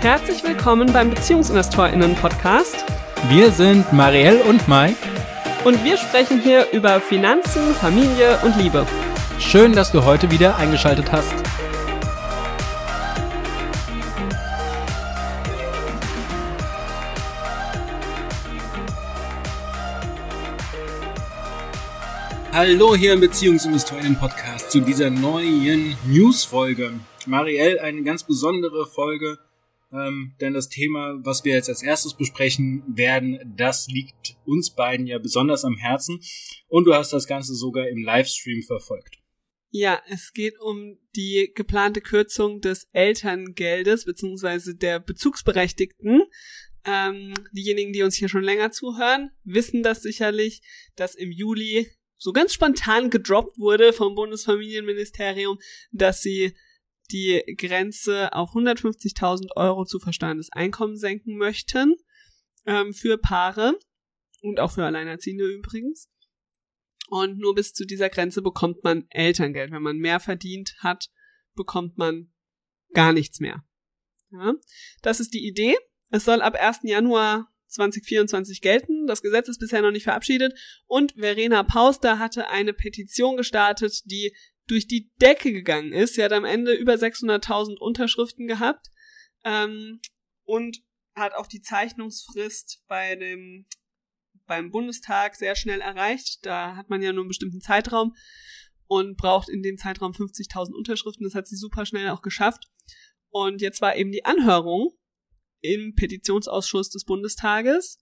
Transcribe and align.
Herzlich 0.00 0.44
willkommen 0.44 0.92
beim 0.92 1.10
BeziehungsinvestorInnen-Podcast. 1.10 2.84
Wir 3.30 3.50
sind 3.50 3.92
Marielle 3.92 4.44
und 4.44 4.68
Mike. 4.68 4.96
Und 5.64 5.82
wir 5.82 5.96
sprechen 5.96 6.40
hier 6.40 6.70
über 6.70 7.00
Finanzen, 7.00 7.74
Familie 7.74 8.38
und 8.44 8.56
Liebe. 8.56 8.86
Schön, 9.40 9.72
dass 9.72 9.90
du 9.90 10.04
heute 10.04 10.30
wieder 10.30 10.56
eingeschaltet 10.56 11.10
hast. 11.10 11.34
Hallo 22.52 22.94
hier 22.94 23.14
im 23.14 23.20
Beziehungsinvestoren-Podcast 23.20 24.70
zu 24.70 24.78
dieser 24.78 25.10
neuen 25.10 25.96
News-Folge. 26.06 26.92
Marielle, 27.26 27.82
eine 27.82 28.04
ganz 28.04 28.22
besondere 28.22 28.86
Folge, 28.86 29.38
ähm, 29.92 30.34
denn 30.40 30.54
das 30.54 30.68
Thema, 30.68 31.14
was 31.22 31.44
wir 31.44 31.54
jetzt 31.54 31.68
als 31.68 31.82
erstes 31.82 32.14
besprechen 32.14 32.82
werden, 32.88 33.38
das 33.56 33.88
liegt 33.88 34.36
uns 34.44 34.74
beiden 34.74 35.06
ja 35.06 35.18
besonders 35.18 35.64
am 35.64 35.76
Herzen 35.76 36.20
und 36.66 36.84
du 36.84 36.94
hast 36.94 37.12
das 37.12 37.26
Ganze 37.26 37.54
sogar 37.54 37.88
im 37.88 38.02
Livestream 38.02 38.62
verfolgt. 38.62 39.18
Ja, 39.70 40.00
es 40.08 40.32
geht 40.32 40.58
um 40.60 40.98
die 41.14 41.52
geplante 41.54 42.00
Kürzung 42.00 42.60
des 42.60 42.88
Elterngeldes 42.92 44.04
beziehungsweise 44.04 44.74
der 44.74 44.98
Bezugsberechtigten. 44.98 46.22
Ähm, 46.86 47.34
diejenigen, 47.52 47.92
die 47.92 48.02
uns 48.02 48.14
hier 48.14 48.30
schon 48.30 48.44
länger 48.44 48.70
zuhören, 48.70 49.30
wissen 49.44 49.82
das 49.82 50.02
sicherlich, 50.02 50.62
dass 50.96 51.14
im 51.14 51.30
Juli 51.30 51.86
so 52.16 52.32
ganz 52.32 52.54
spontan 52.54 53.10
gedroppt 53.10 53.58
wurde 53.58 53.92
vom 53.92 54.14
Bundesfamilienministerium, 54.14 55.58
dass 55.92 56.22
sie 56.22 56.54
die 57.10 57.42
Grenze 57.56 58.32
auf 58.32 58.50
150.000 58.50 59.56
Euro 59.56 59.84
zu 59.84 59.98
versteuerndes 59.98 60.50
Einkommen 60.52 60.96
senken 60.96 61.36
möchten 61.36 61.96
ähm, 62.66 62.92
für 62.92 63.18
Paare 63.18 63.78
und 64.42 64.60
auch 64.60 64.72
für 64.72 64.84
Alleinerziehende 64.84 65.46
übrigens. 65.46 66.08
Und 67.08 67.38
nur 67.38 67.54
bis 67.54 67.72
zu 67.72 67.86
dieser 67.86 68.10
Grenze 68.10 68.42
bekommt 68.42 68.84
man 68.84 69.06
Elterngeld. 69.08 69.70
Wenn 69.70 69.82
man 69.82 69.96
mehr 69.96 70.20
verdient 70.20 70.76
hat, 70.80 71.08
bekommt 71.54 71.96
man 71.96 72.32
gar 72.92 73.12
nichts 73.12 73.40
mehr. 73.40 73.64
Ja? 74.30 74.54
Das 75.02 75.20
ist 75.20 75.32
die 75.32 75.46
Idee. 75.46 75.76
Es 76.10 76.24
soll 76.24 76.42
ab 76.42 76.54
1. 76.54 76.80
Januar 76.82 77.50
2024 77.68 78.60
gelten. 78.60 79.06
Das 79.06 79.22
Gesetz 79.22 79.48
ist 79.48 79.58
bisher 79.58 79.82
noch 79.82 79.90
nicht 79.90 80.04
verabschiedet. 80.04 80.58
Und 80.86 81.12
Verena 81.12 81.62
Pauster 81.62 82.18
hatte 82.18 82.48
eine 82.48 82.72
Petition 82.72 83.36
gestartet, 83.36 84.02
die 84.04 84.34
durch 84.68 84.86
die 84.86 85.10
Decke 85.20 85.52
gegangen 85.52 85.92
ist. 85.92 86.14
Sie 86.14 86.22
hat 86.22 86.32
am 86.32 86.44
Ende 86.44 86.74
über 86.74 86.94
600.000 86.94 87.78
Unterschriften 87.78 88.46
gehabt 88.46 88.86
ähm, 89.44 90.00
und 90.44 90.78
hat 91.14 91.34
auch 91.34 91.46
die 91.46 91.62
Zeichnungsfrist 91.62 92.84
bei 92.86 93.16
dem 93.16 93.66
beim 94.46 94.70
Bundestag 94.70 95.36
sehr 95.36 95.56
schnell 95.56 95.80
erreicht. 95.80 96.38
Da 96.42 96.74
hat 96.76 96.88
man 96.90 97.02
ja 97.02 97.12
nur 97.12 97.22
einen 97.22 97.28
bestimmten 97.28 97.60
Zeitraum 97.60 98.14
und 98.86 99.16
braucht 99.16 99.48
in 99.48 99.62
dem 99.62 99.76
Zeitraum 99.76 100.12
50.000 100.12 100.72
Unterschriften. 100.72 101.24
Das 101.24 101.34
hat 101.34 101.46
sie 101.46 101.56
super 101.56 101.84
schnell 101.84 102.08
auch 102.08 102.22
geschafft. 102.22 102.64
Und 103.28 103.60
jetzt 103.60 103.82
war 103.82 103.96
eben 103.96 104.10
die 104.10 104.24
Anhörung 104.24 104.94
im 105.60 105.94
Petitionsausschuss 105.94 106.88
des 106.88 107.04
Bundestages. 107.04 108.00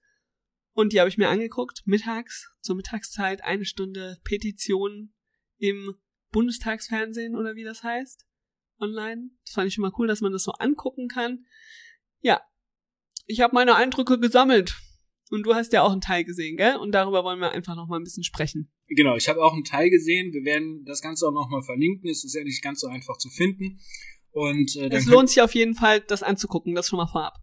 Und 0.72 0.92
die 0.92 1.00
habe 1.00 1.08
ich 1.08 1.18
mir 1.18 1.28
angeguckt, 1.28 1.82
mittags, 1.84 2.48
zur 2.60 2.76
Mittagszeit, 2.76 3.42
eine 3.42 3.64
Stunde 3.64 4.18
Petition 4.24 5.14
im 5.58 5.96
Bundestagsfernsehen 6.36 7.34
oder 7.34 7.54
wie 7.54 7.64
das 7.64 7.82
heißt, 7.82 8.26
online. 8.78 9.30
Das 9.46 9.54
fand 9.54 9.68
ich 9.68 9.74
schon 9.74 9.80
mal 9.80 9.92
cool, 9.96 10.06
dass 10.06 10.20
man 10.20 10.32
das 10.32 10.42
so 10.42 10.52
angucken 10.52 11.08
kann. 11.08 11.46
Ja, 12.20 12.42
ich 13.24 13.40
habe 13.40 13.54
meine 13.54 13.74
Eindrücke 13.74 14.20
gesammelt. 14.20 14.76
Und 15.30 15.44
du 15.44 15.54
hast 15.54 15.72
ja 15.72 15.82
auch 15.82 15.92
einen 15.92 16.02
Teil 16.02 16.24
gesehen, 16.24 16.58
gell? 16.58 16.76
Und 16.76 16.92
darüber 16.92 17.24
wollen 17.24 17.40
wir 17.40 17.52
einfach 17.52 17.74
noch 17.74 17.88
mal 17.88 17.96
ein 17.96 18.04
bisschen 18.04 18.22
sprechen. 18.22 18.70
Genau, 18.86 19.16
ich 19.16 19.30
habe 19.30 19.42
auch 19.42 19.54
einen 19.54 19.64
Teil 19.64 19.88
gesehen. 19.88 20.32
Wir 20.34 20.44
werden 20.44 20.84
das 20.84 21.00
Ganze 21.00 21.26
auch 21.26 21.32
noch 21.32 21.48
mal 21.48 21.62
verlinken. 21.62 22.10
Es 22.10 22.22
ist 22.22 22.34
ja 22.34 22.44
nicht 22.44 22.62
ganz 22.62 22.80
so 22.80 22.86
einfach 22.86 23.16
zu 23.16 23.30
finden. 23.30 23.80
Und 24.30 24.76
äh, 24.76 24.90
es 24.90 25.06
lohnt 25.06 25.30
sich 25.30 25.40
auf 25.40 25.54
jeden 25.54 25.74
Fall, 25.74 26.02
das 26.02 26.22
anzugucken. 26.22 26.74
Das 26.74 26.88
schon 26.88 26.98
mal 26.98 27.08
vorab. 27.08 27.38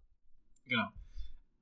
Genau. 0.68 0.88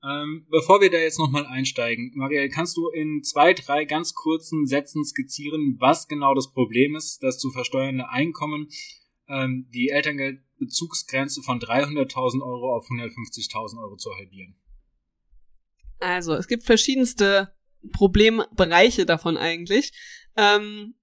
Ähm, 0.04 0.48
bevor 0.50 0.82
wir 0.82 0.90
da 0.90 0.98
jetzt 0.98 1.20
nochmal 1.20 1.46
einsteigen, 1.46 2.12
Marielle, 2.16 2.50
kannst 2.50 2.76
du 2.76 2.90
in 2.90 3.22
zwei, 3.24 3.54
drei 3.54 3.86
ganz 3.86 4.14
kurzen 4.14 4.66
Sätzen 4.66 5.06
skizzieren, 5.06 5.78
was 5.80 6.08
genau 6.08 6.34
das 6.34 6.52
Problem 6.52 6.96
ist, 6.96 7.22
das 7.22 7.38
zu 7.38 7.52
versteuernde 7.52 8.10
Einkommen 8.10 8.68
ähm, 9.28 9.68
die 9.74 9.90
Elterngeldbezugsgrenze 9.90 11.44
von 11.44 11.60
300.000 11.60 12.42
Euro 12.42 12.76
auf 12.76 12.88
150.000 12.90 13.80
Euro 13.80 13.96
zu 13.96 14.10
halbieren? 14.16 14.56
Also, 16.00 16.34
es 16.34 16.48
gibt 16.48 16.64
verschiedenste 16.64 17.54
Problembereiche 17.94 19.06
davon 19.06 19.38
eigentlich. 19.38 19.92
Ähm, 20.36 20.96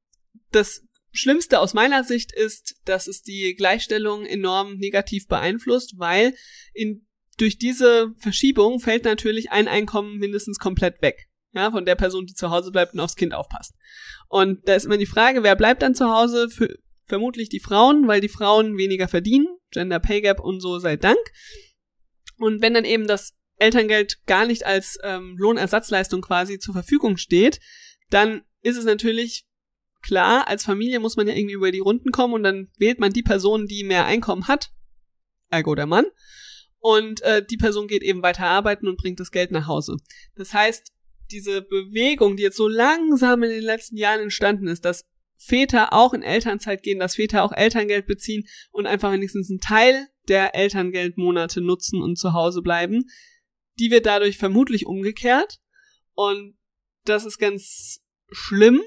das 0.50 0.84
Schlimmste 1.12 1.60
aus 1.60 1.72
meiner 1.72 2.04
Sicht 2.04 2.32
ist, 2.32 2.80
dass 2.84 3.06
es 3.06 3.22
die 3.22 3.54
Gleichstellung 3.56 4.24
enorm 4.24 4.76
negativ 4.76 5.28
beeinflusst, 5.28 5.94
weil 5.98 6.34
in 6.74 7.07
durch 7.38 7.58
diese 7.58 8.12
Verschiebung 8.18 8.80
fällt 8.80 9.04
natürlich 9.04 9.50
ein 9.50 9.68
Einkommen 9.68 10.18
mindestens 10.18 10.58
komplett 10.58 11.00
weg. 11.02 11.28
Ja, 11.54 11.70
von 11.70 11.86
der 11.86 11.94
Person, 11.94 12.26
die 12.26 12.34
zu 12.34 12.50
Hause 12.50 12.70
bleibt 12.70 12.92
und 12.92 13.00
aufs 13.00 13.16
Kind 13.16 13.32
aufpasst. 13.32 13.74
Und 14.28 14.68
da 14.68 14.74
ist 14.74 14.84
immer 14.84 14.98
die 14.98 15.06
Frage, 15.06 15.42
wer 15.42 15.56
bleibt 15.56 15.80
dann 15.80 15.94
zu 15.94 16.10
Hause? 16.10 16.50
Für, 16.50 16.76
vermutlich 17.06 17.48
die 17.48 17.60
Frauen, 17.60 18.06
weil 18.06 18.20
die 18.20 18.28
Frauen 18.28 18.76
weniger 18.76 19.08
verdienen. 19.08 19.46
Gender 19.70 19.98
Pay 19.98 20.20
Gap 20.20 20.40
und 20.40 20.60
so 20.60 20.78
sei 20.78 20.96
Dank. 20.96 21.18
Und 22.36 22.60
wenn 22.60 22.74
dann 22.74 22.84
eben 22.84 23.06
das 23.06 23.34
Elterngeld 23.56 24.24
gar 24.26 24.46
nicht 24.46 24.66
als 24.66 24.98
ähm, 25.02 25.36
Lohnersatzleistung 25.38 26.20
quasi 26.20 26.58
zur 26.58 26.74
Verfügung 26.74 27.16
steht, 27.16 27.60
dann 28.10 28.42
ist 28.62 28.76
es 28.76 28.84
natürlich 28.84 29.46
klar, 30.02 30.48
als 30.48 30.64
Familie 30.64 31.00
muss 31.00 31.16
man 31.16 31.26
ja 31.26 31.34
irgendwie 31.34 31.54
über 31.54 31.72
die 31.72 31.80
Runden 31.80 32.12
kommen 32.12 32.34
und 32.34 32.42
dann 32.42 32.68
wählt 32.78 33.00
man 33.00 33.12
die 33.12 33.22
Person, 33.22 33.66
die 33.66 33.84
mehr 33.84 34.04
Einkommen 34.06 34.48
hat, 34.48 34.70
ergo 35.50 35.74
der 35.74 35.86
Mann, 35.86 36.06
und 36.80 37.20
äh, 37.22 37.44
die 37.44 37.56
Person 37.56 37.88
geht 37.88 38.02
eben 38.02 38.22
weiter 38.22 38.46
arbeiten 38.46 38.88
und 38.88 38.98
bringt 38.98 39.20
das 39.20 39.30
Geld 39.30 39.50
nach 39.50 39.66
Hause. 39.66 39.96
Das 40.36 40.54
heißt, 40.54 40.92
diese 41.30 41.62
Bewegung, 41.62 42.36
die 42.36 42.42
jetzt 42.42 42.56
so 42.56 42.68
langsam 42.68 43.42
in 43.42 43.50
den 43.50 43.62
letzten 43.62 43.96
Jahren 43.96 44.20
entstanden 44.20 44.68
ist, 44.68 44.84
dass 44.84 45.06
Väter 45.36 45.92
auch 45.92 46.14
in 46.14 46.22
Elternzeit 46.22 46.82
gehen, 46.82 46.98
dass 46.98 47.16
Väter 47.16 47.44
auch 47.44 47.52
Elterngeld 47.52 48.06
beziehen 48.06 48.44
und 48.70 48.86
einfach 48.86 49.12
wenigstens 49.12 49.50
einen 49.50 49.60
Teil 49.60 50.08
der 50.28 50.54
Elterngeldmonate 50.54 51.60
nutzen 51.60 52.02
und 52.02 52.16
zu 52.16 52.32
Hause 52.32 52.60
bleiben, 52.60 53.04
die 53.78 53.90
wird 53.90 54.06
dadurch 54.06 54.36
vermutlich 54.36 54.86
umgekehrt. 54.86 55.60
Und 56.14 56.58
das 57.04 57.24
ist 57.24 57.38
ganz 57.38 58.00
schlimm. 58.30 58.82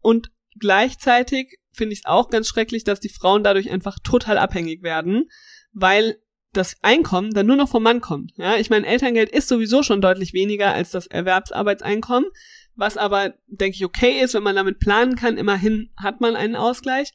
Und 0.00 0.30
gleichzeitig 0.58 1.58
finde 1.72 1.94
ich 1.94 2.00
es 2.00 2.06
auch 2.06 2.28
ganz 2.28 2.46
schrecklich, 2.46 2.84
dass 2.84 3.00
die 3.00 3.08
Frauen 3.08 3.42
dadurch 3.42 3.70
einfach 3.70 3.98
total 3.98 4.38
abhängig 4.38 4.82
werden, 4.82 5.28
weil 5.72 6.20
das 6.52 6.76
Einkommen 6.82 7.32
dann 7.32 7.46
nur 7.46 7.56
noch 7.56 7.68
vom 7.68 7.82
Mann 7.82 8.00
kommt. 8.00 8.32
Ja, 8.36 8.56
ich 8.56 8.70
meine, 8.70 8.86
Elterngeld 8.86 9.30
ist 9.30 9.48
sowieso 9.48 9.82
schon 9.82 10.00
deutlich 10.00 10.32
weniger 10.32 10.72
als 10.72 10.90
das 10.90 11.06
Erwerbsarbeitseinkommen, 11.06 12.28
was 12.74 12.96
aber, 12.96 13.34
denke 13.46 13.76
ich, 13.76 13.84
okay 13.84 14.20
ist, 14.20 14.34
wenn 14.34 14.42
man 14.42 14.56
damit 14.56 14.78
planen 14.78 15.16
kann. 15.16 15.36
Immerhin 15.36 15.90
hat 15.96 16.20
man 16.20 16.36
einen 16.36 16.56
Ausgleich. 16.56 17.12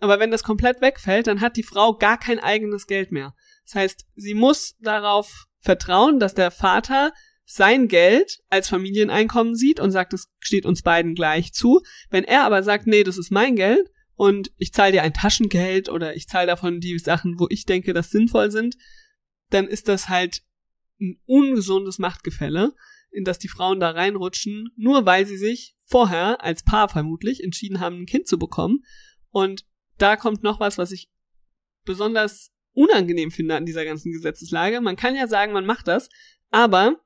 Aber 0.00 0.20
wenn 0.20 0.30
das 0.30 0.42
komplett 0.42 0.80
wegfällt, 0.80 1.26
dann 1.26 1.40
hat 1.40 1.56
die 1.56 1.62
Frau 1.62 1.94
gar 1.94 2.18
kein 2.18 2.38
eigenes 2.38 2.86
Geld 2.86 3.12
mehr. 3.12 3.34
Das 3.64 3.74
heißt, 3.74 4.06
sie 4.14 4.34
muss 4.34 4.76
darauf 4.80 5.46
vertrauen, 5.58 6.20
dass 6.20 6.34
der 6.34 6.50
Vater 6.50 7.12
sein 7.46 7.88
Geld 7.88 8.40
als 8.50 8.68
Familieneinkommen 8.68 9.54
sieht 9.54 9.80
und 9.80 9.92
sagt, 9.92 10.12
es 10.12 10.28
steht 10.40 10.66
uns 10.66 10.82
beiden 10.82 11.14
gleich 11.14 11.52
zu. 11.52 11.80
Wenn 12.10 12.24
er 12.24 12.44
aber 12.44 12.62
sagt, 12.62 12.86
nee, 12.86 13.04
das 13.04 13.18
ist 13.18 13.30
mein 13.30 13.56
Geld, 13.56 13.88
und 14.16 14.50
ich 14.56 14.72
zahle 14.72 14.92
dir 14.92 15.02
ein 15.02 15.14
Taschengeld 15.14 15.88
oder 15.88 16.16
ich 16.16 16.26
zahle 16.26 16.46
davon 16.46 16.80
die 16.80 16.98
Sachen, 16.98 17.38
wo 17.38 17.46
ich 17.50 17.66
denke, 17.66 17.92
das 17.92 18.10
sinnvoll 18.10 18.50
sind, 18.50 18.76
dann 19.50 19.68
ist 19.68 19.88
das 19.88 20.08
halt 20.08 20.42
ein 21.00 21.20
ungesundes 21.26 21.98
Machtgefälle, 21.98 22.74
in 23.10 23.24
das 23.24 23.38
die 23.38 23.48
Frauen 23.48 23.78
da 23.78 23.90
reinrutschen, 23.90 24.70
nur 24.76 25.06
weil 25.06 25.26
sie 25.26 25.36
sich 25.36 25.76
vorher 25.86 26.42
als 26.42 26.62
Paar 26.62 26.88
vermutlich 26.88 27.44
entschieden 27.44 27.78
haben, 27.78 28.00
ein 28.00 28.06
Kind 28.06 28.26
zu 28.26 28.38
bekommen. 28.38 28.80
Und 29.30 29.66
da 29.98 30.16
kommt 30.16 30.42
noch 30.42 30.60
was, 30.60 30.78
was 30.78 30.92
ich 30.92 31.10
besonders 31.84 32.52
unangenehm 32.72 33.30
finde 33.30 33.56
an 33.56 33.66
dieser 33.66 33.84
ganzen 33.84 34.12
Gesetzeslage. 34.12 34.80
Man 34.80 34.96
kann 34.96 35.14
ja 35.14 35.28
sagen, 35.28 35.52
man 35.52 35.66
macht 35.66 35.88
das, 35.88 36.08
aber 36.50 37.00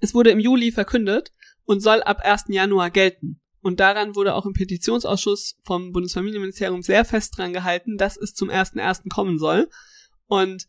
es 0.00 0.14
wurde 0.14 0.30
im 0.30 0.40
Juli 0.40 0.72
verkündet 0.72 1.32
und 1.64 1.80
soll 1.80 2.02
ab 2.02 2.20
1. 2.22 2.44
Januar 2.48 2.90
gelten. 2.90 3.40
Und 3.64 3.80
daran 3.80 4.14
wurde 4.14 4.34
auch 4.34 4.44
im 4.44 4.52
Petitionsausschuss 4.52 5.56
vom 5.62 5.92
Bundesfamilienministerium 5.92 6.82
sehr 6.82 7.06
fest 7.06 7.38
dran 7.38 7.54
gehalten, 7.54 7.96
dass 7.96 8.18
es 8.18 8.34
zum 8.34 8.50
1.1. 8.50 9.08
kommen 9.08 9.38
soll. 9.38 9.70
Und 10.26 10.66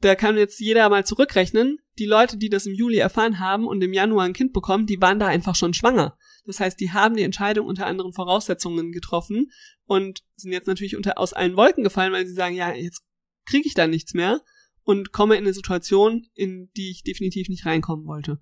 da 0.00 0.14
kann 0.14 0.38
jetzt 0.38 0.58
jeder 0.58 0.88
mal 0.88 1.04
zurückrechnen. 1.04 1.76
Die 1.98 2.06
Leute, 2.06 2.38
die 2.38 2.48
das 2.48 2.64
im 2.64 2.72
Juli 2.72 2.96
erfahren 2.96 3.40
haben 3.40 3.66
und 3.66 3.84
im 3.84 3.92
Januar 3.92 4.24
ein 4.24 4.32
Kind 4.32 4.54
bekommen, 4.54 4.86
die 4.86 5.02
waren 5.02 5.18
da 5.18 5.26
einfach 5.26 5.54
schon 5.54 5.74
schwanger. 5.74 6.16
Das 6.46 6.60
heißt, 6.60 6.80
die 6.80 6.92
haben 6.92 7.14
die 7.14 7.24
Entscheidung 7.24 7.66
unter 7.66 7.84
anderen 7.84 8.14
Voraussetzungen 8.14 8.90
getroffen 8.90 9.50
und 9.84 10.24
sind 10.34 10.52
jetzt 10.52 10.66
natürlich 10.66 10.96
unter, 10.96 11.18
aus 11.18 11.34
allen 11.34 11.58
Wolken 11.58 11.84
gefallen, 11.84 12.14
weil 12.14 12.26
sie 12.26 12.32
sagen, 12.32 12.56
ja, 12.56 12.72
jetzt 12.72 13.02
kriege 13.44 13.68
ich 13.68 13.74
da 13.74 13.86
nichts 13.86 14.14
mehr. 14.14 14.40
und 14.82 15.12
komme 15.12 15.36
in 15.36 15.44
eine 15.44 15.52
Situation, 15.52 16.26
in 16.34 16.70
die 16.76 16.90
ich 16.90 17.02
definitiv 17.02 17.48
nicht 17.48 17.66
reinkommen 17.66 18.06
wollte. 18.06 18.40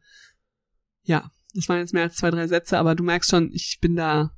Ja, 1.03 1.33
das 1.55 1.69
waren 1.69 1.79
jetzt 1.79 1.95
mehr 1.95 2.05
als 2.05 2.17
zwei, 2.17 2.31
drei 2.31 2.47
Sätze, 2.47 2.79
aber 2.79 2.95
du 2.95 3.03
merkst 3.03 3.31
schon, 3.31 3.51
ich 3.53 3.79
bin 3.81 3.97
da 3.97 4.33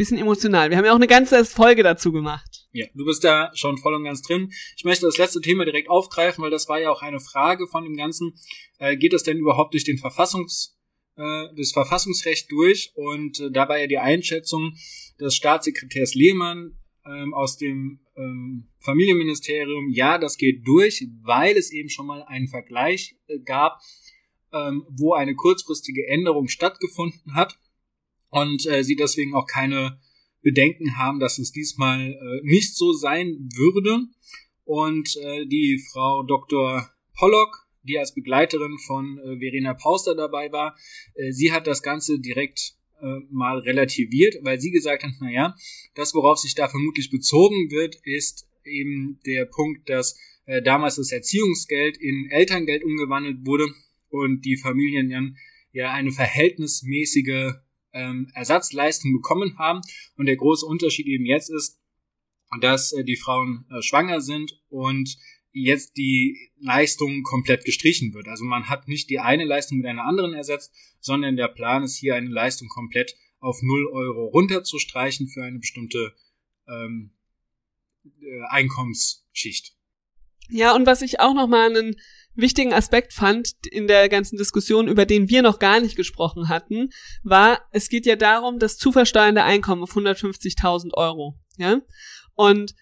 bisschen 0.00 0.16
emotional. 0.16 0.70
Wir 0.70 0.78
haben 0.78 0.86
ja 0.86 0.92
auch 0.92 0.96
eine 0.96 1.06
ganze 1.06 1.44
Folge 1.44 1.82
dazu 1.82 2.10
gemacht. 2.10 2.66
Ja, 2.72 2.86
du 2.94 3.04
bist 3.04 3.22
da 3.22 3.50
schon 3.54 3.76
voll 3.76 3.94
und 3.94 4.04
ganz 4.04 4.22
drin. 4.22 4.50
Ich 4.76 4.84
möchte 4.84 5.04
das 5.04 5.18
letzte 5.18 5.42
Thema 5.42 5.66
direkt 5.66 5.90
aufgreifen, 5.90 6.42
weil 6.42 6.50
das 6.50 6.70
war 6.70 6.80
ja 6.80 6.90
auch 6.90 7.02
eine 7.02 7.20
Frage 7.20 7.66
von 7.66 7.84
dem 7.84 7.96
Ganzen. 7.96 8.32
Äh, 8.78 8.96
geht 8.96 9.12
das 9.12 9.24
denn 9.24 9.36
überhaupt 9.36 9.74
durch 9.74 9.84
den 9.84 9.98
Verfassungs, 9.98 10.78
äh, 11.16 11.48
das 11.54 11.72
Verfassungsrecht 11.72 12.50
durch? 12.50 12.92
Und 12.94 13.40
äh, 13.40 13.50
dabei 13.50 13.82
ja 13.82 13.86
die 13.88 13.98
Einschätzung 13.98 14.72
des 15.20 15.34
Staatssekretärs 15.34 16.14
Lehmann 16.14 16.78
ähm, 17.04 17.34
aus 17.34 17.58
dem 17.58 18.00
ähm, 18.16 18.70
Familienministerium, 18.78 19.90
ja, 19.90 20.16
das 20.16 20.38
geht 20.38 20.66
durch, 20.66 21.06
weil 21.22 21.58
es 21.58 21.70
eben 21.72 21.90
schon 21.90 22.06
mal 22.06 22.22
einen 22.22 22.48
Vergleich 22.48 23.16
äh, 23.26 23.38
gab, 23.40 23.80
ähm, 24.52 24.84
wo 24.88 25.14
eine 25.14 25.34
kurzfristige 25.34 26.06
Änderung 26.08 26.48
stattgefunden 26.48 27.34
hat 27.34 27.58
und 28.30 28.66
äh, 28.66 28.82
sie 28.82 28.96
deswegen 28.96 29.34
auch 29.34 29.46
keine 29.46 29.98
Bedenken 30.42 30.96
haben, 30.96 31.20
dass 31.20 31.38
es 31.38 31.52
diesmal 31.52 32.00
äh, 32.00 32.40
nicht 32.42 32.76
so 32.76 32.92
sein 32.92 33.48
würde. 33.54 34.06
Und 34.64 35.16
äh, 35.16 35.46
die 35.46 35.82
Frau 35.92 36.22
Dr. 36.22 36.88
Pollock, 37.14 37.66
die 37.82 37.98
als 37.98 38.14
Begleiterin 38.14 38.78
von 38.86 39.18
äh, 39.18 39.38
Verena 39.38 39.74
Pauster 39.74 40.14
dabei 40.14 40.52
war, 40.52 40.76
äh, 41.14 41.32
sie 41.32 41.52
hat 41.52 41.66
das 41.66 41.82
Ganze 41.82 42.20
direkt 42.20 42.74
äh, 43.00 43.20
mal 43.30 43.58
relativiert, 43.58 44.36
weil 44.42 44.60
sie 44.60 44.70
gesagt 44.70 45.02
hat, 45.02 45.10
na 45.20 45.30
ja, 45.30 45.56
das, 45.94 46.14
worauf 46.14 46.38
sich 46.38 46.54
da 46.54 46.68
vermutlich 46.68 47.10
bezogen 47.10 47.70
wird, 47.70 47.96
ist 48.04 48.48
eben 48.64 49.18
der 49.26 49.46
Punkt, 49.46 49.88
dass 49.88 50.18
äh, 50.46 50.62
damals 50.62 50.96
das 50.96 51.12
Erziehungsgeld 51.12 51.96
in 51.96 52.28
Elterngeld 52.30 52.84
umgewandelt 52.84 53.44
wurde 53.44 53.72
und 54.10 54.44
die 54.44 54.56
Familien 54.56 55.10
dann 55.10 55.36
ja 55.72 55.92
eine 55.92 56.10
verhältnismäßige 56.10 57.54
ähm, 57.92 58.30
Ersatzleistung 58.34 59.12
bekommen 59.12 59.58
haben. 59.58 59.80
Und 60.16 60.26
der 60.26 60.36
große 60.36 60.66
Unterschied 60.66 61.06
eben 61.06 61.24
jetzt 61.24 61.50
ist, 61.50 61.80
dass 62.60 62.92
äh, 62.92 63.04
die 63.04 63.16
Frauen 63.16 63.66
äh, 63.70 63.82
schwanger 63.82 64.20
sind 64.20 64.60
und 64.68 65.16
jetzt 65.52 65.96
die 65.96 66.50
Leistung 66.60 67.22
komplett 67.22 67.64
gestrichen 67.64 68.14
wird. 68.14 68.28
Also 68.28 68.44
man 68.44 68.68
hat 68.68 68.88
nicht 68.88 69.10
die 69.10 69.18
eine 69.18 69.44
Leistung 69.44 69.78
mit 69.78 69.86
einer 69.86 70.04
anderen 70.04 70.32
ersetzt, 70.32 70.72
sondern 71.00 71.36
der 71.36 71.48
Plan 71.48 71.82
ist 71.82 71.96
hier 71.96 72.14
eine 72.14 72.28
Leistung 72.28 72.68
komplett 72.68 73.16
auf 73.40 73.60
0 73.62 73.86
Euro 73.86 74.26
runterzustreichen 74.26 75.28
für 75.28 75.42
eine 75.42 75.58
bestimmte 75.58 76.14
ähm, 76.68 77.12
äh, 78.20 78.42
Einkommensschicht. 78.48 79.74
Ja, 80.48 80.74
und 80.74 80.86
was 80.86 81.02
ich 81.02 81.20
auch 81.20 81.34
nochmal 81.34 81.70
einen 81.70 81.96
wichtigen 82.34 82.72
Aspekt 82.72 83.12
fand 83.12 83.52
in 83.70 83.86
der 83.86 84.08
ganzen 84.08 84.36
Diskussion, 84.36 84.88
über 84.88 85.06
den 85.06 85.28
wir 85.28 85.42
noch 85.42 85.58
gar 85.58 85.80
nicht 85.80 85.96
gesprochen 85.96 86.48
hatten, 86.48 86.90
war, 87.22 87.60
es 87.72 87.88
geht 87.88 88.06
ja 88.06 88.16
darum, 88.16 88.58
das 88.58 88.76
zu 88.76 88.92
versteuernde 88.92 89.42
Einkommen 89.42 89.82
auf 89.82 89.96
150.000 89.96 90.94
Euro. 90.94 91.38
Ja? 91.56 91.80
Und 92.34 92.74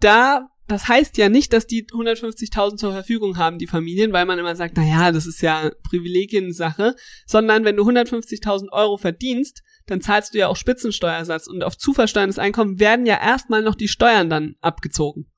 da, 0.00 0.48
das 0.66 0.88
heißt 0.88 1.16
ja 1.18 1.28
nicht, 1.28 1.52
dass 1.52 1.66
die 1.66 1.86
150.000 1.86 2.76
zur 2.76 2.92
Verfügung 2.92 3.36
haben, 3.36 3.58
die 3.58 3.66
Familien, 3.66 4.12
weil 4.12 4.26
man 4.26 4.38
immer 4.38 4.56
sagt, 4.56 4.76
na 4.76 4.84
ja, 4.84 5.12
das 5.12 5.26
ist 5.26 5.42
ja 5.42 5.70
Privilegiensache, 5.82 6.94
sondern 7.26 7.64
wenn 7.64 7.76
du 7.76 7.88
150.000 7.88 8.70
Euro 8.72 8.96
verdienst, 8.96 9.62
dann 9.86 10.00
zahlst 10.00 10.34
du 10.34 10.38
ja 10.38 10.48
auch 10.48 10.56
Spitzensteuersatz 10.56 11.46
und 11.46 11.64
auf 11.64 11.76
zu 11.76 11.92
versteuerndes 11.92 12.38
Einkommen 12.38 12.78
werden 12.78 13.06
ja 13.06 13.20
erstmal 13.20 13.62
noch 13.62 13.74
die 13.74 13.88
Steuern 13.88 14.30
dann 14.30 14.54
abgezogen. 14.60 15.29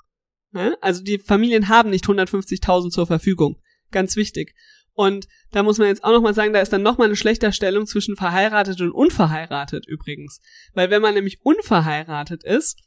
Ne? 0.53 0.77
Also 0.81 1.03
die 1.03 1.19
Familien 1.19 1.69
haben 1.69 1.91
nicht 1.91 2.05
150.000 2.07 2.91
zur 2.91 3.07
Verfügung. 3.07 3.61
Ganz 3.91 4.17
wichtig. 4.17 4.55
Und 4.95 5.27
da 5.53 5.63
muss 5.63 5.79
man 5.79 5.89
jetzt 5.89 6.05
auch 6.05 6.13
nochmal 6.13 6.35
sagen, 6.35 6.53
da 6.53 6.61
ist 6.61 6.73
dann 6.73 6.83
nochmal 6.83 7.07
eine 7.07 7.17
Schlechterstellung 7.17 7.87
zwischen 7.87 8.17
verheiratet 8.17 8.81
und 8.81 8.93
unverheiratet 8.93 9.87
übrigens. 9.87 10.41
Weil 10.75 10.91
wenn 10.91 11.03
man 11.03 11.15
nämlich 11.15 11.41
unverheiratet 11.43 12.45
ist 12.45 12.79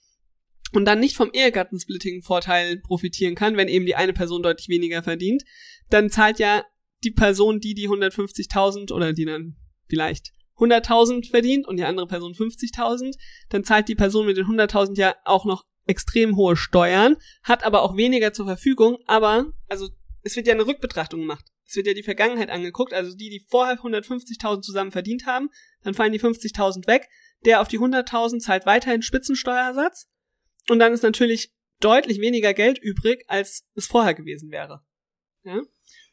und 0.73 0.85
dann 0.85 0.99
nicht 0.99 1.15
vom 1.15 1.31
Ehegattensplitting-Vorteil 1.33 2.77
profitieren 2.81 3.33
kann, 3.33 3.57
wenn 3.57 3.67
eben 3.67 3.85
die 3.85 3.95
eine 3.95 4.13
Person 4.13 4.43
deutlich 4.43 4.69
weniger 4.69 5.01
verdient, 5.01 5.43
dann 5.89 6.09
zahlt 6.09 6.37
ja 6.37 6.63
die 7.03 7.11
Person, 7.11 7.59
die 7.59 7.73
die 7.73 7.89
150.000 7.89 8.91
oder 8.91 9.13
die 9.13 9.25
dann 9.25 9.55
vielleicht 9.87 10.31
100.000 10.57 11.29
verdient 11.29 11.67
und 11.67 11.77
die 11.77 11.83
andere 11.83 12.07
Person 12.07 12.33
50.000, 12.33 13.15
dann 13.49 13.63
zahlt 13.63 13.87
die 13.87 13.95
Person 13.95 14.25
mit 14.25 14.37
den 14.37 14.45
100.000 14.45 14.97
ja 14.97 15.15
auch 15.25 15.45
noch 15.45 15.65
extrem 15.85 16.35
hohe 16.35 16.55
Steuern, 16.55 17.17
hat 17.43 17.63
aber 17.63 17.81
auch 17.81 17.95
weniger 17.95 18.33
zur 18.33 18.45
Verfügung, 18.45 18.97
aber, 19.05 19.53
also, 19.67 19.89
es 20.23 20.35
wird 20.35 20.47
ja 20.47 20.53
eine 20.53 20.65
Rückbetrachtung 20.65 21.21
gemacht. 21.21 21.45
Es 21.67 21.75
wird 21.75 21.87
ja 21.87 21.93
die 21.93 22.03
Vergangenheit 22.03 22.49
angeguckt, 22.49 22.93
also 22.93 23.15
die, 23.15 23.29
die 23.29 23.45
vorher 23.47 23.77
150.000 23.77 24.61
zusammen 24.61 24.91
verdient 24.91 25.25
haben, 25.25 25.49
dann 25.83 25.93
fallen 25.93 26.11
die 26.11 26.19
50.000 26.19 26.87
weg, 26.87 27.07
der 27.45 27.61
auf 27.61 27.67
die 27.67 27.79
100.000 27.79 28.39
zahlt 28.39 28.65
weiterhin 28.65 29.01
Spitzensteuersatz 29.01 30.07
und 30.69 30.79
dann 30.79 30.93
ist 30.93 31.03
natürlich 31.03 31.53
deutlich 31.79 32.19
weniger 32.19 32.53
Geld 32.53 32.77
übrig, 32.77 33.25
als 33.27 33.67
es 33.75 33.87
vorher 33.87 34.13
gewesen 34.13 34.51
wäre. 34.51 34.81
Ja? 35.43 35.61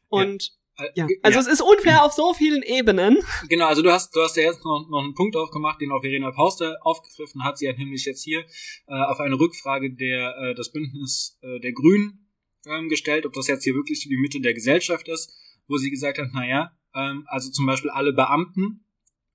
Und 0.08 0.42
äh, 0.44 0.61
ja. 0.94 1.06
Also 1.22 1.38
ja. 1.38 1.40
es 1.40 1.46
ist 1.46 1.60
unfair 1.60 2.04
auf 2.04 2.12
so 2.12 2.34
vielen 2.34 2.62
Ebenen. 2.62 3.18
Genau, 3.48 3.66
also 3.66 3.82
du 3.82 3.92
hast, 3.92 4.14
du 4.14 4.20
hast 4.20 4.36
ja 4.36 4.44
jetzt 4.44 4.64
noch, 4.64 4.88
noch 4.88 5.02
einen 5.02 5.14
Punkt 5.14 5.36
aufgemacht, 5.36 5.80
den 5.80 5.92
auch 5.92 6.00
Verena 6.00 6.30
Pauster 6.30 6.78
aufgegriffen 6.82 7.44
hat. 7.44 7.58
Sie 7.58 7.68
hat 7.68 7.78
nämlich 7.78 8.04
jetzt 8.04 8.22
hier 8.22 8.40
äh, 8.86 8.94
auf 8.94 9.20
eine 9.20 9.38
Rückfrage 9.38 9.94
der 9.94 10.36
äh, 10.38 10.54
das 10.54 10.72
Bündnis 10.72 11.38
äh, 11.42 11.60
der 11.60 11.72
Grünen 11.72 12.30
ähm, 12.66 12.88
gestellt, 12.88 13.26
ob 13.26 13.32
das 13.32 13.48
jetzt 13.48 13.64
hier 13.64 13.74
wirklich 13.74 14.06
die 14.08 14.16
Mitte 14.16 14.40
der 14.40 14.54
Gesellschaft 14.54 15.08
ist, 15.08 15.32
wo 15.68 15.76
sie 15.76 15.90
gesagt 15.90 16.18
hat, 16.18 16.32
naja, 16.32 16.72
ähm, 16.94 17.24
also 17.26 17.50
zum 17.50 17.66
Beispiel 17.66 17.90
alle 17.90 18.12
Beamten 18.12 18.84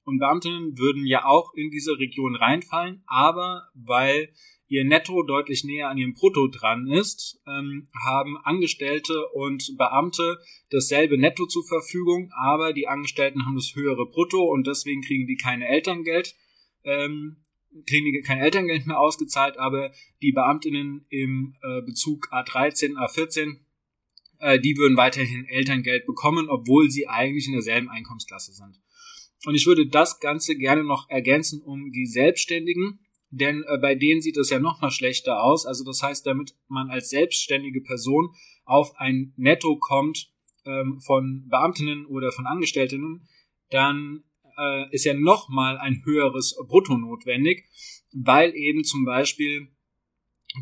und 0.04 0.20
Beamtinnen 0.20 0.78
würden 0.78 1.06
ja 1.06 1.26
auch 1.26 1.54
in 1.54 1.70
diese 1.70 1.98
Region 2.00 2.36
reinfallen, 2.36 3.04
aber 3.08 3.68
weil 3.74 4.30
ihr 4.68 4.84
Netto 4.84 5.24
deutlich 5.24 5.64
näher 5.64 5.90
an 5.90 5.98
ihrem 5.98 6.14
Brutto 6.14 6.48
dran 6.48 6.88
ist, 6.88 7.40
ähm, 7.48 7.88
haben 8.06 8.38
Angestellte 8.38 9.28
und 9.30 9.76
Beamte 9.78 10.40
dasselbe 10.70 11.18
Netto 11.18 11.46
zur 11.46 11.66
Verfügung, 11.66 12.32
aber 12.36 12.74
die 12.74 12.88
Angestellten 12.88 13.46
haben 13.46 13.56
das 13.56 13.76
höhere 13.76 14.06
Brutto 14.06 14.44
und 14.44 14.68
deswegen 14.68 15.02
kriegen 15.02 15.28
die 15.28 15.38
keine 15.38 15.68
Elterngeld, 15.68 16.36
ähm, 16.84 17.38
kriegen 17.86 18.06
die 18.06 18.22
kein 18.22 18.40
Elterngeld 18.40 18.88
mehr 18.88 19.00
ausgezahlt, 19.00 19.58
aber 19.58 19.92
die 20.22 20.32
Beamtinnen 20.32 21.06
im 21.10 21.56
äh, 21.62 21.82
Bezug 21.82 22.28
A13, 22.32 22.96
A14, 22.96 23.58
äh, 24.40 24.60
die 24.60 24.78
würden 24.78 24.98
weiterhin 24.98 25.46
Elterngeld 25.46 26.06
bekommen, 26.06 26.50
obwohl 26.50 26.90
sie 26.90 27.08
eigentlich 27.08 27.48
in 27.48 27.54
derselben 27.54 27.90
Einkommensklasse 27.90 28.54
sind. 28.54 28.80
Und 29.46 29.56
ich 29.56 29.66
würde 29.66 29.88
das 29.88 30.20
Ganze 30.20 30.56
gerne 30.56 30.84
noch 30.84 31.10
ergänzen 31.10 31.62
um 31.62 31.92
die 31.92 32.08
Selbstständigen, 32.08 33.00
denn 33.30 33.64
äh, 33.68 33.78
bei 33.78 33.96
denen 33.96 34.22
sieht 34.22 34.38
es 34.38 34.50
ja 34.50 34.60
noch 34.60 34.82
mal 34.82 34.92
schlechter 34.92 35.44
aus. 35.44 35.66
Also 35.66 35.84
das 35.84 36.02
heißt, 36.02 36.26
damit 36.26 36.56
man 36.68 36.90
als 36.90 37.10
selbstständige 37.10 37.82
Person 37.82 38.30
auf 38.66 38.96
ein 38.98 39.34
Netto 39.38 39.78
kommt 39.78 40.32
ähm, 40.66 41.00
von 41.02 41.46
Beamtinnen 41.50 42.06
oder 42.06 42.32
von 42.32 42.46
Angestellten, 42.46 43.28
dann 43.70 44.24
äh, 44.58 44.94
ist 44.94 45.06
ja 45.06 45.14
noch 45.14 45.50
mal 45.50 45.78
ein 45.78 46.02
höheres 46.06 46.58
Brutto 46.68 46.98
notwendig, 46.98 47.66
weil 48.14 48.56
eben 48.56 48.84
zum 48.84 49.06
Beispiel 49.06 49.70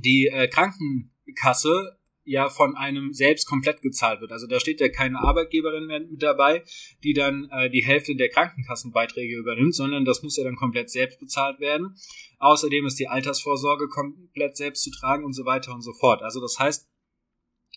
die 0.03 0.27
äh, 0.27 0.48
Krankenkasse 0.48 1.98
ja 2.25 2.50
von 2.50 2.75
einem 2.75 3.13
selbst 3.13 3.46
komplett 3.46 3.82
gezahlt 3.82 4.20
wird. 4.20 4.32
Also 4.32 4.48
da 4.48 4.60
steht 4.60 4.82
ja 4.82 4.89
keine 4.89 5.20
Arbeitgeberin 5.20 5.86
mehr 5.86 6.00
mit 6.01 6.22
dabei, 6.22 6.63
die 7.03 7.13
dann 7.13 7.48
äh, 7.51 7.70
die 7.70 7.86
Hälfte 7.86 8.15
der 8.15 8.29
Krankenkassenbeiträge 8.29 9.38
übernimmt, 9.38 9.75
sondern 9.75 10.05
das 10.05 10.24
muss 10.24 10.38
ja 10.38 10.44
dann 10.44 10.55
komplett 10.55 10.89
selbst 10.89 11.20
bezahlt 11.20 11.60
werden. 11.60 11.96
Außerdem 12.39 12.86
ist 12.86 13.00
die 13.00 13.08
Altersvorsorge 13.08 13.88
komplett 13.88 14.58
selbst 14.58 14.84
zu 14.84 14.91
tragen 14.91 15.24
und 15.24 15.34
so 15.34 15.46
weiter 15.46 15.74
und 15.74 15.82
so 15.82 15.94
fort. 15.94 16.22
Also 16.24 16.41
das 16.41 16.60
heißt, 16.60 16.89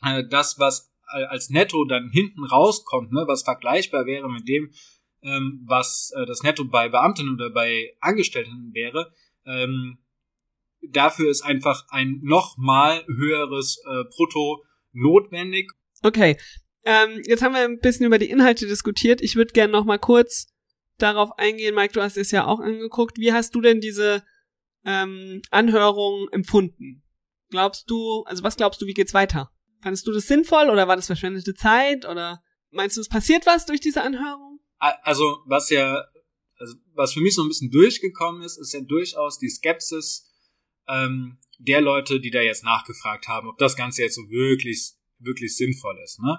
äh, 0.03 0.25
das, 0.29 0.59
was 0.59 0.93
als 1.11 1.49
Netto 1.49 1.85
dann 1.87 2.11
hinten 2.11 2.45
rauskommt, 2.45 3.13
ne, 3.13 3.25
was 3.27 3.43
vergleichbar 3.43 4.05
wäre 4.05 4.31
mit 4.31 4.47
dem, 4.47 4.71
ähm, 5.23 5.65
was 5.67 6.13
äh, 6.15 6.27
das 6.27 6.43
Netto 6.43 6.65
bei 6.65 6.89
Beamten 6.89 7.33
oder 7.33 7.51
bei 7.51 7.95
Angestellten 8.01 8.73
wäre, 8.75 9.13
ähm, 9.47 9.99
dafür 10.83 11.31
ist 11.31 11.43
einfach 11.43 11.87
ein 11.89 12.21
nochmal 12.23 13.05
höheres 13.07 13.83
äh, 13.85 14.05
Brutto 14.05 14.65
notwendig. 14.93 15.71
Okay, 16.03 16.37
ähm, 16.85 17.23
jetzt 17.27 17.43
haben 17.43 17.55
wir 17.55 17.63
ein 17.63 17.81
bisschen 17.81 18.07
über 18.07 18.19
die 18.19 18.31
Inhalte 18.31 18.67
diskutiert. 18.67 19.21
Ich 19.21 19.37
würde 19.37 19.53
gerne 19.53 19.73
noch 19.73 19.85
mal 19.85 19.99
kurz 19.99 20.55
darauf 20.99 21.39
eingehen. 21.39 21.75
Mike, 21.75 21.95
du 21.95 22.03
hast 22.03 22.17
es 22.17 22.31
ja 22.31 22.47
auch 22.47 22.61
angeguckt. 22.61 23.19
Wie 23.19 23.33
hast 23.33 23.55
du 23.55 23.61
denn 23.61 23.81
diese 23.81 24.25
ähm, 24.85 25.43
Anhörung 25.51 26.29
empfunden? 26.31 27.03
Glaubst 27.51 27.91
du, 27.91 28.25
also 28.25 28.43
was 28.43 28.57
glaubst 28.57 28.81
du, 28.81 28.87
wie 28.87 28.95
geht's 28.95 29.15
weiter? 29.15 29.51
Fandest 29.83 30.07
du 30.07 30.13
das 30.13 30.27
sinnvoll 30.27 30.71
oder 30.71 30.89
war 30.89 30.97
das 30.97 31.07
verschwendete 31.07 31.55
Zeit 31.55 32.05
oder 32.05 32.43
meinst 32.71 32.97
du, 32.97 33.01
es 33.01 33.09
passiert 33.09 33.47
was 33.47 33.67
durch 33.67 33.81
diese 33.81 34.03
Anhörung? 34.03 34.61
Also, 34.79 35.39
was 35.47 35.71
ja, 35.71 36.05
also 36.59 36.75
was 36.95 37.13
für 37.13 37.21
mich 37.21 37.35
so 37.35 37.43
ein 37.43 37.49
bisschen 37.49 37.71
durchgekommen 37.71 38.43
ist, 38.43 38.59
ist 38.59 38.73
ja 38.73 38.81
durchaus 38.81 39.39
die 39.39 39.49
Skepsis 39.49 40.28
ähm, 40.89 41.39
der 41.59 41.81
Leute, 41.81 42.21
die 42.21 42.31
da 42.31 42.41
jetzt 42.41 42.65
nachgefragt 42.65 43.29
haben, 43.29 43.49
ob 43.49 43.59
das 43.59 43.77
Ganze 43.77 44.03
jetzt 44.03 44.15
so 44.15 44.29
wirklich 44.31 44.93
wirklich 45.21 45.57
sinnvoll 45.57 45.99
ist. 46.03 46.21
Ne? 46.21 46.39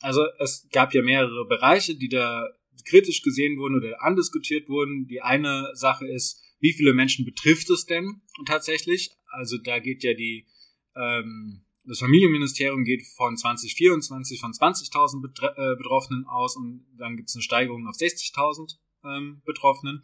Also 0.00 0.24
es 0.38 0.68
gab 0.72 0.94
ja 0.94 1.02
mehrere 1.02 1.46
Bereiche, 1.46 1.96
die 1.96 2.08
da 2.08 2.48
kritisch 2.84 3.22
gesehen 3.22 3.58
wurden 3.58 3.76
oder 3.76 4.02
andiskutiert 4.02 4.68
wurden. 4.68 5.06
Die 5.06 5.22
eine 5.22 5.70
Sache 5.74 6.06
ist, 6.06 6.42
wie 6.60 6.72
viele 6.72 6.94
Menschen 6.94 7.24
betrifft 7.24 7.70
es 7.70 7.86
denn 7.86 8.22
tatsächlich? 8.46 9.10
Also 9.26 9.58
da 9.58 9.78
geht 9.78 10.02
ja 10.02 10.14
die 10.14 10.46
ähm, 10.94 11.64
das 11.84 11.98
Familienministerium 11.98 12.84
geht 12.84 13.02
von 13.16 13.36
2024 13.36 14.40
von 14.40 14.52
20.000 14.52 15.20
Betre 15.20 15.54
äh, 15.56 15.76
Betroffenen 15.76 16.26
aus 16.26 16.56
und 16.56 16.86
dann 16.96 17.16
gibt 17.16 17.28
es 17.28 17.34
eine 17.34 17.42
Steigerung 17.42 17.88
auf 17.88 17.96
60.000 17.96 18.76
ähm, 19.04 19.42
Betroffenen. 19.44 20.02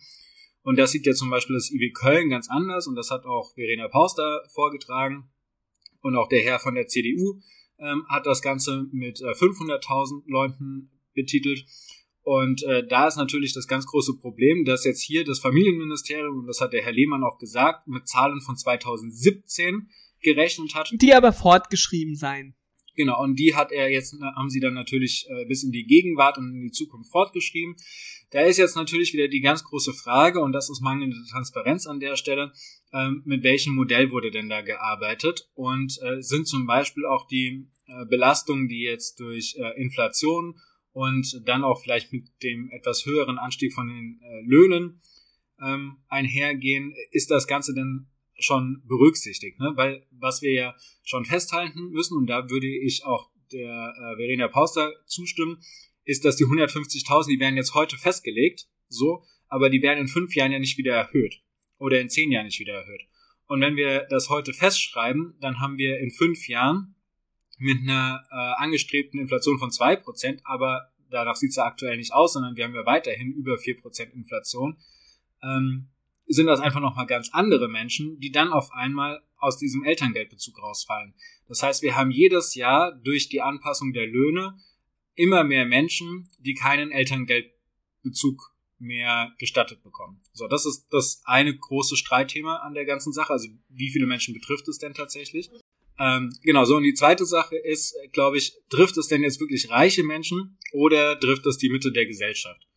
Und 0.68 0.78
das 0.78 0.90
sieht 0.90 1.06
ja 1.06 1.14
zum 1.14 1.30
Beispiel 1.30 1.56
das 1.56 1.70
IW 1.70 1.92
Köln 1.92 2.28
ganz 2.28 2.50
anders 2.50 2.86
und 2.86 2.94
das 2.94 3.10
hat 3.10 3.24
auch 3.24 3.54
Verena 3.54 3.88
Pauster 3.88 4.42
vorgetragen 4.52 5.30
und 6.02 6.14
auch 6.14 6.28
der 6.28 6.42
Herr 6.42 6.58
von 6.58 6.74
der 6.74 6.86
CDU 6.86 7.40
ähm, 7.78 8.04
hat 8.10 8.26
das 8.26 8.42
Ganze 8.42 8.84
mit 8.92 9.18
äh, 9.22 9.30
500.000 9.30 10.24
Leuten 10.26 10.90
betitelt. 11.14 11.64
Und 12.20 12.64
äh, 12.64 12.86
da 12.86 13.08
ist 13.08 13.16
natürlich 13.16 13.54
das 13.54 13.66
ganz 13.66 13.86
große 13.86 14.18
Problem, 14.18 14.66
dass 14.66 14.84
jetzt 14.84 15.00
hier 15.00 15.24
das 15.24 15.38
Familienministerium, 15.38 16.40
und 16.40 16.46
das 16.46 16.60
hat 16.60 16.74
der 16.74 16.82
Herr 16.82 16.92
Lehmann 16.92 17.24
auch 17.24 17.38
gesagt, 17.38 17.88
mit 17.88 18.06
Zahlen 18.06 18.42
von 18.42 18.58
2017 18.58 19.88
gerechnet 20.20 20.74
hat. 20.74 20.90
Die 20.92 21.14
aber 21.14 21.32
fortgeschrieben 21.32 22.14
sein. 22.14 22.57
Genau, 22.98 23.22
und 23.22 23.38
die 23.38 23.54
hat 23.54 23.70
er 23.70 23.88
jetzt, 23.88 24.20
haben 24.34 24.50
sie 24.50 24.58
dann 24.58 24.74
natürlich 24.74 25.24
äh, 25.30 25.44
bis 25.44 25.62
in 25.62 25.70
die 25.70 25.86
Gegenwart 25.86 26.36
und 26.36 26.52
in 26.52 26.62
die 26.62 26.72
Zukunft 26.72 27.12
fortgeschrieben. 27.12 27.76
Da 28.32 28.40
ist 28.40 28.56
jetzt 28.56 28.74
natürlich 28.74 29.12
wieder 29.12 29.28
die 29.28 29.40
ganz 29.40 29.62
große 29.62 29.92
Frage, 29.92 30.40
und 30.40 30.50
das 30.50 30.68
ist 30.68 30.80
mangelnde 30.80 31.16
Transparenz 31.30 31.86
an 31.86 32.00
der 32.00 32.16
Stelle, 32.16 32.52
ähm, 32.92 33.22
mit 33.24 33.44
welchem 33.44 33.76
Modell 33.76 34.10
wurde 34.10 34.32
denn 34.32 34.48
da 34.48 34.62
gearbeitet? 34.62 35.48
Und 35.54 35.96
äh, 36.02 36.20
sind 36.20 36.48
zum 36.48 36.66
Beispiel 36.66 37.06
auch 37.06 37.28
die 37.28 37.68
äh, 37.86 38.04
Belastungen, 38.06 38.66
die 38.66 38.82
jetzt 38.82 39.20
durch 39.20 39.54
äh, 39.56 39.80
Inflation 39.80 40.56
und 40.90 41.40
dann 41.44 41.62
auch 41.62 41.80
vielleicht 41.80 42.12
mit 42.12 42.26
dem 42.42 42.68
etwas 42.72 43.06
höheren 43.06 43.38
Anstieg 43.38 43.74
von 43.74 43.86
den 43.86 44.20
äh, 44.24 44.40
Löhnen 44.44 45.02
ähm, 45.62 45.98
einhergehen, 46.08 46.92
ist 47.12 47.30
das 47.30 47.46
Ganze 47.46 47.74
denn 47.74 48.08
schon 48.38 48.82
berücksichtigt, 48.86 49.58
ne? 49.58 49.72
weil 49.74 50.06
was 50.10 50.42
wir 50.42 50.52
ja 50.52 50.74
schon 51.02 51.24
festhalten 51.24 51.90
müssen, 51.90 52.16
und 52.16 52.26
da 52.26 52.48
würde 52.50 52.68
ich 52.68 53.04
auch 53.04 53.30
der 53.52 53.94
äh, 53.96 54.16
Verena 54.16 54.48
Pauster 54.48 54.92
zustimmen, 55.06 55.60
ist, 56.04 56.24
dass 56.24 56.36
die 56.36 56.44
150.000, 56.44 57.28
die 57.28 57.40
werden 57.40 57.56
jetzt 57.56 57.74
heute 57.74 57.96
festgelegt, 57.96 58.68
so, 58.88 59.24
aber 59.48 59.70
die 59.70 59.82
werden 59.82 60.00
in 60.00 60.08
fünf 60.08 60.34
Jahren 60.34 60.52
ja 60.52 60.58
nicht 60.58 60.78
wieder 60.78 60.94
erhöht 60.94 61.42
oder 61.78 62.00
in 62.00 62.08
zehn 62.08 62.30
Jahren 62.30 62.46
nicht 62.46 62.60
wieder 62.60 62.74
erhöht. 62.74 63.02
Und 63.46 63.60
wenn 63.60 63.76
wir 63.76 64.06
das 64.10 64.28
heute 64.28 64.52
festschreiben, 64.52 65.34
dann 65.40 65.60
haben 65.60 65.78
wir 65.78 65.98
in 65.98 66.10
fünf 66.10 66.48
Jahren 66.48 66.94
mit 67.58 67.78
einer 67.82 68.24
äh, 68.30 68.62
angestrebten 68.62 69.18
Inflation 69.18 69.58
von 69.58 69.70
zwei 69.70 69.96
Prozent, 69.96 70.42
aber 70.44 70.92
danach 71.10 71.36
sieht 71.36 71.50
es 71.50 71.56
ja 71.56 71.64
aktuell 71.64 71.96
nicht 71.96 72.12
aus, 72.12 72.34
sondern 72.34 72.56
wir 72.56 72.64
haben 72.64 72.74
ja 72.74 72.86
weiterhin 72.86 73.32
über 73.32 73.58
vier 73.58 73.80
Prozent 73.80 74.14
Inflation. 74.14 74.76
Ähm, 75.42 75.88
sind 76.28 76.46
das 76.46 76.60
einfach 76.60 76.80
nochmal 76.80 77.06
ganz 77.06 77.30
andere 77.32 77.68
Menschen, 77.68 78.18
die 78.20 78.30
dann 78.30 78.52
auf 78.52 78.70
einmal 78.72 79.22
aus 79.38 79.58
diesem 79.58 79.84
Elterngeldbezug 79.84 80.62
rausfallen. 80.62 81.14
Das 81.48 81.62
heißt, 81.62 81.82
wir 81.82 81.96
haben 81.96 82.10
jedes 82.10 82.54
Jahr 82.54 82.92
durch 82.92 83.28
die 83.28 83.40
Anpassung 83.40 83.92
der 83.92 84.06
Löhne 84.06 84.58
immer 85.14 85.42
mehr 85.44 85.64
Menschen, 85.64 86.28
die 86.38 86.54
keinen 86.54 86.92
Elterngeldbezug 86.92 88.52
mehr 88.78 89.32
gestattet 89.38 89.82
bekommen. 89.82 90.20
So, 90.32 90.46
das 90.46 90.66
ist 90.66 90.86
das 90.90 91.22
eine 91.24 91.56
große 91.56 91.96
Streitthema 91.96 92.56
an 92.58 92.74
der 92.74 92.84
ganzen 92.84 93.12
Sache. 93.12 93.32
Also, 93.32 93.48
wie 93.68 93.90
viele 93.90 94.06
Menschen 94.06 94.34
betrifft 94.34 94.68
es 94.68 94.78
denn 94.78 94.94
tatsächlich? 94.94 95.50
Ähm, 95.98 96.32
genau, 96.42 96.64
so, 96.64 96.76
und 96.76 96.84
die 96.84 96.94
zweite 96.94 97.24
Sache 97.24 97.56
ist, 97.56 97.96
glaube 98.12 98.38
ich, 98.38 98.56
trifft 98.70 98.96
es 98.98 99.08
denn 99.08 99.22
jetzt 99.22 99.40
wirklich 99.40 99.70
reiche 99.70 100.04
Menschen 100.04 100.56
oder 100.72 101.18
trifft 101.18 101.44
es 101.46 101.58
die 101.58 101.70
Mitte 101.70 101.90
der 101.90 102.06
Gesellschaft? 102.06 102.68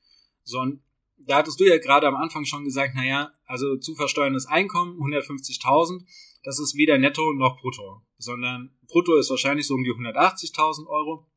So, 0.44 0.60
und 0.60 0.82
da 1.28 1.38
hattest 1.38 1.60
du 1.60 1.66
ja 1.66 1.78
gerade 1.78 2.08
am 2.08 2.16
Anfang 2.16 2.46
schon 2.46 2.64
gesagt, 2.64 2.96
naja, 2.96 3.32
also 3.46 3.78
zu 3.78 3.96
versteuerndes 3.96 4.46
Einkommen, 4.46 5.00
150.000, 5.00 6.06
das 6.44 6.60
ist 6.60 6.76
weder 6.76 6.98
netto 6.98 7.34
noch 7.34 7.60
brutto, 7.60 8.02
sondern 8.18 8.76
brutto 8.88 9.16
ist 9.18 9.30
wahrscheinlich 9.30 9.68
so 9.68 9.76
um 9.76 9.84
die 9.84 9.92
180.000 9.92 10.88
Euro 10.88 11.28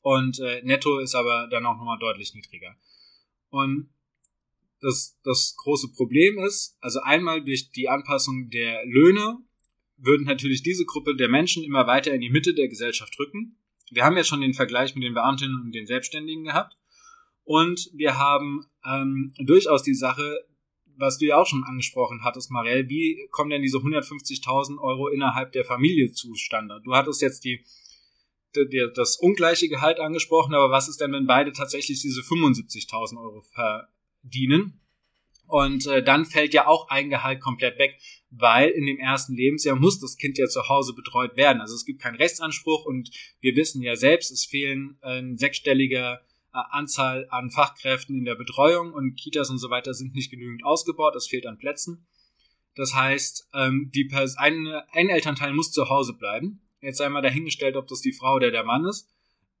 und 0.00 0.38
äh, 0.38 0.62
netto 0.62 0.98
ist 0.98 1.14
aber 1.14 1.48
dann 1.50 1.66
auch 1.66 1.76
nochmal 1.76 1.98
deutlich 1.98 2.34
niedriger. 2.34 2.76
Und 3.50 3.90
das, 4.80 5.18
das 5.24 5.56
große 5.56 5.92
Problem 5.92 6.38
ist, 6.38 6.76
also 6.80 7.00
einmal 7.00 7.44
durch 7.44 7.70
die 7.72 7.88
Anpassung 7.88 8.48
der 8.50 8.84
Löhne 8.86 9.38
würden 9.96 10.26
natürlich 10.26 10.62
diese 10.62 10.84
Gruppe 10.84 11.16
der 11.16 11.28
Menschen 11.28 11.64
immer 11.64 11.86
weiter 11.86 12.14
in 12.14 12.20
die 12.20 12.30
Mitte 12.30 12.54
der 12.54 12.68
Gesellschaft 12.68 13.18
rücken. 13.18 13.58
Wir 13.90 14.04
haben 14.04 14.16
ja 14.16 14.22
schon 14.22 14.40
den 14.40 14.54
Vergleich 14.54 14.94
mit 14.94 15.02
den 15.02 15.14
Beamtinnen 15.14 15.60
und 15.60 15.74
den 15.74 15.86
Selbstständigen 15.86 16.44
gehabt. 16.44 16.77
Und 17.48 17.88
wir 17.94 18.18
haben 18.18 18.66
ähm, 18.84 19.32
durchaus 19.38 19.82
die 19.82 19.94
Sache, 19.94 20.44
was 20.98 21.16
du 21.16 21.24
ja 21.24 21.38
auch 21.38 21.46
schon 21.46 21.64
angesprochen 21.64 22.22
hattest, 22.22 22.50
Marielle, 22.50 22.90
wie 22.90 23.26
kommen 23.30 23.48
denn 23.48 23.62
diese 23.62 23.78
150.000 23.78 24.78
Euro 24.78 25.08
innerhalb 25.08 25.52
der 25.52 25.64
Familie 25.64 26.12
zustande? 26.12 26.82
Du 26.84 26.94
hattest 26.94 27.22
jetzt 27.22 27.46
die, 27.46 27.64
die, 28.54 28.90
das 28.94 29.16
ungleiche 29.16 29.70
Gehalt 29.70 29.98
angesprochen, 29.98 30.54
aber 30.54 30.70
was 30.70 30.90
ist 30.90 31.00
denn, 31.00 31.12
wenn 31.12 31.26
beide 31.26 31.52
tatsächlich 31.52 32.02
diese 32.02 32.20
75.000 32.20 33.18
Euro 33.18 33.40
verdienen? 33.40 34.82
Und 35.46 35.86
äh, 35.86 36.02
dann 36.02 36.26
fällt 36.26 36.52
ja 36.52 36.66
auch 36.66 36.90
ein 36.90 37.08
Gehalt 37.08 37.40
komplett 37.40 37.78
weg, 37.78 37.98
weil 38.28 38.68
in 38.68 38.84
dem 38.84 38.98
ersten 38.98 39.32
Lebensjahr 39.32 39.76
muss 39.76 40.00
das 40.00 40.18
Kind 40.18 40.36
ja 40.36 40.48
zu 40.48 40.68
Hause 40.68 40.92
betreut 40.92 41.38
werden. 41.38 41.62
Also 41.62 41.74
es 41.74 41.86
gibt 41.86 42.02
keinen 42.02 42.16
Rechtsanspruch 42.16 42.84
und 42.84 43.10
wir 43.40 43.56
wissen 43.56 43.80
ja 43.80 43.96
selbst, 43.96 44.30
es 44.30 44.44
fehlen 44.44 44.98
äh, 45.00 45.20
ein 45.20 45.38
sechsstelliger 45.38 46.20
Anzahl 46.52 47.26
an 47.30 47.50
Fachkräften 47.50 48.16
in 48.16 48.24
der 48.24 48.34
Betreuung 48.34 48.92
und 48.92 49.16
Kitas 49.16 49.50
und 49.50 49.58
so 49.58 49.70
weiter 49.70 49.94
sind 49.94 50.14
nicht 50.14 50.30
genügend 50.30 50.64
ausgebaut, 50.64 51.14
es 51.16 51.26
fehlt 51.26 51.46
an 51.46 51.58
Plätzen. 51.58 52.06
Das 52.74 52.94
heißt, 52.94 53.48
ähm, 53.54 53.90
die 53.94 54.08
ein, 54.36 54.66
ein 54.92 55.08
Elternteil 55.08 55.52
muss 55.52 55.72
zu 55.72 55.88
Hause 55.88 56.14
bleiben. 56.14 56.62
Jetzt 56.80 57.00
einmal 57.00 57.22
dahingestellt, 57.22 57.76
ob 57.76 57.88
das 57.88 58.00
die 58.00 58.12
Frau 58.12 58.36
oder 58.36 58.50
der 58.50 58.64
Mann 58.64 58.84
ist. 58.84 59.08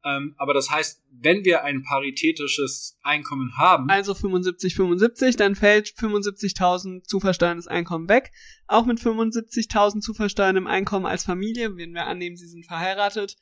Ähm, 0.04 0.34
aber 0.38 0.54
das 0.54 0.70
heißt, 0.70 1.02
wenn 1.10 1.44
wir 1.44 1.64
ein 1.64 1.82
paritätisches 1.82 2.96
Einkommen 3.02 3.56
haben. 3.56 3.90
Also 3.90 4.14
75, 4.14 4.76
75, 4.76 5.36
dann 5.36 5.56
fällt 5.56 5.88
75.000 5.88 7.02
zu 7.02 7.18
versteuerndes 7.18 7.66
Einkommen 7.66 8.08
weg. 8.08 8.30
Auch 8.68 8.86
mit 8.86 9.00
75.000 9.00 10.00
zu 10.00 10.14
versteuerndem 10.14 10.68
Einkommen 10.68 11.06
als 11.06 11.24
Familie, 11.24 11.76
wenn 11.76 11.94
wir 11.94 12.06
annehmen, 12.06 12.36
sie 12.36 12.46
sind 12.46 12.66
verheiratet, 12.66 13.36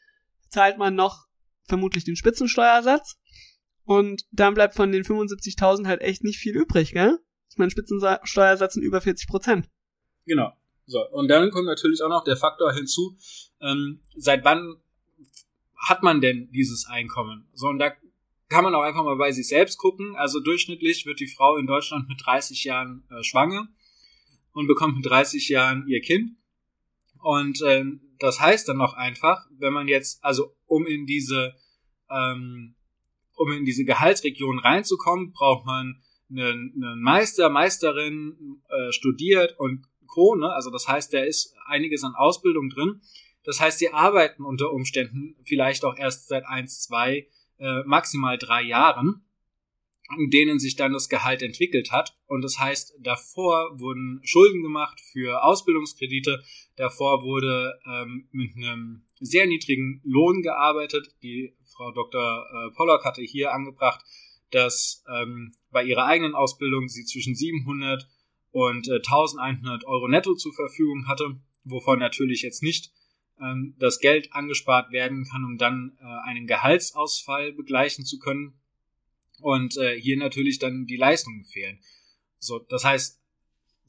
zahlt 0.48 0.78
man 0.78 0.94
noch 0.94 1.25
vermutlich 1.66 2.04
den 2.04 2.16
Spitzensteuersatz. 2.16 3.18
Und 3.84 4.24
dann 4.32 4.54
bleibt 4.54 4.74
von 4.74 4.90
den 4.90 5.04
75.000 5.04 5.86
halt 5.86 6.00
echt 6.00 6.24
nicht 6.24 6.38
viel 6.38 6.56
übrig, 6.56 6.92
gell? 6.92 7.18
Ich 7.50 7.56
meine, 7.56 7.70
Spitzensteuersatz 7.70 8.74
sind 8.74 8.82
über 8.82 9.00
40 9.00 9.28
Prozent. 9.28 9.68
Genau. 10.26 10.52
So, 10.86 11.08
und 11.10 11.28
dann 11.28 11.50
kommt 11.50 11.66
natürlich 11.66 12.02
auch 12.02 12.08
noch 12.08 12.24
der 12.24 12.36
Faktor 12.36 12.72
hinzu, 12.72 13.16
ähm, 13.60 14.00
seit 14.14 14.44
wann 14.44 14.76
hat 15.76 16.02
man 16.02 16.20
denn 16.20 16.50
dieses 16.52 16.86
Einkommen? 16.86 17.48
So, 17.54 17.68
und 17.68 17.78
da 17.78 17.92
kann 18.48 18.64
man 18.64 18.74
auch 18.74 18.82
einfach 18.82 19.04
mal 19.04 19.16
bei 19.16 19.32
sich 19.32 19.48
selbst 19.48 19.78
gucken. 19.78 20.14
Also 20.16 20.40
durchschnittlich 20.40 21.06
wird 21.06 21.20
die 21.20 21.26
Frau 21.26 21.56
in 21.56 21.66
Deutschland 21.66 22.08
mit 22.08 22.20
30 22.24 22.64
Jahren 22.64 23.04
äh, 23.10 23.22
schwanger 23.22 23.68
und 24.52 24.66
bekommt 24.66 24.96
mit 24.96 25.06
30 25.06 25.48
Jahren 25.48 25.86
ihr 25.88 26.00
Kind. 26.00 26.36
Und 27.20 27.60
äh, 27.62 27.84
das 28.18 28.40
heißt 28.40 28.68
dann 28.68 28.80
auch 28.80 28.94
einfach, 28.94 29.46
wenn 29.58 29.72
man 29.72 29.88
jetzt, 29.88 30.24
also 30.24 30.54
um 30.66 30.86
in 30.86 31.06
diese 31.06 31.54
ähm, 32.10 32.76
um 33.36 33.52
in 33.52 33.64
diese 33.64 33.84
Gehaltsregion 33.84 34.58
reinzukommen, 34.58 35.32
braucht 35.32 35.66
man 35.66 36.02
einen, 36.30 36.72
einen 36.74 37.00
Meister, 37.02 37.50
Meisterin, 37.50 38.60
äh, 38.68 38.92
studiert 38.92 39.54
und 39.58 39.86
Co. 40.06 40.34
Ne? 40.34 40.50
Also 40.50 40.70
das 40.70 40.88
heißt, 40.88 41.12
da 41.12 41.20
ist 41.20 41.54
einiges 41.66 42.02
an 42.02 42.14
Ausbildung 42.14 42.70
drin. 42.70 43.00
Das 43.44 43.60
heißt, 43.60 43.78
sie 43.78 43.92
arbeiten 43.92 44.44
unter 44.44 44.72
Umständen 44.72 45.36
vielleicht 45.44 45.84
auch 45.84 45.96
erst 45.96 46.28
seit 46.28 46.44
eins, 46.46 46.80
zwei, 46.80 47.28
äh, 47.58 47.82
maximal 47.84 48.38
drei 48.38 48.62
Jahren, 48.62 49.25
in 50.16 50.30
denen 50.30 50.58
sich 50.58 50.76
dann 50.76 50.92
das 50.92 51.08
Gehalt 51.08 51.42
entwickelt 51.42 51.90
hat. 51.90 52.16
Und 52.26 52.42
das 52.42 52.58
heißt, 52.58 52.94
davor 53.00 53.78
wurden 53.78 54.20
Schulden 54.22 54.62
gemacht 54.62 55.00
für 55.12 55.42
Ausbildungskredite, 55.42 56.42
davor 56.76 57.22
wurde 57.22 57.78
ähm, 57.86 58.28
mit 58.30 58.56
einem 58.56 59.04
sehr 59.20 59.46
niedrigen 59.46 60.00
Lohn 60.04 60.42
gearbeitet. 60.42 61.14
Die 61.22 61.56
Frau 61.64 61.90
Dr. 61.92 62.46
Äh, 62.46 62.70
Pollock 62.74 63.04
hatte 63.04 63.22
hier 63.22 63.52
angebracht, 63.52 64.04
dass 64.50 65.04
ähm, 65.12 65.52
bei 65.70 65.82
ihrer 65.84 66.06
eigenen 66.06 66.34
Ausbildung 66.34 66.88
sie 66.88 67.04
zwischen 67.04 67.34
700 67.34 68.08
und 68.52 68.88
äh, 68.88 68.96
1100 68.96 69.84
Euro 69.84 70.08
netto 70.08 70.34
zur 70.34 70.54
Verfügung 70.54 71.08
hatte, 71.08 71.36
wovon 71.64 71.98
natürlich 71.98 72.42
jetzt 72.42 72.62
nicht 72.62 72.92
ähm, 73.40 73.74
das 73.78 73.98
Geld 73.98 74.32
angespart 74.32 74.92
werden 74.92 75.24
kann, 75.24 75.44
um 75.44 75.58
dann 75.58 75.96
äh, 76.00 76.28
einen 76.28 76.46
Gehaltsausfall 76.46 77.52
begleichen 77.52 78.04
zu 78.04 78.18
können. 78.18 78.58
Und 79.40 79.76
äh, 79.76 80.00
hier 80.00 80.16
natürlich 80.16 80.58
dann 80.58 80.86
die 80.86 80.96
Leistungen 80.96 81.44
fehlen. 81.44 81.80
So, 82.38 82.58
das 82.58 82.84
heißt, 82.84 83.20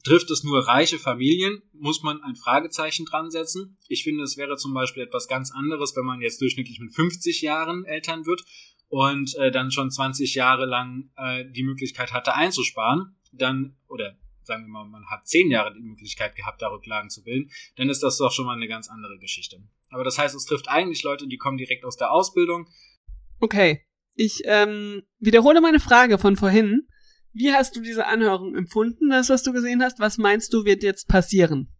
Trifft 0.04 0.30
es 0.30 0.44
nur 0.44 0.66
reiche 0.66 0.98
Familien, 0.98 1.60
muss 1.72 2.02
man 2.02 2.22
ein 2.22 2.36
Fragezeichen 2.36 3.04
dran 3.04 3.30
setzen. 3.30 3.76
Ich 3.88 4.04
finde, 4.04 4.22
es 4.22 4.36
wäre 4.36 4.56
zum 4.56 4.72
Beispiel 4.72 5.02
etwas 5.02 5.26
ganz 5.26 5.50
anderes, 5.50 5.96
wenn 5.96 6.04
man 6.04 6.20
jetzt 6.20 6.40
durchschnittlich 6.40 6.78
mit 6.78 6.94
50 6.94 7.42
Jahren 7.42 7.84
Eltern 7.84 8.24
wird 8.24 8.44
und 8.88 9.34
äh, 9.36 9.50
dann 9.50 9.70
schon 9.70 9.90
20 9.90 10.34
Jahre 10.34 10.66
lang 10.66 11.10
äh, 11.16 11.44
die 11.50 11.64
Möglichkeit 11.64 12.12
hatte 12.12 12.34
einzusparen, 12.34 13.16
dann, 13.32 13.76
oder 13.88 14.16
sagen 14.44 14.64
wir 14.64 14.68
mal, 14.68 14.84
man 14.86 15.04
hat 15.10 15.26
10 15.26 15.50
Jahre 15.50 15.74
die 15.74 15.82
Möglichkeit 15.82 16.36
gehabt, 16.36 16.62
da 16.62 16.68
Rücklagen 16.68 17.10
zu 17.10 17.22
bilden, 17.22 17.50
dann 17.76 17.90
ist 17.90 18.02
das 18.02 18.18
doch 18.18 18.32
schon 18.32 18.46
mal 18.46 18.56
eine 18.56 18.68
ganz 18.68 18.88
andere 18.88 19.18
Geschichte. 19.18 19.62
Aber 19.90 20.04
das 20.04 20.16
heißt, 20.16 20.34
es 20.34 20.46
trifft 20.46 20.68
eigentlich 20.68 21.02
Leute, 21.02 21.26
die 21.26 21.36
kommen 21.36 21.58
direkt 21.58 21.84
aus 21.84 21.96
der 21.96 22.12
Ausbildung. 22.12 22.68
Okay, 23.40 23.82
ich 24.18 24.42
ähm, 24.44 25.02
wiederhole 25.20 25.60
meine 25.60 25.78
Frage 25.78 26.18
von 26.18 26.36
vorhin. 26.36 26.88
Wie 27.32 27.52
hast 27.52 27.76
du 27.76 27.80
diese 27.80 28.06
Anhörung 28.06 28.56
empfunden, 28.56 29.10
das, 29.10 29.28
was 29.28 29.44
du 29.44 29.52
gesehen 29.52 29.82
hast? 29.82 30.00
Was 30.00 30.18
meinst 30.18 30.52
du, 30.52 30.64
wird 30.64 30.82
jetzt 30.82 31.06
passieren? 31.06 31.72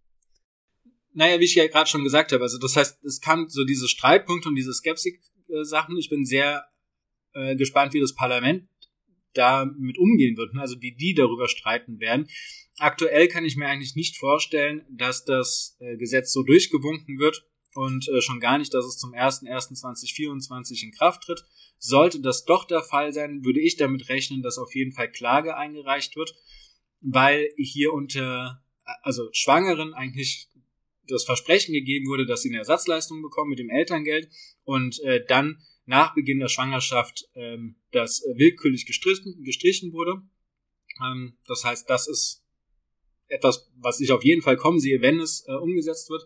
Naja, 1.14 1.40
wie 1.40 1.45
ich 1.45 1.57
ja 1.57 1.66
gerade 1.66 1.90
schon 1.90 2.04
gesagt 2.04 2.30
habe, 2.30 2.45
also 2.45 2.59
das 2.59 2.76
heißt, 2.76 3.04
es 3.04 3.21
kam 3.21 3.49
so 3.49 3.64
diese 3.64 3.88
Streitpunkte 3.88 4.49
und 4.49 4.54
diese 4.54 4.73
Skepsik-Sachen. 4.73 5.97
Ich 5.99 6.11
bin 6.11 6.25
sehr 6.25 6.64
äh, 7.33 7.57
gespannt, 7.57 7.92
wie 7.92 8.00
das 8.00 8.14
Parlament 8.14 8.68
damit 9.35 9.99
umgehen 9.99 10.37
wird, 10.37 10.54
ne? 10.54 10.61
also 10.61 10.76
wie 10.80 10.95
die 10.95 11.14
darüber 11.14 11.49
streiten 11.49 11.99
werden. 11.99 12.28
Aktuell 12.78 13.26
kann 13.26 13.45
ich 13.45 13.57
mir 13.57 13.66
eigentlich 13.66 13.97
nicht 13.97 14.16
vorstellen, 14.16 14.85
dass 14.90 15.25
das 15.25 15.76
äh, 15.80 15.97
Gesetz 15.97 16.33
so 16.33 16.45
durchgewunken 16.45 17.18
wird 17.18 17.45
und 17.75 18.09
äh, 18.09 18.21
schon 18.21 18.38
gar 18.38 18.59
nicht, 18.59 18.73
dass 18.75 18.85
es 18.85 18.97
zum 18.97 19.12
01.01.2024 19.12 20.85
in 20.85 20.92
Kraft 20.92 21.23
tritt. 21.23 21.45
Sollte 21.78 22.20
das 22.20 22.44
doch 22.44 22.64
der 22.64 22.82
Fall 22.82 23.12
sein, 23.12 23.44
würde 23.44 23.61
ich 23.61 23.76
damit 23.76 24.08
rechnen, 24.08 24.42
dass 24.42 24.58
auf 24.58 24.75
jeden 24.75 24.92
Fall 24.92 25.11
Klage 25.11 25.56
eingereicht 25.56 26.16
wird, 26.16 26.35
weil 27.00 27.50
hier 27.56 27.92
unter 27.92 28.62
also 29.02 29.28
Schwangeren 29.32 29.94
eigentlich 29.94 30.49
das 31.06 31.25
Versprechen 31.25 31.73
gegeben 31.73 32.06
wurde, 32.06 32.26
dass 32.26 32.42
sie 32.42 32.50
eine 32.50 32.58
Ersatzleistung 32.58 33.23
bekommen 33.23 33.50
mit 33.50 33.58
dem 33.58 33.70
Elterngeld 33.70 34.28
und 34.64 35.00
äh, 35.00 35.25
dann 35.26 35.62
nach 35.87 36.14
Beginn 36.14 36.38
der 36.38 36.49
Schwangerschaft 36.49 37.25
ähm, 37.35 37.76
das 37.92 38.23
willkürlich 38.35 38.85
gestrichen, 38.85 39.42
gestrichen 39.42 39.92
wurde. 39.92 40.23
Ähm, 41.02 41.38
das 41.47 41.64
heißt, 41.64 41.88
das 41.88 42.08
ist 42.08 42.44
etwas, 43.28 43.70
was 43.76 44.00
ich 44.00 44.12
auf 44.12 44.25
jeden 44.25 44.42
Fall 44.42 44.56
kommen 44.56 44.80
sehe, 44.80 45.00
wenn 45.00 45.20
es 45.20 45.44
äh, 45.49 45.52
umgesetzt 45.52 46.11
wird. 46.11 46.25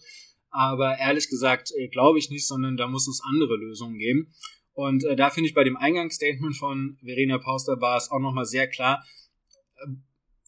Aber 0.51 0.99
ehrlich 0.99 1.29
gesagt 1.29 1.73
äh, 1.77 1.89
glaube 1.89 2.19
ich 2.19 2.31
nicht, 2.31 2.47
sondern 2.47 2.77
da 2.77 2.89
muss 2.89 3.07
es 3.07 3.23
andere 3.23 3.57
Lösungen 3.57 3.99
geben. 3.99 4.35
Und 4.75 5.05
äh, 5.05 5.17
da 5.17 5.31
finde 5.31 5.49
ich 5.49 5.55
bei 5.55 5.65
dem 5.65 5.77
Eingangsstatement 5.77 6.57
von 6.57 6.99
Verena 7.03 7.39
Pauster 7.39 7.81
war 7.81 7.97
es 7.97 8.11
auch 8.11 8.21
nochmal 8.21 8.47
sehr 8.47 8.69
klar, 8.69 9.05
äh, 9.77 9.89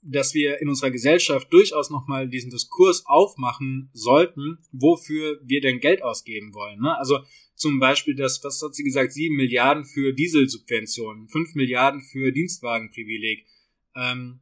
dass 0.03 0.35
wir 0.35 0.61
in 0.61 0.69
unserer 0.69 0.91
Gesellschaft 0.91 1.53
durchaus 1.53 1.91
nochmal 1.91 2.29
diesen 2.29 2.51
Diskurs 2.51 3.05
aufmachen 3.07 3.91
sollten, 3.95 4.59
wofür 4.73 5.41
wir 5.43 5.61
denn 5.61 5.81
Geld 5.81 6.03
ausgeben 6.03 6.53
wollen. 6.53 6.81
Ne? 6.81 6.97
Also 6.99 7.21
zum 7.55 7.79
Beispiel 7.79 8.15
das, 8.15 8.43
was 8.45 8.61
hat 8.63 8.75
sie 8.75 8.85
gesagt, 8.85 9.13
sieben 9.13 9.37
Milliarden 9.37 9.85
für 9.85 10.13
Dieselsubventionen, 10.13 11.29
fünf 11.29 11.55
Milliarden 11.55 12.03
für 12.03 12.33
Dienstwagenprivileg. 12.33 13.47
Ähm, 13.97 14.41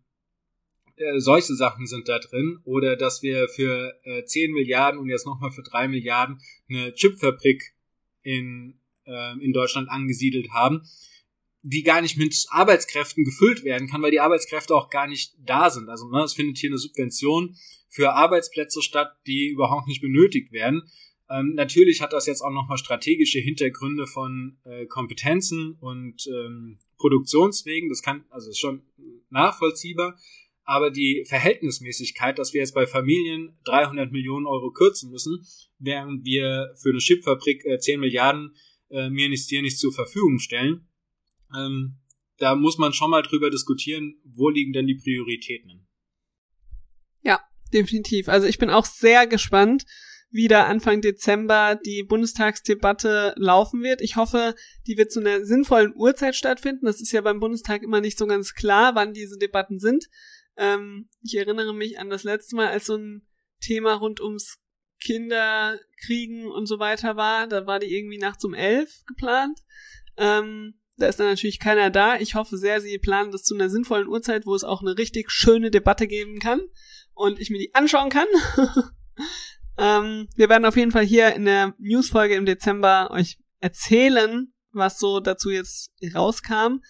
äh, 0.96 1.20
solche 1.20 1.54
Sachen 1.54 1.86
sind 1.86 2.08
da 2.08 2.18
drin. 2.18 2.60
Oder 2.64 2.96
dass 2.96 3.22
wir 3.22 3.48
für 3.48 3.94
äh, 4.04 4.24
10 4.24 4.52
Milliarden 4.52 5.00
und 5.00 5.08
jetzt 5.08 5.26
nochmal 5.26 5.50
für 5.50 5.62
drei 5.62 5.88
Milliarden 5.88 6.40
eine 6.68 6.94
Chipfabrik 6.94 7.74
in, 8.22 8.78
äh, 9.06 9.38
in 9.44 9.52
Deutschland 9.52 9.88
angesiedelt 9.88 10.50
haben, 10.50 10.82
die 11.62 11.82
gar 11.82 12.00
nicht 12.00 12.16
mit 12.16 12.46
Arbeitskräften 12.50 13.24
gefüllt 13.24 13.64
werden 13.64 13.88
kann, 13.88 14.02
weil 14.02 14.10
die 14.10 14.20
Arbeitskräfte 14.20 14.74
auch 14.74 14.90
gar 14.90 15.06
nicht 15.06 15.34
da 15.38 15.70
sind. 15.70 15.88
Also 15.88 16.08
ne, 16.08 16.22
es 16.22 16.34
findet 16.34 16.58
hier 16.58 16.70
eine 16.70 16.78
Subvention 16.78 17.56
für 17.88 18.14
Arbeitsplätze 18.14 18.82
statt, 18.82 19.16
die 19.26 19.48
überhaupt 19.48 19.86
nicht 19.86 20.00
benötigt 20.00 20.52
werden. 20.52 20.82
Ähm, 21.30 21.54
natürlich 21.54 22.02
hat 22.02 22.12
das 22.12 22.26
jetzt 22.26 22.42
auch 22.42 22.50
nochmal 22.50 22.78
strategische 22.78 23.38
Hintergründe 23.38 24.06
von 24.06 24.58
äh, 24.64 24.86
Kompetenzen 24.86 25.76
und 25.80 26.26
ähm, 26.26 26.78
Produktionswegen. 26.98 27.88
Das 27.88 28.02
kann, 28.02 28.24
also 28.28 28.50
ist 28.50 28.60
schon 28.60 28.82
nachvollziehbar. 29.30 30.18
Aber 30.64 30.90
die 30.90 31.24
Verhältnismäßigkeit, 31.26 32.38
dass 32.38 32.52
wir 32.52 32.60
jetzt 32.60 32.74
bei 32.74 32.86
Familien 32.86 33.58
300 33.64 34.12
Millionen 34.12 34.46
Euro 34.46 34.70
kürzen 34.70 35.10
müssen, 35.10 35.44
während 35.78 36.24
wir 36.24 36.74
für 36.76 36.90
eine 36.90 36.98
Chipfabrik 36.98 37.64
äh, 37.64 37.78
10 37.78 38.00
Milliarden 38.00 38.54
äh, 38.92 39.10
mir 39.10 39.28
nichts 39.28 39.46
dir 39.46 39.62
nicht 39.62 39.78
zur 39.78 39.92
Verfügung 39.92 40.38
stellen, 40.38 40.88
ähm, 41.56 41.98
da 42.38 42.54
muss 42.54 42.78
man 42.78 42.92
schon 42.92 43.10
mal 43.10 43.22
drüber 43.22 43.50
diskutieren, 43.50 44.20
wo 44.24 44.48
liegen 44.48 44.72
denn 44.72 44.86
die 44.86 44.96
Prioritäten. 44.96 45.86
Ja, 47.22 47.40
definitiv. 47.72 48.28
Also 48.28 48.46
ich 48.46 48.58
bin 48.58 48.70
auch 48.70 48.84
sehr 48.84 49.26
gespannt, 49.26 49.84
wie 50.30 50.48
da 50.48 50.64
Anfang 50.64 51.02
Dezember 51.02 51.78
die 51.84 52.02
Bundestagsdebatte 52.02 53.34
laufen 53.36 53.82
wird. 53.82 54.00
Ich 54.00 54.16
hoffe, 54.16 54.54
die 54.86 54.96
wird 54.96 55.12
zu 55.12 55.20
einer 55.20 55.44
sinnvollen 55.44 55.92
Uhrzeit 55.94 56.34
stattfinden. 56.34 56.86
Das 56.86 57.00
ist 57.00 57.12
ja 57.12 57.20
beim 57.20 57.38
Bundestag 57.38 57.82
immer 57.82 58.00
nicht 58.00 58.18
so 58.18 58.26
ganz 58.26 58.54
klar, 58.54 58.94
wann 58.94 59.12
diese 59.12 59.36
Debatten 59.36 59.78
sind. 59.78 60.06
Ähm, 60.56 61.08
ich 61.22 61.36
erinnere 61.36 61.74
mich 61.74 61.98
an 61.98 62.08
das 62.08 62.24
letzte 62.24 62.56
Mal, 62.56 62.68
als 62.68 62.86
so 62.86 62.96
ein 62.96 63.26
Thema 63.60 63.94
rund 63.94 64.20
ums 64.20 64.58
Kinderkriegen 65.02 66.46
und 66.46 66.66
so 66.66 66.78
weiter 66.78 67.16
war. 67.16 67.46
Da 67.46 67.66
war 67.66 67.78
die 67.78 67.94
irgendwie 67.94 68.18
nachts 68.18 68.44
um 68.44 68.54
elf 68.54 69.04
geplant. 69.06 69.58
Ähm, 70.16 70.74
da 70.96 71.06
ist 71.06 71.18
dann 71.18 71.28
natürlich 71.28 71.58
keiner 71.58 71.90
da. 71.90 72.18
Ich 72.18 72.34
hoffe 72.34 72.56
sehr, 72.56 72.80
sie 72.80 72.98
planen 72.98 73.32
das 73.32 73.44
zu 73.44 73.54
einer 73.54 73.70
sinnvollen 73.70 74.08
Uhrzeit, 74.08 74.46
wo 74.46 74.54
es 74.54 74.64
auch 74.64 74.82
eine 74.82 74.96
richtig 74.98 75.30
schöne 75.30 75.70
Debatte 75.70 76.06
geben 76.06 76.38
kann 76.38 76.60
und 77.14 77.40
ich 77.40 77.50
mir 77.50 77.58
die 77.58 77.74
anschauen 77.74 78.10
kann. 78.10 78.26
ähm, 79.78 80.28
wir 80.36 80.48
werden 80.48 80.64
auf 80.64 80.76
jeden 80.76 80.92
Fall 80.92 81.04
hier 81.04 81.34
in 81.34 81.44
der 81.44 81.74
Newsfolge 81.78 82.34
im 82.34 82.46
Dezember 82.46 83.10
euch 83.10 83.38
erzählen, 83.60 84.52
was 84.72 84.98
so 84.98 85.20
dazu 85.20 85.50
jetzt 85.50 85.92
rauskam. 86.14 86.80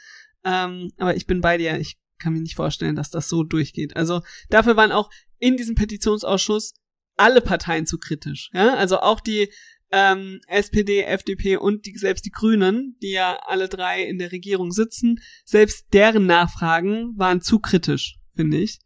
Ähm, 0.44 0.90
aber 0.98 1.16
ich 1.16 1.27
bin 1.27 1.40
bei 1.40 1.57
dir. 1.59 1.79
Ich 1.79 1.98
kann 2.18 2.33
mir 2.33 2.40
nicht 2.40 2.57
vorstellen, 2.57 2.96
dass 2.96 3.11
das 3.11 3.29
so 3.29 3.42
durchgeht. 3.42 3.96
Also 3.96 4.22
dafür 4.48 4.77
waren 4.77 4.92
auch 4.92 5.11
in 5.38 5.57
diesem 5.57 5.75
Petitionsausschuss 5.75 6.75
alle 7.22 7.40
Parteien 7.40 7.87
zu 7.87 7.98
kritisch. 7.98 8.50
Ja? 8.52 8.74
Also 8.74 8.98
auch 8.98 9.20
die 9.20 9.48
ähm, 9.92 10.40
SPD, 10.48 11.02
FDP 11.02 11.56
und 11.56 11.87
die, 11.87 11.96
selbst 11.96 12.24
die 12.24 12.30
Grünen, 12.30 12.96
die 13.02 13.12
ja 13.12 13.38
alle 13.46 13.68
drei 13.68 14.02
in 14.02 14.18
der 14.18 14.32
Regierung 14.32 14.72
sitzen, 14.72 15.20
selbst 15.44 15.87
deren 15.92 16.26
Nachfragen 16.26 17.12
waren 17.16 17.40
zu 17.40 17.61
kritisch, 17.61 18.16
finde 18.35 18.58
ich. 18.58 18.78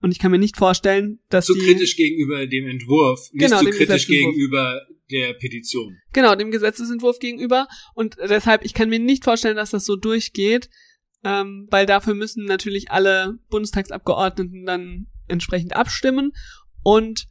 Und 0.00 0.10
ich 0.10 0.18
kann 0.18 0.30
mir 0.30 0.38
nicht 0.38 0.56
vorstellen, 0.56 1.20
dass 1.30 1.46
zu 1.46 1.54
die, 1.54 1.60
kritisch 1.60 1.96
gegenüber 1.96 2.46
dem 2.46 2.66
Entwurf, 2.66 3.30
nicht 3.32 3.46
Genau, 3.46 3.60
zu 3.60 3.70
kritisch 3.70 4.06
gegenüber 4.06 4.82
der 5.10 5.34
Petition. 5.34 5.96
Genau, 6.12 6.34
dem 6.34 6.50
Gesetzesentwurf 6.50 7.18
gegenüber. 7.18 7.68
Und 7.94 8.16
deshalb, 8.18 8.64
ich 8.64 8.74
kann 8.74 8.88
mir 8.88 8.98
nicht 8.98 9.24
vorstellen, 9.24 9.56
dass 9.56 9.70
das 9.70 9.84
so 9.84 9.96
durchgeht, 9.96 10.68
ähm, 11.24 11.68
weil 11.70 11.86
dafür 11.86 12.14
müssen 12.14 12.44
natürlich 12.44 12.90
alle 12.90 13.38
Bundestagsabgeordneten 13.50 14.66
dann 14.66 15.06
entsprechend 15.28 15.76
abstimmen. 15.76 16.32
Und 16.82 17.26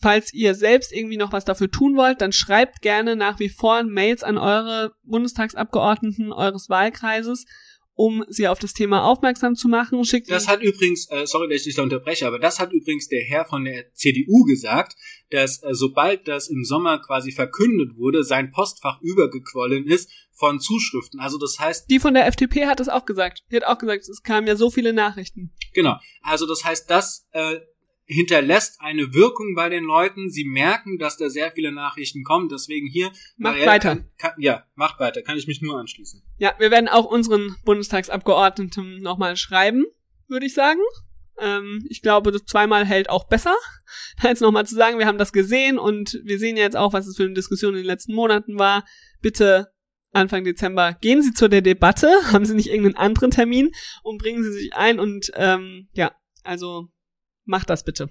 falls 0.00 0.32
ihr 0.32 0.54
selbst 0.54 0.92
irgendwie 0.92 1.16
noch 1.16 1.32
was 1.32 1.44
dafür 1.44 1.70
tun 1.70 1.96
wollt, 1.96 2.20
dann 2.20 2.32
schreibt 2.32 2.82
gerne 2.82 3.16
nach 3.16 3.38
wie 3.38 3.48
vor 3.48 3.82
Mails 3.82 4.22
an 4.22 4.38
eure 4.38 4.94
Bundestagsabgeordneten 5.04 6.32
eures 6.32 6.68
Wahlkreises, 6.68 7.46
um 7.94 8.24
sie 8.28 8.48
auf 8.48 8.58
das 8.58 8.72
Thema 8.72 9.04
aufmerksam 9.04 9.56
zu 9.56 9.68
machen. 9.68 10.02
Schickt 10.06 10.30
Das 10.30 10.48
hat 10.48 10.62
übrigens, 10.62 11.10
äh, 11.10 11.26
sorry, 11.26 11.48
dass 11.48 11.58
ich 11.58 11.64
dich 11.64 11.74
da 11.74 11.82
unterbreche, 11.82 12.26
aber 12.26 12.38
das 12.38 12.58
hat 12.58 12.72
übrigens 12.72 13.08
der 13.08 13.22
Herr 13.22 13.44
von 13.44 13.64
der 13.64 13.92
CDU 13.92 14.44
gesagt, 14.44 14.96
dass 15.28 15.62
äh, 15.62 15.74
sobald 15.74 16.26
das 16.26 16.48
im 16.48 16.64
Sommer 16.64 16.98
quasi 17.00 17.30
verkündet 17.30 17.96
wurde, 17.96 18.24
sein 18.24 18.52
Postfach 18.52 19.02
übergequollen 19.02 19.86
ist 19.86 20.10
von 20.32 20.60
Zuschriften. 20.60 21.20
Also 21.20 21.36
das 21.36 21.58
heißt, 21.60 21.90
die 21.90 22.00
von 22.00 22.14
der 22.14 22.26
FDP 22.26 22.66
hat 22.66 22.80
es 22.80 22.88
auch 22.88 23.04
gesagt. 23.04 23.44
Die 23.50 23.56
hat 23.56 23.64
auch 23.64 23.76
gesagt, 23.76 24.08
es 24.08 24.22
kamen 24.22 24.46
ja 24.46 24.56
so 24.56 24.70
viele 24.70 24.94
Nachrichten. 24.94 25.52
genau, 25.74 25.96
also 26.22 26.46
das 26.46 26.64
heißt, 26.64 26.88
das 26.88 27.28
äh, 27.32 27.60
hinterlässt 28.10 28.80
eine 28.80 29.14
Wirkung 29.14 29.54
bei 29.54 29.68
den 29.68 29.84
Leuten. 29.84 30.30
Sie 30.30 30.44
merken, 30.44 30.98
dass 30.98 31.16
da 31.16 31.30
sehr 31.30 31.52
viele 31.52 31.70
Nachrichten 31.70 32.24
kommen. 32.24 32.48
Deswegen 32.48 32.88
hier, 32.88 33.06
Macht 33.36 33.54
Marielle, 33.54 33.70
weiter. 33.70 34.04
Kann, 34.18 34.32
ja, 34.38 34.64
macht 34.74 34.98
weiter. 34.98 35.22
Kann 35.22 35.38
ich 35.38 35.46
mich 35.46 35.62
nur 35.62 35.78
anschließen. 35.78 36.22
Ja, 36.38 36.54
wir 36.58 36.70
werden 36.70 36.88
auch 36.88 37.04
unseren 37.04 37.56
Bundestagsabgeordneten 37.64 39.00
nochmal 39.00 39.36
schreiben, 39.36 39.84
würde 40.26 40.46
ich 40.46 40.54
sagen. 40.54 40.80
Ähm, 41.38 41.86
ich 41.88 42.02
glaube, 42.02 42.32
das 42.32 42.44
zweimal 42.44 42.84
hält 42.84 43.08
auch 43.08 43.28
besser, 43.28 43.54
als 44.20 44.40
nochmal 44.40 44.66
zu 44.66 44.74
sagen, 44.74 44.98
wir 44.98 45.06
haben 45.06 45.18
das 45.18 45.32
gesehen 45.32 45.78
und 45.78 46.20
wir 46.24 46.38
sehen 46.38 46.56
jetzt 46.56 46.76
auch, 46.76 46.92
was 46.92 47.06
es 47.06 47.16
für 47.16 47.24
eine 47.24 47.34
Diskussion 47.34 47.74
in 47.74 47.78
den 47.78 47.86
letzten 47.86 48.14
Monaten 48.14 48.58
war. 48.58 48.84
Bitte 49.22 49.68
Anfang 50.12 50.42
Dezember 50.42 50.94
gehen 51.00 51.22
Sie 51.22 51.32
zu 51.32 51.48
der 51.48 51.62
Debatte, 51.62 52.08
haben 52.32 52.44
Sie 52.44 52.54
nicht 52.54 52.70
irgendeinen 52.70 52.96
anderen 52.96 53.30
Termin 53.30 53.70
und 54.02 54.18
bringen 54.18 54.42
Sie 54.42 54.52
sich 54.52 54.74
ein 54.74 54.98
und 54.98 55.30
ähm, 55.36 55.88
ja, 55.92 56.12
also 56.42 56.88
macht 57.50 57.68
das 57.68 57.84
bitte. 57.84 58.08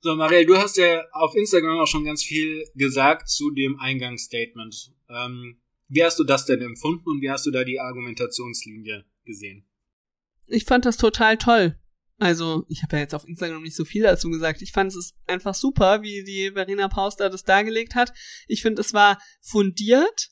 So, 0.00 0.14
Marielle, 0.14 0.46
du 0.46 0.56
hast 0.56 0.76
ja 0.76 1.04
auf 1.12 1.34
Instagram 1.34 1.80
auch 1.80 1.86
schon 1.86 2.04
ganz 2.04 2.22
viel 2.22 2.64
gesagt 2.74 3.28
zu 3.28 3.50
dem 3.50 3.78
Eingangsstatement. 3.80 4.92
Ähm, 5.08 5.60
wie 5.88 6.04
hast 6.04 6.18
du 6.18 6.24
das 6.24 6.46
denn 6.46 6.62
empfunden 6.62 7.08
und 7.08 7.20
wie 7.20 7.30
hast 7.30 7.44
du 7.46 7.50
da 7.50 7.64
die 7.64 7.80
Argumentationslinie 7.80 9.04
gesehen? 9.24 9.68
Ich 10.46 10.64
fand 10.64 10.86
das 10.86 10.96
total 10.96 11.36
toll. 11.36 11.78
Also, 12.20 12.64
ich 12.68 12.82
habe 12.82 12.96
ja 12.96 13.02
jetzt 13.02 13.14
auf 13.14 13.26
Instagram 13.26 13.62
nicht 13.62 13.76
so 13.76 13.84
viel 13.84 14.02
dazu 14.02 14.30
gesagt. 14.30 14.62
Ich 14.62 14.72
fand 14.72 14.94
es 14.94 15.14
einfach 15.26 15.54
super, 15.54 16.02
wie 16.02 16.24
die 16.24 16.52
Verena 16.52 16.88
Pauster 16.88 17.30
das 17.30 17.44
dargelegt 17.44 17.94
hat. 17.94 18.12
Ich 18.46 18.62
finde, 18.62 18.80
es 18.80 18.92
war 18.92 19.20
fundiert. 19.40 20.30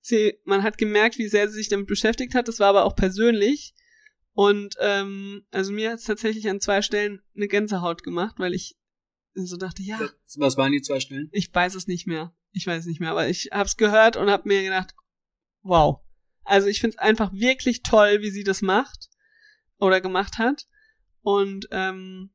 Sie, 0.00 0.34
man 0.44 0.62
hat 0.62 0.78
gemerkt, 0.78 1.18
wie 1.18 1.28
sehr 1.28 1.48
sie 1.48 1.54
sich 1.54 1.68
damit 1.68 1.86
beschäftigt 1.86 2.34
hat. 2.34 2.48
Es 2.48 2.60
war 2.60 2.68
aber 2.68 2.84
auch 2.84 2.94
persönlich. 2.94 3.74
Und 4.36 4.74
ähm, 4.80 5.46
also 5.50 5.72
mir 5.72 5.92
hat 5.92 5.98
es 5.98 6.04
tatsächlich 6.04 6.46
an 6.50 6.60
zwei 6.60 6.82
Stellen 6.82 7.22
eine 7.34 7.48
Gänsehaut 7.48 8.02
gemacht, 8.02 8.34
weil 8.36 8.52
ich 8.52 8.76
so 9.32 9.56
dachte, 9.56 9.82
ja. 9.82 9.98
Was 10.36 10.58
waren 10.58 10.72
die 10.72 10.82
zwei 10.82 11.00
Stellen? 11.00 11.30
Ich 11.32 11.54
weiß 11.54 11.74
es 11.74 11.86
nicht 11.86 12.06
mehr. 12.06 12.36
Ich 12.52 12.66
weiß 12.66 12.80
es 12.80 12.86
nicht 12.86 13.00
mehr, 13.00 13.12
aber 13.12 13.28
ich 13.30 13.48
habe 13.50 13.64
es 13.64 13.78
gehört 13.78 14.18
und 14.18 14.28
habe 14.28 14.46
mir 14.46 14.62
gedacht, 14.62 14.94
wow. 15.62 16.02
Also 16.44 16.68
ich 16.68 16.80
finde 16.80 16.96
es 16.96 17.02
einfach 17.02 17.32
wirklich 17.32 17.82
toll, 17.82 18.20
wie 18.20 18.30
sie 18.30 18.44
das 18.44 18.60
macht 18.60 19.08
oder 19.78 20.02
gemacht 20.02 20.36
hat. 20.36 20.66
Und 21.22 21.66
ähm, 21.70 22.28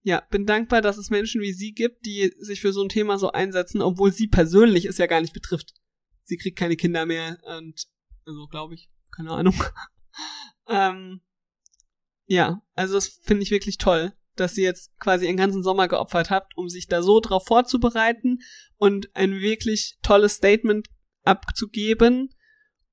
ja, 0.00 0.22
bin 0.30 0.46
dankbar, 0.46 0.80
dass 0.80 0.96
es 0.96 1.10
Menschen 1.10 1.42
wie 1.42 1.52
sie 1.52 1.74
gibt, 1.74 2.06
die 2.06 2.32
sich 2.38 2.62
für 2.62 2.72
so 2.72 2.82
ein 2.82 2.88
Thema 2.88 3.18
so 3.18 3.30
einsetzen, 3.30 3.82
obwohl 3.82 4.10
sie 4.10 4.26
persönlich 4.26 4.86
es 4.86 4.96
ja 4.96 5.06
gar 5.06 5.20
nicht 5.20 5.34
betrifft. 5.34 5.74
Sie 6.24 6.38
kriegt 6.38 6.58
keine 6.58 6.76
Kinder 6.76 7.04
mehr 7.04 7.36
und 7.58 7.88
also 8.24 8.46
glaube 8.46 8.72
ich, 8.72 8.88
keine 9.14 9.32
Ahnung. 9.32 9.62
ähm, 10.66 11.20
ja, 12.26 12.62
also 12.74 12.94
das 12.94 13.20
finde 13.22 13.42
ich 13.42 13.50
wirklich 13.50 13.78
toll, 13.78 14.12
dass 14.36 14.54
sie 14.54 14.62
jetzt 14.62 14.98
quasi 14.98 15.26
ihren 15.26 15.36
ganzen 15.36 15.62
Sommer 15.62 15.88
geopfert 15.88 16.30
habt, 16.30 16.56
um 16.56 16.68
sich 16.68 16.86
da 16.86 17.02
so 17.02 17.20
drauf 17.20 17.44
vorzubereiten 17.46 18.38
und 18.76 19.14
ein 19.14 19.40
wirklich 19.40 19.98
tolles 20.02 20.34
Statement 20.34 20.88
abzugeben 21.24 22.30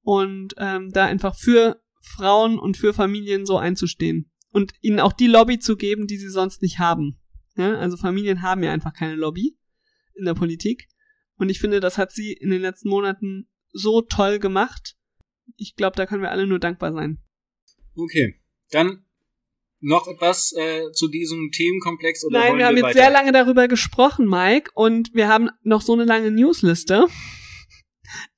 und 0.02 0.54
ähm, 0.58 0.92
da 0.92 1.06
einfach 1.06 1.36
für 1.36 1.82
Frauen 2.02 2.60
und 2.60 2.78
für 2.78 2.94
Familien 2.94 3.46
so 3.46 3.58
einzustehen 3.58 4.32
und 4.52 4.74
ihnen 4.82 5.00
auch 5.00 5.14
die 5.14 5.28
Lobby 5.28 5.60
zu 5.60 5.76
geben, 5.76 6.08
die 6.08 6.18
sie 6.18 6.30
sonst 6.30 6.62
nicht 6.62 6.80
haben. 6.80 7.20
Ja, 7.56 7.76
also 7.76 7.98
Familien 7.98 8.42
haben 8.42 8.64
ja 8.64 8.72
einfach 8.72 8.94
keine 8.94 9.16
Lobby 9.16 9.58
in 10.16 10.26
der 10.26 10.34
Politik. 10.34 10.88
Und 11.36 11.50
ich 11.50 11.60
finde, 11.60 11.80
das 11.80 11.98
hat 11.98 12.12
sie 12.12 12.34
in 12.34 12.50
den 12.50 12.62
letzten 12.62 12.90
Monaten 12.90 13.50
so 13.72 14.02
toll 14.02 14.40
gemacht. 14.40 14.98
Ich 15.56 15.76
glaube, 15.76 15.96
da 15.96 16.06
können 16.06 16.22
wir 16.22 16.32
alle 16.32 16.48
nur 16.48 16.60
dankbar 16.60 16.94
sein. 16.94 17.20
Okay, 17.96 18.40
dann 18.72 19.06
noch 19.82 20.08
etwas 20.08 20.54
äh, 20.54 20.92
zu 20.92 21.08
diesem 21.08 21.52
Themenkomplex 21.52 22.26
oder 22.26 22.40
Nein, 22.40 22.58
wir 22.58 22.66
haben 22.66 22.76
wir 22.76 22.84
jetzt 22.84 22.96
sehr 22.96 23.10
lange 23.10 23.32
darüber 23.32 23.68
gesprochen, 23.68 24.28
Mike, 24.28 24.72
und 24.74 25.14
wir 25.14 25.28
haben 25.28 25.50
noch 25.64 25.82
so 25.82 25.94
eine 25.94 26.06
lange 26.06 26.32
Newsliste. 26.32 27.08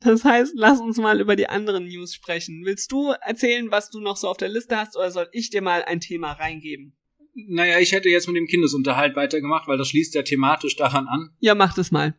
Das 0.02 0.26
heißt, 0.26 0.54
lass 0.56 0.82
uns 0.82 0.98
mal 0.98 1.22
über 1.22 1.36
die 1.36 1.48
anderen 1.48 1.86
News 1.86 2.14
sprechen. 2.14 2.64
Willst 2.66 2.92
du 2.92 3.14
erzählen, 3.22 3.72
was 3.72 3.90
du 3.90 4.02
noch 4.02 4.18
so 4.18 4.28
auf 4.28 4.38
der 4.38 4.50
Liste 4.50 4.78
hast, 4.78 4.98
oder 4.98 5.12
soll 5.12 5.30
ich 5.32 5.50
dir 5.50 5.62
mal 5.62 5.84
ein 5.84 6.02
Thema 6.02 6.34
reingeben? 6.34 6.94
Naja, 7.34 7.80
ich 7.80 7.94
hätte 7.94 8.10
jetzt 8.10 8.28
mit 8.28 8.36
dem 8.36 8.48
Kindesunterhalt 8.48 9.16
weitergemacht, 9.16 9.68
weil 9.68 9.78
das 9.78 9.88
schließt 9.88 10.14
ja 10.16 10.24
thematisch 10.24 10.76
daran 10.76 11.08
an. 11.08 11.30
Ja, 11.40 11.56
mach 11.56 11.74
das 11.74 11.92
mal. 11.92 12.16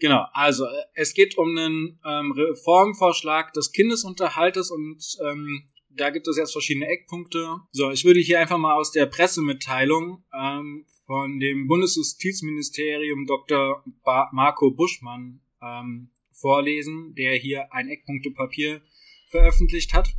Genau, 0.00 0.26
also 0.32 0.66
es 0.94 1.14
geht 1.14 1.38
um 1.38 1.56
einen 1.56 2.00
ähm, 2.04 2.32
Reformvorschlag 2.32 3.52
des 3.52 3.70
Kindesunterhaltes 3.70 4.72
und 4.72 4.98
ähm, 5.24 5.68
da 5.96 6.10
gibt 6.10 6.28
es 6.28 6.36
jetzt 6.36 6.52
verschiedene 6.52 6.86
Eckpunkte. 6.86 7.58
So, 7.70 7.90
ich 7.90 8.04
würde 8.04 8.20
hier 8.20 8.40
einfach 8.40 8.58
mal 8.58 8.74
aus 8.74 8.92
der 8.92 9.06
Pressemitteilung 9.06 10.24
ähm, 10.34 10.86
von 11.06 11.38
dem 11.38 11.66
Bundesjustizministerium 11.66 13.26
Dr. 13.26 13.84
Ba 14.04 14.30
Marco 14.32 14.70
Buschmann 14.70 15.40
ähm, 15.60 16.10
vorlesen, 16.32 17.14
der 17.14 17.34
hier 17.36 17.72
ein 17.72 17.88
Eckpunktepapier 17.88 18.82
veröffentlicht 19.28 19.92
hat. 19.92 20.14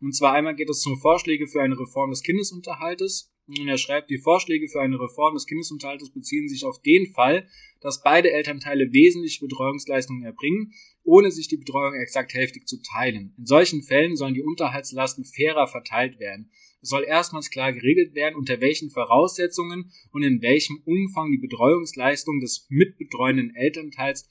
Und 0.00 0.14
zwar 0.14 0.32
einmal 0.32 0.54
geht 0.54 0.70
es 0.70 0.86
um 0.86 0.98
Vorschläge 0.98 1.46
für 1.48 1.60
eine 1.60 1.78
Reform 1.78 2.10
des 2.10 2.22
Kindesunterhaltes. 2.22 3.32
Und 3.48 3.66
er 3.66 3.78
schreibt, 3.78 4.10
die 4.10 4.18
Vorschläge 4.18 4.68
für 4.68 4.80
eine 4.80 5.00
Reform 5.00 5.32
des 5.34 5.46
Kindesunterhaltes 5.46 6.10
beziehen 6.10 6.48
sich 6.48 6.64
auf 6.64 6.82
den 6.82 7.06
Fall, 7.12 7.48
dass 7.80 8.02
beide 8.02 8.30
Elternteile 8.30 8.92
wesentliche 8.92 9.40
Betreuungsleistungen 9.40 10.22
erbringen, 10.22 10.72
ohne 11.02 11.30
sich 11.30 11.48
die 11.48 11.56
Betreuung 11.56 11.94
exakt 11.94 12.34
hälftig 12.34 12.68
zu 12.68 12.82
teilen. 12.82 13.32
In 13.38 13.46
solchen 13.46 13.82
Fällen 13.82 14.16
sollen 14.16 14.34
die 14.34 14.42
Unterhaltslasten 14.42 15.24
fairer 15.24 15.66
verteilt 15.66 16.20
werden. 16.20 16.50
Es 16.82 16.90
soll 16.90 17.04
erstmals 17.04 17.48
klar 17.48 17.72
geregelt 17.72 18.14
werden, 18.14 18.36
unter 18.36 18.60
welchen 18.60 18.90
Voraussetzungen 18.90 19.92
und 20.12 20.22
in 20.22 20.42
welchem 20.42 20.82
Umfang 20.84 21.32
die 21.32 21.38
Betreuungsleistung 21.38 22.40
des 22.40 22.66
mitbetreuenden 22.68 23.54
Elternteils 23.54 24.30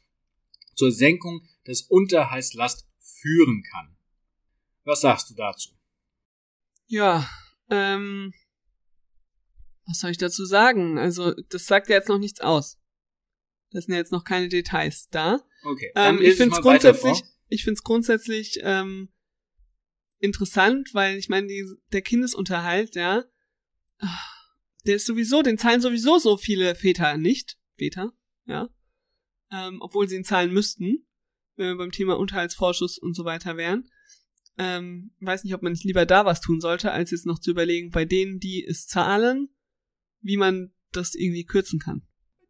zur 0.75 0.91
Senkung 0.91 1.41
des 1.65 1.81
Unterhaltslast 1.81 2.87
führen 2.99 3.63
kann. 3.63 3.97
Was 4.83 5.01
sagst 5.01 5.31
du 5.31 5.33
dazu? 5.33 5.71
Ja, 6.85 7.27
ähm, 7.69 8.31
was 9.87 9.99
soll 9.99 10.11
ich 10.11 10.17
dazu 10.17 10.45
sagen? 10.45 10.97
Also, 10.97 11.33
das 11.49 11.65
sagt 11.65 11.89
ja 11.89 11.95
jetzt 11.95 12.09
noch 12.09 12.19
nichts 12.19 12.41
aus. 12.41 12.79
Das 13.71 13.85
sind 13.85 13.93
ja 13.93 13.99
jetzt 13.99 14.11
noch 14.11 14.23
keine 14.23 14.49
Details 14.49 15.09
da. 15.09 15.41
Okay. 15.63 15.91
Ähm, 15.95 16.21
ich 16.21 16.35
finde 16.35 16.55
es 16.55 16.61
grundsätzlich, 16.61 17.23
ich 17.47 17.63
finde 17.63 17.77
es 17.77 17.83
grundsätzlich 17.83 18.59
ähm, 18.61 19.09
interessant, 20.19 20.93
weil 20.93 21.17
ich 21.17 21.29
meine, 21.29 21.47
der 21.91 22.01
Kindesunterhalt, 22.01 22.95
ja, 22.95 23.23
der 24.85 24.95
ist 24.95 25.05
sowieso, 25.05 25.41
den 25.41 25.57
zahlen 25.57 25.81
sowieso 25.81 26.19
so 26.19 26.37
viele 26.37 26.75
Väter 26.75 27.17
nicht, 27.17 27.57
Väter, 27.77 28.13
ja 28.45 28.69
ähm, 29.51 29.81
obwohl 29.81 30.07
sie 30.07 30.15
ihn 30.15 30.23
zahlen 30.23 30.51
müssten, 30.51 31.05
wenn 31.55 31.67
wir 31.67 31.77
beim 31.77 31.91
Thema 31.91 32.17
Unterhaltsvorschuss 32.17 32.97
und 32.97 33.15
so 33.15 33.25
weiter 33.25 33.57
wären. 33.57 33.89
Ähm, 34.57 35.11
weiß 35.19 35.43
nicht, 35.43 35.53
ob 35.53 35.61
man 35.61 35.71
nicht 35.71 35.83
lieber 35.83 36.05
da 36.05 36.25
was 36.25 36.41
tun 36.41 36.59
sollte, 36.59 36.91
als 36.91 37.11
jetzt 37.11 37.25
noch 37.25 37.39
zu 37.39 37.51
überlegen, 37.51 37.91
bei 37.91 38.05
denen, 38.05 38.39
die 38.39 38.65
es 38.65 38.87
zahlen, 38.87 39.49
wie 40.27 40.37
man 40.37 40.71
das 40.91 41.15
irgendwie 41.15 41.45
kürzen 41.45 41.79
kann. 41.79 42.03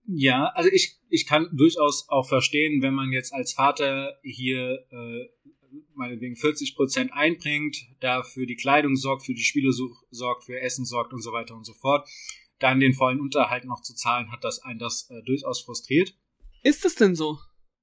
Ja, 0.06 0.48
also 0.56 0.70
ich, 0.72 1.00
ich 1.10 1.26
kann 1.26 1.50
durchaus 1.54 2.08
auch 2.10 2.28
verstehen, 2.28 2.82
wenn 2.82 2.94
man 2.94 3.12
jetzt 3.12 3.34
als 3.34 3.54
Vater 3.54 4.18
hier 4.24 4.86
äh, 4.90 5.26
meinetwegen 5.94 6.36
40 6.36 6.76
Prozent 6.76 7.12
einbringt, 7.14 7.78
da 8.00 8.24
für 8.24 8.46
die 8.46 8.56
Kleidung 8.56 8.96
sorgt, 8.96 9.26
für 9.26 9.34
die 9.34 9.44
Spiele 9.44 9.72
sorgt, 9.72 10.46
für 10.46 10.60
Essen 10.60 10.86
sorgt 10.86 11.14
und 11.14 11.22
so 11.22 11.32
weiter 11.34 11.56
und 11.56 11.66
so 11.66 11.74
fort, 11.74 12.08
dann 12.60 12.80
den 12.80 12.94
vollen 12.94 13.20
Unterhalt 13.20 13.66
noch 13.66 13.82
zu 13.82 13.94
zahlen, 13.94 14.32
hat 14.32 14.44
das 14.44 14.60
einen 14.60 14.80
das 14.80 15.10
äh, 15.10 15.22
durchaus 15.26 15.62
frustriert. 15.62 16.16
Ist 16.64 16.86
es 16.86 16.96
denn 16.96 17.16
so? 17.16 17.38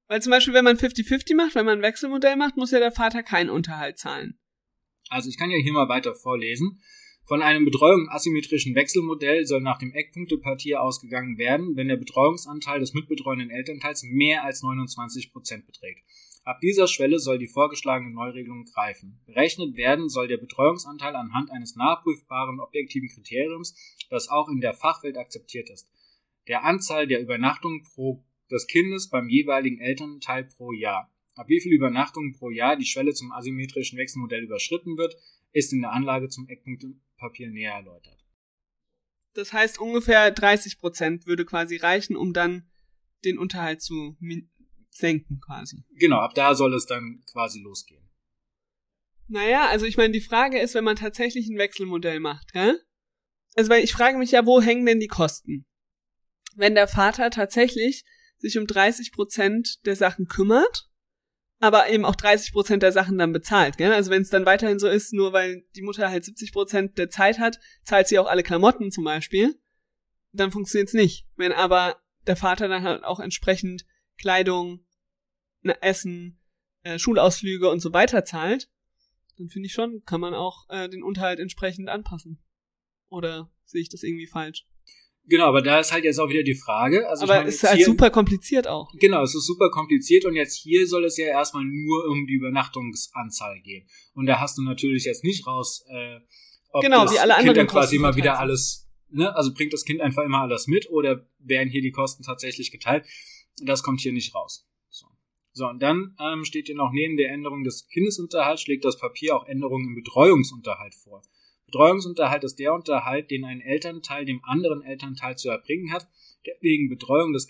Weil 0.09 0.20
zum 0.20 0.30
Beispiel, 0.30 0.54
wenn 0.54 0.64
man 0.64 0.76
50-50 0.76 1.35
macht, 1.37 1.54
wenn 1.54 1.66
man 1.66 1.78
ein 1.78 1.83
Wechselmodell 1.83 2.37
macht, 2.37 2.57
muss 2.57 2.70
ja 2.70 2.78
der 2.78 2.92
Vater 2.92 3.22
keinen 3.22 3.50
Unterhalt 3.50 3.98
zahlen. 3.98 4.38
Also 5.09 5.28
ich 5.28 5.38
kann 5.38 5.50
ja 5.50 5.59
hier 5.59 5.72
mal 5.72 5.88
weiter 5.88 6.14
vorlesen. 6.14 6.83
Von 7.27 7.41
einem 7.41 7.65
Betreuung 7.65 8.11
asymmetrischen 8.11 8.75
Wechselmodell 8.75 9.47
soll 9.47 9.63
nach 9.63 9.79
dem 9.79 9.95
Eckpunktepapier 9.95 10.83
ausgegangen 10.83 11.39
werden, 11.39 11.75
wenn 11.75 11.89
der 11.89 11.97
Betreuungsanteil 11.97 12.81
des 12.81 12.93
mitbetreuenden 12.93 13.49
Elternteils 13.49 14.03
mehr 14.03 14.45
als 14.45 14.63
29 14.63 15.33
Prozent 15.33 15.65
beträgt. 15.65 16.05
Ab 16.45 16.61
dieser 16.61 16.87
Schwelle 16.87 17.19
soll 17.19 17.39
die 17.39 17.47
vorgeschlagene 17.47 18.11
Neuregelung 18.11 18.67
greifen. 18.67 19.23
Berechnet 19.25 19.75
werden 19.75 20.11
soll 20.11 20.29
der 20.29 20.37
Betreuungsanteil 20.37 21.17
anhand 21.17 21.51
eines 21.51 21.77
nachprüfbaren 21.77 22.61
objektiven 22.61 23.09
Kriteriums, 23.09 23.75
das 24.11 24.29
auch 24.29 24.51
in 24.51 24.61
der 24.61 24.75
Fachwelt 24.75 25.17
akzeptiert 25.17 25.71
ist. 25.71 25.89
Der 26.47 26.65
Anzahl 26.65 27.07
der 27.07 27.23
Übernachtungen 27.23 27.83
pro 27.85 28.23
des 28.51 28.67
Kindes 28.67 29.09
beim 29.09 29.31
jeweiligen 29.31 29.81
Elternteil 29.81 30.45
pro 30.45 30.73
Jahr. 30.73 31.11
Ab 31.37 31.49
wie 31.49 31.61
viel 31.61 31.73
Übernachtungen 31.73 32.33
pro 32.33 32.51
Jahr 32.51 32.77
die 32.77 32.85
Schwelle 32.85 33.15
zum 33.15 33.33
asymmetrischen 33.33 33.99
Wechselmodell 33.99 34.45
überschritten 34.45 34.99
wird, 34.99 35.17
ist 35.55 35.73
in 35.73 35.81
der 35.81 35.93
Anlage 35.93 36.29
zum 36.29 36.47
Eckpunktepapier 36.49 37.49
näher 37.49 37.75
erläutert. 37.75 38.19
Das 39.33 39.53
heißt, 39.53 39.81
ungefähr 39.81 40.31
30 40.31 40.79
Prozent 40.79 41.27
würde 41.27 41.45
quasi 41.45 41.77
reichen, 41.77 42.17
um 42.17 42.33
dann 42.33 42.71
den 43.25 43.38
Unterhalt 43.38 43.81
zu 43.81 44.17
senken 44.90 45.40
quasi. 45.40 45.85
Genau, 45.99 46.19
ab 46.19 46.35
da 46.35 46.55
soll 46.55 46.75
es 46.75 46.87
dann 46.87 47.25
quasi 47.33 47.61
losgehen. 47.61 48.09
Naja, 49.27 49.69
also 49.69 49.87
ich 49.87 49.97
meine, 49.97 50.12
die 50.12 50.21
Frage 50.21 50.61
ist, 50.61 50.75
wenn 50.75 50.85
man 50.85 50.97
tatsächlich 50.97 51.49
ein 51.49 51.59
Wechselmodell 51.59 52.21
macht, 52.21 52.53
gell? 52.53 52.81
Also 53.57 53.71
weil 53.71 53.83
ich 53.83 53.93
frage 53.93 54.19
mich 54.19 54.33
ja, 54.33 54.45
wo 54.45 54.61
hängen 54.61 54.85
denn 54.85 55.01
die 55.01 55.09
Kosten? 55.09 55.67
Wenn 56.57 56.75
der 56.75 56.88
Vater 56.88 57.31
tatsächlich 57.31 58.05
sich 58.38 58.59
um 58.59 58.67
30 58.67 59.12
Prozent 59.12 59.85
der 59.87 59.97
Sachen 59.97 60.27
kümmert, 60.27 60.90
aber 61.64 61.88
eben 61.88 62.05
auch 62.05 62.14
30 62.14 62.53
Prozent 62.53 62.83
der 62.83 62.92
Sachen 62.92 63.16
dann 63.16 63.33
bezahlt. 63.33 63.79
Gell? 63.79 63.92
Also 63.92 64.11
wenn 64.11 64.20
es 64.20 64.29
dann 64.29 64.44
weiterhin 64.44 64.79
so 64.79 64.87
ist, 64.87 65.14
nur 65.14 65.33
weil 65.33 65.64
die 65.74 65.81
Mutter 65.81 66.11
halt 66.11 66.22
70 66.22 66.53
Prozent 66.53 66.98
der 66.98 67.09
Zeit 67.09 67.38
hat, 67.38 67.59
zahlt 67.85 68.07
sie 68.07 68.18
auch 68.18 68.27
alle 68.27 68.42
Klamotten 68.42 68.90
zum 68.90 69.05
Beispiel, 69.05 69.59
dann 70.33 70.53
funktioniert's 70.53 70.92
nicht. 70.92 71.27
Wenn 71.37 71.53
aber 71.53 71.96
der 72.27 72.37
Vater 72.37 72.68
dann 72.68 72.83
halt 72.83 73.03
auch 73.03 73.18
entsprechend 73.18 73.87
Kleidung, 74.18 74.85
ne, 75.62 75.81
Essen, 75.83 76.38
äh, 76.83 76.98
Schulausflüge 76.98 77.70
und 77.70 77.81
so 77.81 77.94
weiter 77.94 78.27
zahlt, 78.27 78.68
dann 79.38 79.48
finde 79.48 79.66
ich 79.66 79.72
schon, 79.72 80.05
kann 80.05 80.20
man 80.20 80.35
auch 80.35 80.68
äh, 80.68 80.90
den 80.90 81.03
Unterhalt 81.03 81.40
entsprechend 81.40 81.88
anpassen. 81.88 82.44
Oder 83.09 83.50
sehe 83.64 83.81
ich 83.81 83.88
das 83.88 84.03
irgendwie 84.03 84.27
falsch? 84.27 84.66
Genau, 85.27 85.47
aber 85.47 85.63
da 85.63 85.81
ist 85.81 85.91
halt 85.91 86.05
jetzt 86.05 86.19
auch 86.19 86.29
wieder 86.29 86.43
die 86.43 86.55
Frage. 86.55 87.09
Also 87.09 87.25
aber 87.25 87.47
es 87.47 87.57
ist 87.57 87.63
halt 87.63 87.77
hier, 87.77 87.87
super 87.87 88.11
kompliziert 88.11 88.69
auch. 88.69 88.93
Genau, 88.99 89.23
es 89.23 89.35
ist 89.35 89.47
super 89.47 89.71
kompliziert 89.71 90.27
und 90.27 90.35
jetzt 90.35 90.55
hier 90.55 90.87
soll 90.87 91.05
es 91.05 91.17
ja 91.17 91.27
erstmal 91.27 91.65
nur 91.65 92.07
um 92.11 92.27
die 92.27 92.35
Übernachtungsanzahl 92.35 93.61
gehen. 93.61 93.87
Und 94.15 94.27
da 94.27 94.41
hast 94.41 94.59
du 94.59 94.63
natürlich 94.63 95.05
jetzt 95.05 95.25
nicht 95.25 95.47
raus, 95.47 95.85
äh, 95.89 96.19
ob 96.71 96.83
genau, 96.83 97.05
das 97.05 97.15
wie 97.15 97.19
alle 97.19 97.35
Kind 97.37 97.57
dann 97.57 97.67
quasi 97.67 97.97
immer 97.97 98.17
wieder 98.17 98.39
alles 98.39 98.85
ne, 99.15 99.35
also 99.35 99.55
bringt 99.55 99.73
das 99.73 99.85
Kind 99.85 100.01
einfach 100.01 100.25
immer 100.25 100.41
alles 100.41 100.67
mit 100.67 100.91
oder 100.91 101.27
werden 101.39 101.71
hier 101.71 101.83
die 101.83 101.93
Kosten 101.93 102.23
tatsächlich 102.23 102.71
geteilt? 102.71 103.07
Das 103.63 103.83
kommt 103.83 104.01
hier 104.01 104.13
nicht 104.13 104.35
raus. 104.35 104.69
So, 104.91 105.07
so 105.53 105.69
und 105.69 105.83
dann 105.83 106.17
ähm, 106.21 106.45
steht 106.45 106.67
hier 106.67 106.75
noch 106.75 106.93
neben 106.93 107.17
der 107.17 107.31
Änderung 107.31 107.65
des 107.65 107.89
Kindesunterhalts 107.89 108.63
schlägt 108.63 108.85
das 108.85 108.99
Papier 108.99 109.37
auch 109.37 109.47
Änderungen 109.47 109.89
im 109.89 109.95
Betreuungsunterhalt 109.95 110.95
vor. 110.95 111.23
Betreuungsunterhalt 111.66 112.44
ist 112.44 112.59
der 112.59 112.74
Unterhalt, 112.74 113.31
den 113.31 113.44
ein 113.44 113.61
Elternteil 113.61 114.24
dem 114.24 114.44
anderen 114.44 114.83
Elternteil 114.83 115.37
zu 115.37 115.48
erbringen 115.48 115.92
hat, 115.92 116.07
der 116.46 116.55
wegen 116.61 116.88
Betreuung 116.88 117.33
des, 117.33 117.46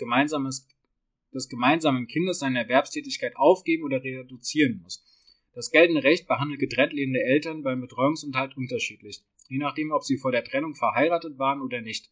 des 1.34 1.48
gemeinsamen 1.48 2.06
Kindes 2.06 2.38
seine 2.38 2.60
Erwerbstätigkeit 2.60 3.36
aufgeben 3.36 3.84
oder 3.84 4.02
reduzieren 4.02 4.80
muss. 4.82 5.04
Das 5.54 5.70
geltende 5.70 6.02
Recht 6.02 6.26
behandelt 6.26 6.58
getrennt 6.58 6.92
lebende 6.92 7.22
Eltern 7.22 7.62
beim 7.62 7.80
Betreuungsunterhalt 7.80 8.56
unterschiedlich, 8.56 9.22
je 9.48 9.58
nachdem, 9.58 9.92
ob 9.92 10.02
sie 10.02 10.16
vor 10.16 10.32
der 10.32 10.44
Trennung 10.44 10.74
verheiratet 10.74 11.38
waren 11.38 11.60
oder 11.60 11.80
nicht. 11.80 12.10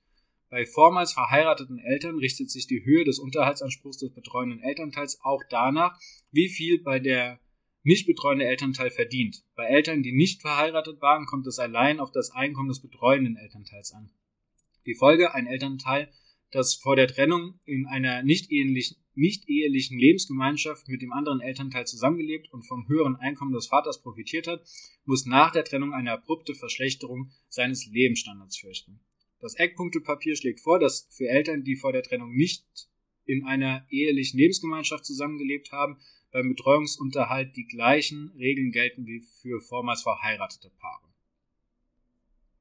Bei 0.49 0.67
vormals 0.67 1.15
verheirateten 1.15 1.79
Eltern 1.79 2.19
richtet 2.19 2.51
sich 2.51 2.67
die 2.67 2.85
Höhe 2.85 3.05
des 3.05 3.19
Unterhaltsanspruchs 3.19 3.97
des 3.97 4.13
betreuenden 4.13 4.63
Elternteils 4.63 5.19
auch 5.23 5.43
danach, 5.49 5.99
wie 6.31 6.49
viel 6.49 6.79
bei 6.83 6.99
der 6.99 7.41
nicht 7.83 8.07
betreuende 8.07 8.45
Elternteil 8.45 8.91
verdient. 8.91 9.45
Bei 9.55 9.67
Eltern, 9.67 10.03
die 10.03 10.13
nicht 10.13 10.41
verheiratet 10.41 11.01
waren, 11.01 11.27
kommt 11.27 11.47
es 11.47 11.59
allein 11.59 12.01
auf 12.01 12.13
das 12.13 12.31
Einkommen 12.31 12.69
des 12.69 12.81
betreuenden 12.81 13.37
Elternteils 13.37 13.93
an. 13.93 14.11
Die 14.87 14.95
Folge, 14.95 15.35
ein 15.35 15.47
Elternteil, 15.47 16.13
das 16.51 16.75
vor 16.75 16.97
der 16.97 17.09
Trennung 17.09 17.59
in 17.65 17.87
einer 17.87 18.23
nicht 18.23 18.51
ehelichen, 18.51 18.99
nicht 19.15 19.49
ehelichen 19.49 19.99
Lebensgemeinschaft 19.99 20.89
mit 20.89 21.03
dem 21.03 21.13
anderen 21.13 21.41
Elternteil 21.41 21.87
zusammengelebt 21.87 22.53
und 22.53 22.63
vom 22.63 22.89
höheren 22.89 23.17
Einkommen 23.17 23.53
des 23.53 23.67
Vaters 23.67 24.03
profitiert 24.03 24.47
hat, 24.47 24.65
muss 25.05 25.27
nach 25.27 25.51
der 25.51 25.65
Trennung 25.65 25.93
eine 25.93 26.13
abrupte 26.13 26.55
Verschlechterung 26.55 27.31
seines 27.49 27.87
Lebensstandards 27.87 28.59
fürchten. 28.59 29.01
Das 29.41 29.55
Eckpunktepapier 29.55 30.37
schlägt 30.37 30.61
vor, 30.61 30.79
dass 30.79 31.09
für 31.11 31.29
Eltern, 31.29 31.65
die 31.65 31.77
vor 31.77 31.93
der 31.93 32.03
Trennung 32.03 32.33
nicht 32.35 32.65
in 33.25 33.45
einer 33.45 33.87
ehelichen 33.91 34.39
Lebensgemeinschaft 34.39 35.05
zusammengelebt 35.05 35.73
haben, 35.73 35.99
beim 36.31 36.49
Betreuungsunterhalt 36.49 37.57
die 37.57 37.67
gleichen 37.67 38.33
Regeln 38.39 38.73
gelten 38.73 39.07
wie 39.07 39.21
für 39.21 39.61
vormals 39.61 40.03
verheiratete 40.03 40.71
Paare. 40.71 41.13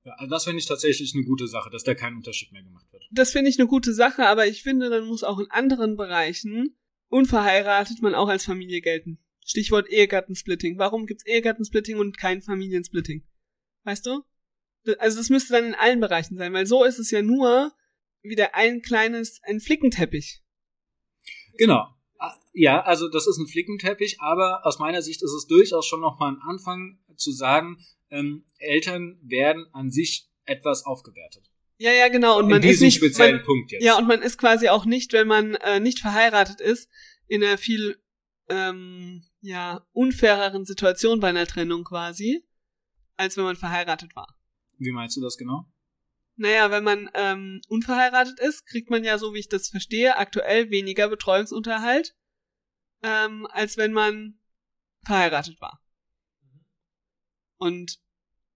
Ja, 0.04 0.14
also 0.14 0.30
das 0.30 0.44
finde 0.46 0.60
ich 0.60 0.66
tatsächlich 0.66 1.14
eine 1.16 1.24
gute 1.24 1.48
Sache, 1.48 1.70
dass 1.70 1.84
da 1.84 1.94
kein 1.94 2.16
Unterschied 2.16 2.52
mehr 2.52 2.64
gemacht 2.64 2.92
wird. 2.92 3.08
Das 3.12 3.32
finde 3.32 3.50
ich 3.50 3.60
eine 3.60 3.68
gute 3.68 3.94
Sache, 3.94 4.28
aber 4.28 4.48
ich 4.48 4.64
finde, 4.64 4.90
dann 4.90 5.06
muss 5.06 5.24
auch 5.24 5.40
in 5.40 5.50
anderen 5.50 5.96
Bereichen 5.96 6.76
unverheiratet 7.08 8.02
man 8.02 8.16
auch 8.16 8.30
als 8.30 8.46
Familie 8.46 8.82
gelten. 8.82 9.20
Stichwort 9.46 9.90
Ehegattensplitting. 9.90 10.78
Warum 10.78 11.06
gibt's 11.06 11.26
Ehegattensplitting 11.26 11.98
und 11.98 12.18
kein 12.18 12.42
Familiensplitting? 12.42 13.24
Weißt 13.84 14.06
du? 14.06 14.24
Also 14.98 15.18
das 15.18 15.30
müsste 15.30 15.54
dann 15.54 15.66
in 15.66 15.76
allen 15.76 16.00
Bereichen 16.00 16.36
sein, 16.36 16.54
weil 16.54 16.66
so 16.66 16.84
ist 16.84 17.00
es 17.00 17.12
ja 17.12 17.22
nur 17.22 17.72
wieder 18.24 18.56
ein 18.56 18.82
kleines, 18.82 19.40
ein 19.44 19.60
Flickenteppich. 19.60 20.42
Genau. 21.62 21.88
Ah, 22.18 22.34
ja, 22.54 22.82
also 22.82 23.08
das 23.08 23.28
ist 23.28 23.38
ein 23.38 23.46
Flickenteppich, 23.46 24.20
aber 24.20 24.66
aus 24.66 24.80
meiner 24.80 25.04
Sicht 25.04 25.22
ist 25.22 25.32
es 25.32 25.46
durchaus 25.46 25.86
schon 25.86 26.02
nochmal 26.02 26.32
ein 26.32 26.42
Anfang 26.42 26.98
zu 27.18 27.32
sagen, 27.32 27.78
ähm, 28.10 28.46
Eltern 28.58 29.20
werden 29.22 29.68
an 29.72 29.92
sich 29.92 30.28
etwas 30.46 30.88
aufgewertet. 30.88 31.52
Ja, 31.78 31.92
ja, 31.92 32.08
genau. 32.08 32.40
Und 32.40 32.50
man 32.50 32.64
ist 32.64 32.68
diesem 32.68 32.86
nicht, 32.86 32.96
speziellen 32.96 33.38
man, 33.38 33.46
Punkt 33.46 33.72
jetzt. 33.72 33.84
Ja, 33.84 33.96
und 33.96 34.08
man 34.08 34.24
ist 34.24 34.40
quasi 34.40 34.70
auch 34.70 34.86
nicht, 34.86 35.14
wenn 35.14 35.28
man 35.28 35.54
äh, 35.54 35.80
nicht 35.80 36.00
verheiratet 36.00 36.62
ist, 36.62 36.90
in 37.28 37.44
einer 37.44 37.60
viel 37.60 38.02
ähm, 38.50 39.24
ja 39.42 39.86
unfaireren 39.94 40.66
Situation 40.66 41.20
bei 41.20 41.30
einer 41.30 41.46
Trennung 41.46 41.84
quasi, 41.84 42.44
als 43.18 43.38
wenn 43.38 43.44
man 43.44 43.56
verheiratet 43.56 44.16
war. 44.16 44.36
Wie 44.80 44.92
meinst 44.92 45.16
du 45.16 45.22
das 45.22 45.38
genau? 45.38 45.71
Naja, 46.36 46.72
wenn 46.72 46.84
man 46.84 47.10
ähm, 47.14 47.62
unverheiratet 47.68 48.40
ist, 48.40 48.66
kriegt 48.66 48.90
man 48.90 49.04
ja, 49.04 49.18
so 49.18 49.34
wie 49.34 49.40
ich 49.40 49.50
das 49.50 49.70
verstehe, 49.70 50.18
aktuell 50.18 50.70
weniger 50.72 51.08
Betreuungsunterhalt, 51.10 52.16
ähm, 53.04 53.48
als 53.52 53.78
wenn 53.78 53.92
man 53.92 54.40
verheiratet 55.04 55.60
war. 55.60 55.84
Und 57.58 58.00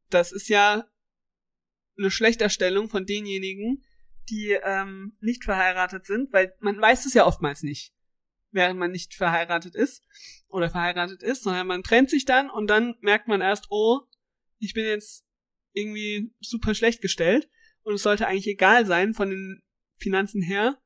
das 0.10 0.32
ist 0.32 0.48
ja 0.48 0.90
eine 1.98 2.12
Schlechterstellung 2.12 2.90
von 2.90 3.06
denjenigen, 3.06 3.84
die 4.30 4.58
ähm, 4.64 5.18
nicht 5.20 5.44
verheiratet 5.44 6.06
sind, 6.06 6.34
weil 6.34 6.56
man 6.60 6.80
weiß 6.80 7.06
es 7.06 7.14
ja 7.14 7.26
oftmals 7.26 7.62
nicht, 7.62 7.94
während 8.52 8.80
man 8.80 8.92
nicht 8.92 9.14
verheiratet 9.14 9.76
ist 9.76 10.04
oder 10.48 10.70
verheiratet 10.70 11.22
ist, 11.22 11.44
sondern 11.44 11.68
man 11.68 11.84
trennt 11.84 12.10
sich 12.10 12.26
dann 12.26 12.50
und 12.50 12.68
dann 12.68 12.96
merkt 13.02 13.28
man 13.28 13.42
erst, 13.42 13.68
oh, 13.70 14.02
ich 14.58 14.74
bin 14.74 14.86
jetzt 14.86 15.26
irgendwie 15.74 16.34
super 16.40 16.74
schlecht 16.74 17.02
gestellt 17.02 17.50
und 17.86 17.96
es 17.96 18.04
sollte 18.04 18.28
eigentlich 18.28 18.48
egal 18.48 18.86
sein 18.86 19.14
von 19.14 19.30
den 19.30 19.62
Finanzen 19.98 20.42
her, 20.42 20.78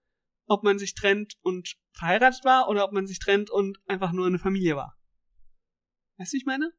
ob 0.45 0.63
man 0.63 0.77
sich 0.77 0.93
trennt 0.93 1.35
und 1.41 1.75
verheiratet 1.93 2.43
war 2.43 2.69
oder 2.69 2.83
ob 2.83 2.91
man 2.91 3.07
sich 3.07 3.19
trennt 3.19 3.49
und 3.49 3.79
einfach 3.88 4.12
nur 4.12 4.27
eine 4.27 4.39
Familie 4.39 4.75
war. 4.75 4.97
Weißt 6.17 6.33
du, 6.33 6.35
wie 6.35 6.39
ich 6.39 6.45
meine? 6.45 6.71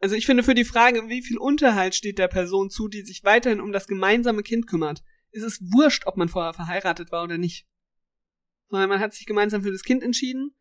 Also 0.00 0.16
ich 0.16 0.26
finde 0.26 0.42
für 0.42 0.54
die 0.54 0.64
Frage, 0.64 1.08
wie 1.08 1.22
viel 1.22 1.38
Unterhalt 1.38 1.94
steht 1.94 2.18
der 2.18 2.28
Person 2.28 2.70
zu, 2.70 2.88
die 2.88 3.02
sich 3.02 3.24
weiterhin 3.24 3.60
um 3.60 3.72
das 3.72 3.86
gemeinsame 3.86 4.42
Kind 4.42 4.66
kümmert, 4.66 5.02
ist 5.30 5.44
es 5.44 5.60
wurscht, 5.60 6.06
ob 6.06 6.16
man 6.16 6.28
vorher 6.28 6.54
verheiratet 6.54 7.10
war 7.12 7.24
oder 7.24 7.38
nicht. 7.38 7.66
Sondern 8.68 8.88
man 8.88 9.00
hat 9.00 9.14
sich 9.14 9.26
gemeinsam 9.26 9.62
für 9.62 9.70
das 9.70 9.84
Kind 9.84 10.02
entschieden, 10.02 10.54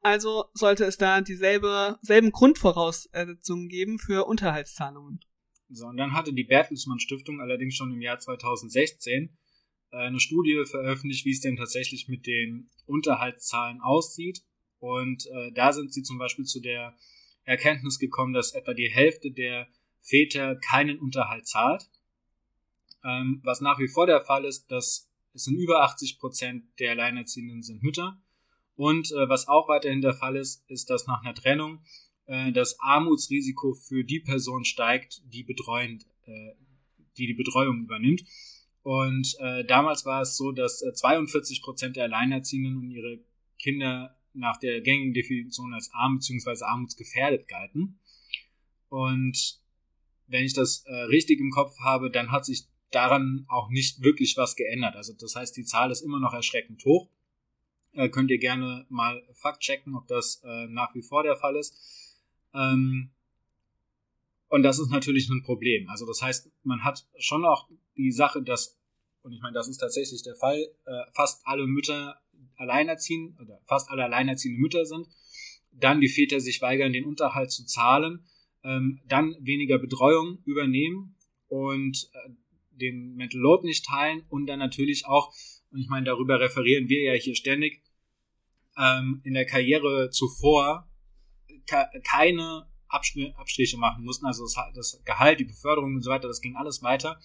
also 0.00 0.46
sollte 0.54 0.84
es 0.84 0.96
da 0.96 1.20
dieselbe, 1.20 1.98
selben 2.02 2.32
Grundvoraussetzungen 2.32 3.68
geben 3.68 3.98
für 3.98 4.26
Unterhaltszahlungen. 4.26 5.20
So, 5.74 5.86
und 5.86 5.96
dann 5.96 6.12
hatte 6.12 6.32
die 6.32 6.44
Bertelsmann 6.44 7.00
Stiftung 7.00 7.40
allerdings 7.40 7.74
schon 7.74 7.92
im 7.92 8.02
Jahr 8.02 8.18
2016 8.18 9.36
äh, 9.90 9.96
eine 9.96 10.20
Studie 10.20 10.62
veröffentlicht, 10.66 11.24
wie 11.24 11.30
es 11.30 11.40
denn 11.40 11.56
tatsächlich 11.56 12.08
mit 12.08 12.26
den 12.26 12.68
Unterhaltszahlen 12.86 13.80
aussieht. 13.80 14.42
Und 14.80 15.26
äh, 15.26 15.52
da 15.52 15.72
sind 15.72 15.92
sie 15.92 16.02
zum 16.02 16.18
Beispiel 16.18 16.44
zu 16.44 16.60
der 16.60 16.94
Erkenntnis 17.44 17.98
gekommen, 17.98 18.34
dass 18.34 18.52
etwa 18.52 18.74
die 18.74 18.90
Hälfte 18.90 19.30
der 19.30 19.66
Väter 20.00 20.56
keinen 20.56 20.98
Unterhalt 20.98 21.46
zahlt. 21.46 21.88
Ähm, 23.04 23.40
was 23.42 23.60
nach 23.60 23.78
wie 23.78 23.88
vor 23.88 24.06
der 24.06 24.20
Fall 24.20 24.44
ist, 24.44 24.70
dass 24.70 25.08
es 25.34 25.44
sind 25.44 25.56
über 25.56 25.82
80 25.82 26.18
Prozent 26.18 26.64
der 26.78 26.90
Alleinerziehenden 26.90 27.62
sind 27.62 27.82
Mütter. 27.82 28.20
Und 28.76 29.10
äh, 29.12 29.28
was 29.28 29.48
auch 29.48 29.68
weiterhin 29.68 30.02
der 30.02 30.14
Fall 30.14 30.36
ist, 30.36 30.68
ist, 30.68 30.90
dass 30.90 31.06
nach 31.06 31.22
einer 31.22 31.34
Trennung 31.34 31.82
äh, 32.26 32.52
das 32.52 32.78
Armutsrisiko 32.80 33.74
für 33.74 34.04
die 34.04 34.20
Person 34.20 34.64
steigt, 34.64 35.22
die 35.26 35.42
betreuend, 35.42 36.06
äh, 36.24 36.52
die 37.16 37.26
die 37.26 37.34
Betreuung 37.34 37.82
übernimmt. 37.82 38.22
Und 38.82 39.36
äh, 39.38 39.64
damals 39.64 40.04
war 40.04 40.22
es 40.22 40.36
so, 40.36 40.52
dass 40.52 40.82
äh, 40.82 40.92
42 40.92 41.62
Prozent 41.62 41.96
der 41.96 42.04
Alleinerziehenden 42.04 42.76
und 42.76 42.90
ihre 42.90 43.20
Kinder 43.58 44.16
nach 44.34 44.58
der 44.58 44.80
gängigen 44.80 45.14
Definition 45.14 45.74
als 45.74 45.90
arm 45.92 46.18
bzw. 46.18 46.64
armutsgefährdet 46.64 47.46
galten. 47.48 47.98
Und 48.88 49.60
wenn 50.26 50.44
ich 50.44 50.54
das 50.54 50.84
äh, 50.86 50.94
richtig 50.94 51.40
im 51.40 51.50
Kopf 51.50 51.78
habe, 51.80 52.10
dann 52.10 52.32
hat 52.32 52.44
sich 52.44 52.66
daran 52.90 53.46
auch 53.48 53.70
nicht 53.70 54.02
wirklich 54.02 54.36
was 54.36 54.56
geändert. 54.56 54.96
Also 54.96 55.12
das 55.18 55.34
heißt, 55.34 55.56
die 55.56 55.64
Zahl 55.64 55.90
ist 55.90 56.02
immer 56.02 56.20
noch 56.20 56.32
erschreckend 56.32 56.84
hoch. 56.84 57.08
Äh, 57.92 58.08
könnt 58.08 58.30
ihr 58.30 58.38
gerne 58.38 58.86
mal 58.88 59.22
fakt 59.34 59.62
checken, 59.62 59.94
ob 59.94 60.06
das 60.08 60.42
äh, 60.44 60.66
nach 60.68 60.94
wie 60.94 61.02
vor 61.02 61.22
der 61.22 61.36
Fall 61.36 61.56
ist. 61.56 61.76
Ähm, 62.54 63.10
und 64.48 64.62
das 64.62 64.78
ist 64.78 64.90
natürlich 64.90 65.30
ein 65.30 65.42
Problem. 65.42 65.88
Also 65.88 66.06
das 66.06 66.20
heißt, 66.20 66.50
man 66.62 66.84
hat 66.84 67.06
schon 67.18 67.44
auch 67.44 67.68
die 67.96 68.12
Sache, 68.12 68.42
dass, 68.42 68.78
und 69.22 69.32
ich 69.32 69.40
meine, 69.40 69.54
das 69.54 69.68
ist 69.68 69.78
tatsächlich 69.78 70.22
der 70.22 70.34
Fall, 70.34 70.58
äh, 70.84 71.02
fast 71.14 71.40
alle 71.44 71.66
Mütter 71.66 72.20
alleinerziehend 72.56 73.40
oder 73.40 73.60
fast 73.66 73.90
alle 73.90 74.04
alleinerziehende 74.04 74.60
Mütter 74.60 74.84
sind, 74.84 75.08
dann 75.70 76.00
die 76.00 76.08
Väter 76.08 76.40
sich 76.40 76.60
weigern, 76.60 76.92
den 76.92 77.06
Unterhalt 77.06 77.50
zu 77.50 77.64
zahlen, 77.64 78.26
ähm, 78.62 79.00
dann 79.06 79.34
weniger 79.40 79.78
Betreuung 79.78 80.38
übernehmen 80.44 81.16
und 81.48 82.10
äh, 82.12 82.30
den 82.72 83.14
Mental 83.14 83.40
Load 83.40 83.66
nicht 83.66 83.86
teilen 83.86 84.24
und 84.28 84.46
dann 84.46 84.58
natürlich 84.58 85.06
auch, 85.06 85.32
und 85.70 85.80
ich 85.80 85.88
meine, 85.88 86.04
darüber 86.04 86.40
referieren 86.40 86.88
wir 86.88 87.02
ja 87.02 87.14
hier 87.14 87.34
ständig, 87.34 87.82
ähm, 88.76 89.20
in 89.24 89.34
der 89.34 89.46
Karriere 89.46 90.10
zuvor 90.10 90.91
keine 91.66 92.66
Abstriche 92.88 93.78
machen 93.78 94.04
mussten, 94.04 94.26
also 94.26 94.44
das, 94.74 95.00
Gehalt, 95.04 95.40
die 95.40 95.44
Beförderung 95.44 95.94
und 95.94 96.02
so 96.02 96.10
weiter, 96.10 96.28
das 96.28 96.40
ging 96.40 96.56
alles 96.56 96.82
weiter. 96.82 97.18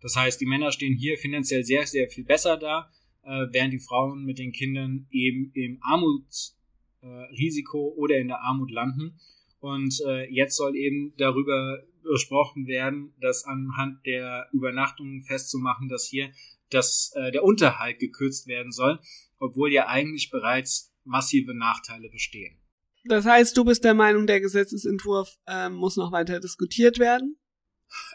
Das 0.00 0.16
heißt, 0.16 0.40
die 0.40 0.46
Männer 0.46 0.72
stehen 0.72 0.96
hier 0.96 1.18
finanziell 1.18 1.64
sehr, 1.64 1.86
sehr 1.86 2.08
viel 2.08 2.24
besser 2.24 2.56
da 2.56 2.90
äh, 3.22 3.46
während 3.50 3.72
die 3.72 3.80
Frauen 3.80 4.24
mit 4.24 4.38
den 4.38 4.52
Kindern 4.52 5.06
eben 5.10 5.50
im 5.54 5.78
Armutsrisiko 5.82 7.90
äh, 7.90 7.94
oder 7.96 8.18
in 8.18 8.28
der 8.28 8.40
Armut 8.40 8.70
landen. 8.70 9.18
Und 9.58 10.00
äh, 10.06 10.30
jetzt 10.30 10.56
soll 10.56 10.76
eben 10.76 11.12
darüber 11.18 11.82
gesprochen 12.02 12.66
werden, 12.66 13.12
dass 13.20 13.44
anhand 13.44 14.06
der 14.06 14.48
Übernachtungen 14.52 15.22
festzumachen, 15.22 15.88
dass 15.88 16.08
hier 16.08 16.30
dass, 16.70 17.12
äh, 17.16 17.32
der 17.32 17.42
Unterhalt 17.42 17.98
gekürzt 17.98 18.46
werden 18.46 18.70
soll, 18.70 19.00
obwohl 19.40 19.72
ja 19.72 19.88
eigentlich 19.88 20.30
bereits 20.30 20.94
massive 21.04 21.52
Nachteile 21.52 22.08
bestehen. 22.08 22.59
Das 23.04 23.24
heißt, 23.24 23.56
du 23.56 23.64
bist 23.64 23.84
der 23.84 23.94
Meinung, 23.94 24.26
der 24.26 24.40
Gesetzesentwurf 24.40 25.36
äh, 25.46 25.68
muss 25.68 25.96
noch 25.96 26.12
weiter 26.12 26.40
diskutiert 26.40 26.98
werden? 26.98 27.38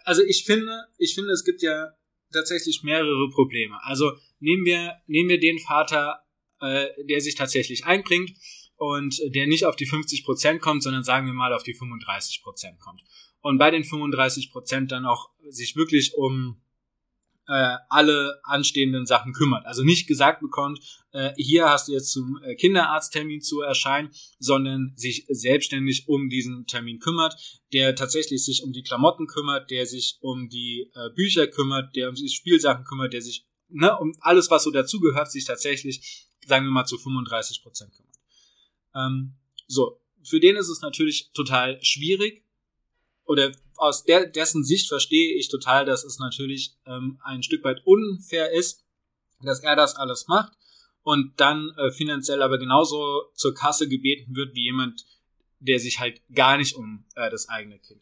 Also 0.03 0.23
ich 0.23 0.45
finde, 0.45 0.85
ich 0.97 1.15
finde, 1.15 1.31
es 1.31 1.43
gibt 1.43 1.61
ja 1.61 1.91
tatsächlich 2.31 2.83
mehrere 2.83 3.29
Probleme. 3.29 3.77
Also 3.83 4.11
nehmen 4.39 4.65
wir, 4.65 4.93
nehmen 5.07 5.29
wir 5.29 5.39
den 5.39 5.59
Vater, 5.59 6.21
äh, 6.61 6.87
der 7.09 7.21
sich 7.21 7.35
tatsächlich 7.35 7.85
einbringt 7.85 8.31
und 8.77 9.19
der 9.33 9.47
nicht 9.47 9.65
auf 9.65 9.75
die 9.75 9.85
50 9.85 10.23
Prozent 10.23 10.61
kommt, 10.61 10.83
sondern 10.83 11.03
sagen 11.03 11.25
wir 11.25 11.33
mal 11.33 11.53
auf 11.53 11.63
die 11.63 11.73
35 11.73 12.41
Prozent 12.43 12.79
kommt. 12.79 13.01
Und 13.41 13.57
bei 13.57 13.71
den 13.71 13.83
35 13.83 14.51
Prozent 14.51 14.91
dann 14.91 15.05
auch 15.05 15.29
sich 15.49 15.75
wirklich 15.75 16.13
um 16.15 16.61
äh, 17.47 17.77
alle 17.89 18.39
anstehenden 18.43 19.05
Sachen 19.05 19.33
kümmert. 19.33 19.65
Also 19.65 19.83
nicht 19.83 20.07
gesagt 20.07 20.41
bekommt, 20.41 20.79
äh, 21.11 21.33
hier 21.37 21.69
hast 21.69 21.87
du 21.87 21.93
jetzt 21.93 22.11
zum 22.11 22.39
äh, 22.43 22.55
Kinderarzttermin 22.55 23.41
zu 23.41 23.61
erscheinen, 23.61 24.09
sondern 24.39 24.93
sich 24.95 25.25
selbstständig 25.29 26.07
um 26.07 26.29
diesen 26.29 26.65
Termin 26.65 26.99
kümmert, 26.99 27.35
der 27.73 27.95
tatsächlich 27.95 28.43
sich 28.43 28.63
um 28.63 28.73
die 28.73 28.83
Klamotten 28.83 29.27
kümmert, 29.27 29.69
der 29.71 29.85
sich 29.85 30.17
um 30.21 30.49
die 30.49 30.89
äh, 30.93 31.09
Bücher 31.15 31.47
kümmert, 31.47 31.95
der 31.95 32.09
um 32.09 32.15
die 32.15 32.29
Spielsachen 32.29 32.85
kümmert, 32.85 33.13
der 33.13 33.21
sich 33.21 33.45
ne, 33.69 33.97
um 33.97 34.13
alles, 34.21 34.49
was 34.49 34.63
so 34.63 34.71
dazugehört, 34.71 35.31
sich 35.31 35.45
tatsächlich, 35.45 36.27
sagen 36.45 36.65
wir 36.65 36.71
mal, 36.71 36.85
zu 36.85 36.97
35 36.97 37.61
Prozent 37.61 37.93
kümmert. 37.93 38.15
Ähm, 38.95 39.35
so, 39.67 40.01
für 40.23 40.39
den 40.39 40.55
ist 40.55 40.69
es 40.69 40.81
natürlich 40.81 41.31
total 41.33 41.77
schwierig, 41.83 42.45
oder 43.25 43.51
aus 43.77 44.03
der, 44.03 44.25
dessen 44.25 44.63
Sicht 44.63 44.87
verstehe 44.87 45.35
ich 45.35 45.49
total, 45.49 45.85
dass 45.85 46.03
es 46.03 46.19
natürlich 46.19 46.75
ähm, 46.85 47.19
ein 47.23 47.43
Stück 47.43 47.63
weit 47.63 47.81
unfair 47.85 48.51
ist, 48.51 48.83
dass 49.41 49.61
er 49.61 49.75
das 49.75 49.95
alles 49.95 50.27
macht 50.27 50.53
und 51.03 51.33
dann 51.39 51.71
äh, 51.77 51.91
finanziell 51.91 52.41
aber 52.41 52.57
genauso 52.57 53.23
zur 53.35 53.53
Kasse 53.53 53.87
gebeten 53.87 54.35
wird 54.35 54.55
wie 54.55 54.63
jemand, 54.63 55.05
der 55.59 55.79
sich 55.79 55.99
halt 55.99 56.21
gar 56.33 56.57
nicht 56.57 56.75
um 56.75 57.05
äh, 57.15 57.29
das 57.29 57.47
eigene 57.49 57.79
Kind. 57.79 58.01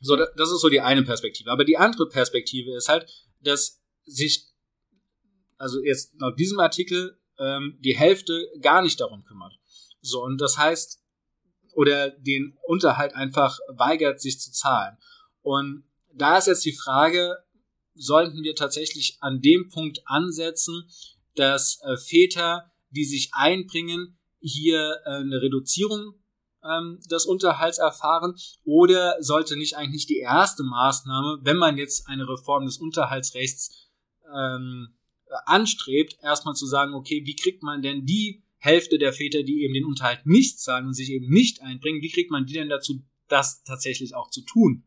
So, 0.00 0.16
das 0.16 0.50
ist 0.50 0.60
so 0.60 0.68
die 0.68 0.80
eine 0.80 1.02
Perspektive. 1.02 1.50
Aber 1.50 1.64
die 1.64 1.76
andere 1.76 2.08
Perspektive 2.08 2.74
ist 2.74 2.88
halt, 2.88 3.06
dass 3.40 3.82
sich, 4.04 4.46
also 5.58 5.82
jetzt 5.82 6.14
laut 6.18 6.38
diesem 6.38 6.58
Artikel, 6.58 7.18
ähm, 7.38 7.78
die 7.80 7.96
Hälfte 7.96 8.48
gar 8.60 8.82
nicht 8.82 9.00
darum 9.00 9.22
kümmert. 9.24 9.58
So, 10.00 10.22
und 10.22 10.40
das 10.40 10.56
heißt, 10.56 11.00
oder 11.74 12.10
den 12.10 12.58
Unterhalt 12.66 13.14
einfach 13.14 13.58
weigert, 13.68 14.20
sich 14.20 14.40
zu 14.40 14.50
zahlen. 14.52 14.96
Und 15.42 15.84
da 16.12 16.38
ist 16.38 16.46
jetzt 16.46 16.64
die 16.64 16.76
Frage, 16.76 17.36
sollten 17.94 18.42
wir 18.42 18.54
tatsächlich 18.54 19.18
an 19.20 19.40
dem 19.40 19.68
Punkt 19.68 20.00
ansetzen, 20.06 20.88
dass 21.34 21.80
äh, 21.82 21.96
Väter, 21.96 22.70
die 22.90 23.04
sich 23.04 23.30
einbringen, 23.32 24.18
hier 24.40 25.00
äh, 25.04 25.16
eine 25.16 25.42
Reduzierung 25.42 26.14
ähm, 26.64 26.98
des 27.10 27.26
Unterhalts 27.26 27.78
erfahren 27.78 28.34
oder 28.64 29.16
sollte 29.20 29.56
nicht 29.56 29.76
eigentlich 29.76 30.06
die 30.06 30.18
erste 30.18 30.62
Maßnahme, 30.62 31.40
wenn 31.42 31.56
man 31.56 31.76
jetzt 31.78 32.06
eine 32.08 32.28
Reform 32.28 32.66
des 32.66 32.78
Unterhaltsrechts 32.78 33.90
ähm, 34.34 34.94
anstrebt, 35.46 36.16
erstmal 36.22 36.54
zu 36.54 36.66
sagen, 36.66 36.94
okay, 36.94 37.22
wie 37.24 37.36
kriegt 37.36 37.62
man 37.62 37.82
denn 37.82 38.04
die 38.04 38.42
Hälfte 38.58 38.98
der 38.98 39.12
Väter, 39.12 39.42
die 39.42 39.62
eben 39.62 39.74
den 39.74 39.86
Unterhalt 39.86 40.26
nicht 40.26 40.60
zahlen 40.60 40.86
und 40.86 40.94
sich 40.94 41.10
eben 41.10 41.28
nicht 41.30 41.62
einbringen, 41.62 42.02
wie 42.02 42.10
kriegt 42.10 42.30
man 42.30 42.46
die 42.46 42.54
denn 42.54 42.68
dazu, 42.68 43.02
das 43.28 43.62
tatsächlich 43.62 44.14
auch 44.14 44.30
zu 44.30 44.42
tun? 44.42 44.84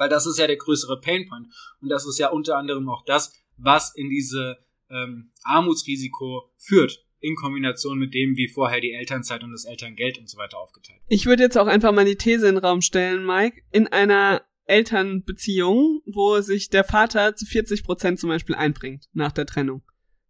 Weil 0.00 0.08
das 0.08 0.24
ist 0.24 0.38
ja 0.38 0.46
der 0.46 0.56
größere 0.56 0.98
Painpoint. 0.98 1.48
Und 1.82 1.90
das 1.90 2.06
ist 2.06 2.18
ja 2.18 2.30
unter 2.30 2.56
anderem 2.56 2.88
auch 2.88 3.04
das, 3.04 3.34
was 3.58 3.94
in 3.94 4.08
diese 4.08 4.56
ähm, 4.88 5.30
Armutsrisiko 5.42 6.50
führt 6.56 7.04
in 7.18 7.36
Kombination 7.36 7.98
mit 7.98 8.14
dem, 8.14 8.34
wie 8.34 8.48
vorher 8.48 8.80
die 8.80 8.92
Elternzeit 8.92 9.44
und 9.44 9.52
das 9.52 9.66
Elterngeld 9.66 10.16
und 10.16 10.26
so 10.26 10.38
weiter 10.38 10.58
aufgeteilt. 10.58 11.02
Ich 11.08 11.26
würde 11.26 11.42
jetzt 11.42 11.58
auch 11.58 11.66
einfach 11.66 11.92
mal 11.92 12.06
die 12.06 12.16
These 12.16 12.48
in 12.48 12.54
den 12.54 12.64
Raum 12.64 12.80
stellen, 12.80 13.26
Mike. 13.26 13.60
In 13.70 13.88
einer 13.88 14.42
Elternbeziehung, 14.64 16.00
wo 16.06 16.40
sich 16.40 16.70
der 16.70 16.84
Vater 16.84 17.36
zu 17.36 17.44
40 17.44 17.84
Prozent 17.84 18.18
zum 18.18 18.30
Beispiel 18.30 18.54
einbringt 18.54 19.04
nach 19.12 19.32
der 19.32 19.44
Trennung. 19.44 19.82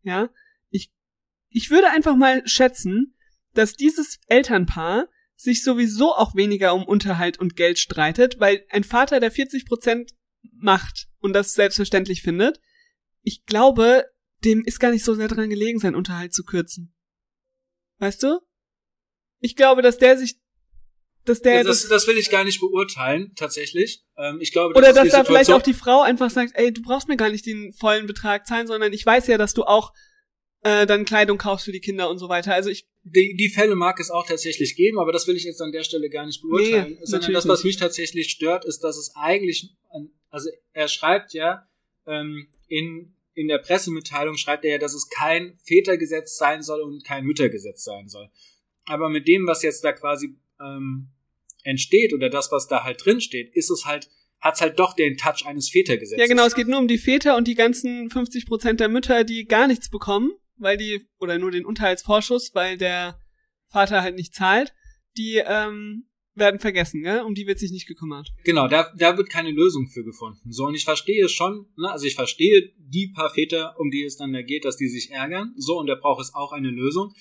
Ja, 0.02 0.30
ich 1.50 1.70
würde 1.70 1.90
einfach 1.90 2.16
mal 2.16 2.46
schätzen, 2.46 3.14
dass 3.54 3.74
dieses 3.74 4.20
Elternpaar 4.26 5.08
sich 5.40 5.62
sowieso 5.62 6.14
auch 6.14 6.34
weniger 6.34 6.74
um 6.74 6.84
Unterhalt 6.84 7.38
und 7.38 7.56
Geld 7.56 7.78
streitet, 7.78 8.38
weil 8.40 8.64
ein 8.68 8.84
Vater, 8.84 9.20
der 9.20 9.30
40 9.30 9.64
Prozent 9.64 10.12
macht 10.52 11.08
und 11.20 11.32
das 11.32 11.54
selbstverständlich 11.54 12.22
findet, 12.22 12.60
ich 13.22 13.44
glaube, 13.46 14.04
dem 14.44 14.64
ist 14.64 14.80
gar 14.80 14.90
nicht 14.90 15.04
so 15.04 15.14
sehr 15.14 15.28
dran 15.28 15.48
gelegen, 15.48 15.78
seinen 15.78 15.94
Unterhalt 15.94 16.34
zu 16.34 16.44
kürzen. 16.44 16.94
Weißt 17.98 18.22
du? 18.22 18.40
Ich 19.40 19.56
glaube, 19.56 19.80
dass 19.80 19.96
der 19.96 20.18
sich, 20.18 20.38
dass 21.24 21.40
der 21.40 21.64
das, 21.64 21.82
das, 21.82 21.88
das 21.88 22.06
will 22.06 22.18
ich 22.18 22.30
gar 22.30 22.44
nicht 22.44 22.60
beurteilen, 22.60 23.32
tatsächlich. 23.34 24.04
Ähm, 24.18 24.38
ich 24.40 24.52
glaube, 24.52 24.74
das 24.74 24.82
oder 24.82 24.92
dass 24.92 25.10
da 25.10 25.24
vielleicht 25.24 25.52
auch 25.52 25.62
die 25.62 25.74
Frau 25.74 26.02
einfach 26.02 26.30
sagt, 26.30 26.52
ey, 26.54 26.72
du 26.72 26.82
brauchst 26.82 27.08
mir 27.08 27.16
gar 27.16 27.30
nicht 27.30 27.46
den 27.46 27.72
vollen 27.72 28.06
Betrag 28.06 28.46
zahlen, 28.46 28.66
sondern 28.66 28.92
ich 28.92 29.04
weiß 29.04 29.26
ja, 29.26 29.38
dass 29.38 29.54
du 29.54 29.64
auch 29.64 29.92
äh, 30.62 30.86
dann 30.86 31.04
Kleidung 31.04 31.38
kaufst 31.38 31.64
für 31.64 31.72
die 31.72 31.80
Kinder 31.80 32.10
und 32.10 32.18
so 32.18 32.28
weiter. 32.28 32.54
Also 32.54 32.70
ich 32.70 32.86
die, 33.02 33.34
die 33.34 33.48
Fälle 33.48 33.76
mag 33.76 33.98
es 33.98 34.10
auch 34.10 34.26
tatsächlich 34.26 34.76
geben, 34.76 34.98
aber 34.98 35.10
das 35.12 35.26
will 35.26 35.36
ich 35.36 35.44
jetzt 35.44 35.62
an 35.62 35.72
der 35.72 35.84
Stelle 35.84 36.10
gar 36.10 36.26
nicht 36.26 36.42
beurteilen, 36.42 36.98
nee, 36.98 37.04
sondern 37.04 37.32
das, 37.32 37.48
was 37.48 37.64
mich 37.64 37.78
tatsächlich 37.78 38.30
stört, 38.30 38.66
ist, 38.66 38.80
dass 38.80 38.98
es 38.98 39.14
eigentlich, 39.16 39.74
also 40.28 40.50
er 40.74 40.88
schreibt 40.88 41.32
ja 41.32 41.66
ähm, 42.06 42.48
in 42.68 43.14
in 43.32 43.48
der 43.48 43.58
Pressemitteilung 43.58 44.36
schreibt 44.36 44.64
er 44.64 44.72
ja, 44.72 44.78
dass 44.78 44.92
es 44.92 45.08
kein 45.08 45.56
Vätergesetz 45.64 46.36
sein 46.36 46.62
soll 46.62 46.82
und 46.82 47.04
kein 47.04 47.24
Müttergesetz 47.24 47.84
sein 47.84 48.08
soll. 48.08 48.28
Aber 48.86 49.08
mit 49.08 49.28
dem, 49.28 49.46
was 49.46 49.62
jetzt 49.62 49.82
da 49.82 49.92
quasi 49.92 50.36
ähm, 50.60 51.08
entsteht 51.62 52.12
oder 52.12 52.28
das, 52.28 52.50
was 52.52 52.66
da 52.66 52.84
halt 52.84 53.02
drin 53.02 53.20
steht, 53.20 53.54
ist 53.54 53.70
es 53.70 53.86
halt 53.86 54.10
hat's 54.40 54.60
halt 54.60 54.78
doch 54.78 54.94
den 54.94 55.16
Touch 55.16 55.44
eines 55.46 55.68
Vätergesetzes. 55.68 56.18
Ja, 56.20 56.26
genau, 56.26 56.46
es 56.46 56.54
geht 56.54 56.66
nur 56.66 56.78
um 56.78 56.88
die 56.88 56.98
Väter 56.98 57.36
und 57.36 57.46
die 57.46 57.54
ganzen 57.54 58.10
50 58.10 58.46
Prozent 58.46 58.80
der 58.80 58.88
Mütter, 58.88 59.22
die 59.22 59.44
gar 59.44 59.66
nichts 59.66 59.90
bekommen 59.90 60.32
weil 60.60 60.76
die, 60.76 61.08
oder 61.18 61.38
nur 61.38 61.50
den 61.50 61.64
Unterhaltsvorschuss, 61.64 62.54
weil 62.54 62.78
der 62.78 63.18
Vater 63.68 64.02
halt 64.02 64.16
nicht 64.16 64.34
zahlt, 64.34 64.72
die 65.16 65.42
ähm, 65.44 66.06
werden 66.34 66.60
vergessen, 66.60 67.02
gell? 67.02 67.22
um 67.22 67.34
die 67.34 67.46
wird 67.46 67.58
sich 67.58 67.70
nicht 67.72 67.86
gekümmert. 67.86 68.32
Genau, 68.44 68.68
da, 68.68 68.92
da 68.96 69.16
wird 69.16 69.30
keine 69.30 69.50
Lösung 69.50 69.88
für 69.88 70.04
gefunden. 70.04 70.52
So, 70.52 70.66
und 70.66 70.74
ich 70.74 70.84
verstehe 70.84 71.28
schon, 71.28 71.66
ne, 71.76 71.90
also 71.90 72.06
ich 72.06 72.14
verstehe 72.14 72.72
die 72.78 73.12
paar 73.14 73.30
Väter, 73.30 73.74
um 73.78 73.90
die 73.90 74.04
es 74.04 74.16
dann 74.16 74.32
da 74.32 74.42
geht, 74.42 74.64
dass 74.64 74.76
die 74.76 74.88
sich 74.88 75.10
ärgern, 75.10 75.52
so, 75.56 75.78
und 75.78 75.86
da 75.86 75.94
braucht 75.94 76.22
es 76.22 76.34
auch 76.34 76.52
eine 76.52 76.70
Lösung. 76.70 77.12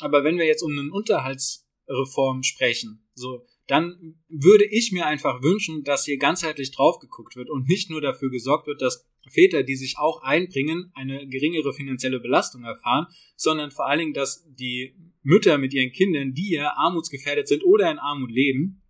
Aber 0.00 0.24
wenn 0.24 0.38
wir 0.38 0.46
jetzt 0.46 0.62
um 0.62 0.72
eine 0.72 0.90
Unterhaltsreform 0.90 2.42
sprechen, 2.42 3.06
so, 3.14 3.46
dann 3.66 4.16
würde 4.28 4.64
ich 4.64 4.92
mir 4.92 5.06
einfach 5.06 5.42
wünschen, 5.42 5.84
dass 5.84 6.04
hier 6.04 6.18
ganzheitlich 6.18 6.72
drauf 6.72 6.98
geguckt 6.98 7.36
wird 7.36 7.48
und 7.48 7.68
nicht 7.68 7.90
nur 7.90 8.00
dafür 8.00 8.30
gesorgt 8.30 8.66
wird, 8.66 8.82
dass 8.82 9.06
Väter, 9.30 9.62
die 9.62 9.76
sich 9.76 9.98
auch 9.98 10.22
einbringen, 10.22 10.90
eine 10.94 11.26
geringere 11.26 11.72
finanzielle 11.72 12.20
Belastung 12.20 12.64
erfahren, 12.64 13.06
sondern 13.36 13.70
vor 13.70 13.86
allen 13.86 14.00
Dingen, 14.00 14.14
dass 14.14 14.46
die 14.46 14.94
Mütter 15.22 15.58
mit 15.58 15.72
ihren 15.72 15.92
Kindern, 15.92 16.34
die 16.34 16.52
ja 16.52 16.74
armutsgefährdet 16.76 17.48
sind 17.48 17.64
oder 17.64 17.90
in 17.90 17.98
Armut 17.98 18.30
leben, 18.30 18.82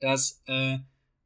dass, 0.00 0.42
äh, 0.46 0.78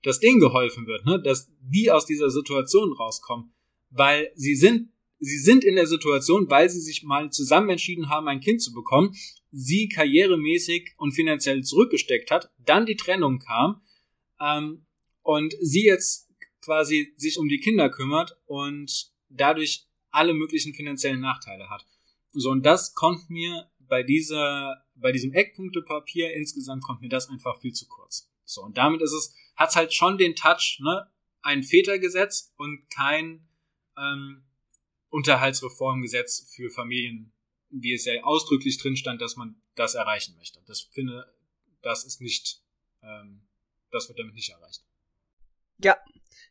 dass 0.03 0.21
denen 0.21 0.41
geholfen 0.41 0.87
wird, 0.87 1.07
ne? 1.07 1.21
dass 1.23 1.51
die 1.61 1.91
aus 1.91 2.07
dieser 2.07 2.31
Situation 2.31 2.93
rauskommen, 2.93 3.53
weil 3.91 4.31
sie 4.35 4.55
sind 4.55 4.91
sie 5.21 5.38
sind 5.38 5.64
in 5.64 5.77
der 5.77 5.87
Situation, 5.87 6.49
weil 6.49 6.71
sie 6.71 6.81
sich 6.81 7.03
mal 7.03 7.31
zusammen 7.31 7.71
entschieden 7.71 8.09
haben, 8.09 8.29
ein 8.29 8.41
Kind 8.41 8.62
zu 8.62 8.73
bekommen, 8.73 9.14
sie 9.51 9.88
karrieremäßig 9.88 10.93
und 10.97 11.12
finanziell 11.12 11.62
zurückgesteckt 11.62 12.31
hat, 12.31 12.51
dann 12.64 12.87
die 12.87 12.97
Trennung 12.97 13.38
kam 13.38 13.83
ähm, 14.41 14.87
und 15.23 15.55
sie 15.61 15.85
jetzt 15.85 16.28
quasi 16.68 17.14
sich 17.16 17.38
um 17.38 17.48
die 17.48 17.61
Kinder 17.61 17.88
kümmert 17.88 18.37
und 18.44 19.11
dadurch 19.31 19.87
alle 20.11 20.35
möglichen 20.35 20.74
finanziellen 20.74 21.20
Nachteile 21.20 21.70
hat. 21.70 21.87
So, 22.33 22.50
und 22.50 22.66
das 22.66 22.94
kommt 22.94 23.31
mir 23.31 23.70
bei 23.78 24.02
dieser, 24.02 24.85
bei 24.94 25.11
diesem 25.11 25.33
Eckpunktepapier 25.33 26.35
insgesamt 26.35 26.83
kommt 26.85 27.00
mir 27.00 27.09
das 27.09 27.31
einfach 27.31 27.59
viel 27.59 27.72
zu 27.72 27.88
kurz. 27.88 28.31
So, 28.44 28.62
und 28.62 28.76
damit 28.76 29.00
ist 29.00 29.12
es, 29.12 29.35
hat's 29.57 29.76
halt 29.76 29.94
schon 29.94 30.18
den 30.18 30.37
Touch, 30.37 30.78
ne, 30.83 31.11
ein 31.40 31.62
Vätergesetz 31.62 32.52
und 32.59 32.90
kein 32.90 33.48
ähm, 33.96 34.44
Unterhaltsreformgesetz 35.08 36.52
für 36.54 36.69
Familien, 36.69 37.33
wie 37.71 37.94
es 37.94 38.04
ja 38.04 38.23
ausdrücklich 38.25 38.77
drin 38.77 38.96
stand, 38.96 39.23
dass 39.23 39.37
man 39.37 39.56
das 39.75 39.94
erreichen 39.94 40.37
möchte. 40.37 40.62
Das 40.66 40.83
finde, 40.92 41.33
das 41.81 42.04
ist 42.04 42.21
nicht, 42.21 42.60
ähm, 43.02 43.48
das 43.90 44.08
wird 44.08 44.19
damit 44.19 44.35
nicht 44.35 44.50
erreicht. 44.50 44.85
Ja, 45.79 45.96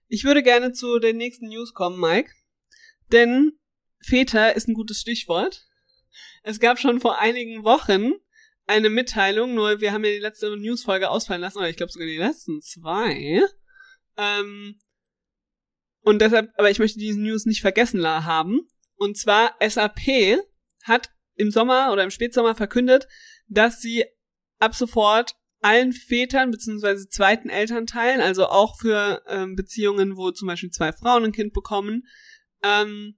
ich 0.08 0.24
würde 0.24 0.44
gerne 0.44 0.72
zu 0.72 1.00
den 1.00 1.18
nächsten 1.18 1.48
News 1.48 1.74
kommen, 1.74 2.00
Mike. 2.00 2.32
Denn 3.12 3.54
Väter 4.00 4.56
ist 4.56 4.68
ein 4.68 4.74
gutes 4.74 5.00
Stichwort. 5.02 5.66
Es 6.44 6.60
gab 6.60 6.80
schon 6.80 7.00
vor 7.00 7.20
einigen 7.20 7.64
Wochen 7.64 8.14
eine 8.66 8.90
Mitteilung, 8.90 9.54
nur 9.54 9.82
wir 9.82 9.94
haben 9.94 10.04
ja 10.04 10.12
die 10.12 10.20
letzte 10.20 10.56
Newsfolge 10.58 11.10
ausfallen 11.10 11.42
lassen, 11.42 11.58
oder 11.58 11.70
ich 11.70 11.78
glaube 11.78 11.92
sogar 11.92 12.08
die 12.08 12.18
letzten 12.18 12.62
zwei. 12.62 13.44
Ähm, 14.18 14.80
und 16.02 16.20
deshalb, 16.20 16.52
aber 16.58 16.70
ich 16.70 16.80
möchte 16.80 17.00
diese 17.00 17.20
News 17.20 17.46
nicht 17.46 17.62
vergessen 17.62 18.06
haben. 18.06 18.62
Und 18.96 19.18
zwar 19.18 19.56
SAP 19.66 20.40
hat 20.84 21.12
im 21.36 21.52
Sommer 21.52 21.92
oder 21.92 22.04
im 22.04 22.12
Spätsommer 22.12 22.56
verkündet, 22.56 23.08
dass 23.48 23.82
sie 23.82 24.06
ab 24.60 24.76
sofort 24.76 25.36
allen 25.68 25.91
Vätern 25.91 26.49
beziehungsweise 26.49 27.09
zweiten 27.09 27.49
Elternteilen, 27.49 28.22
also 28.22 28.47
auch 28.47 28.80
für 28.80 29.22
ähm, 29.28 29.57
Beziehungen, 29.57 30.15
wo 30.15 30.32
zum 30.32 30.47
Beispiel 30.47 30.72
zwei 30.72 30.93
Frauen 30.93 31.26
ein 31.26 31.34
Kind 31.34 31.51
bekommen, 31.53 32.07
ähm, 32.63 33.18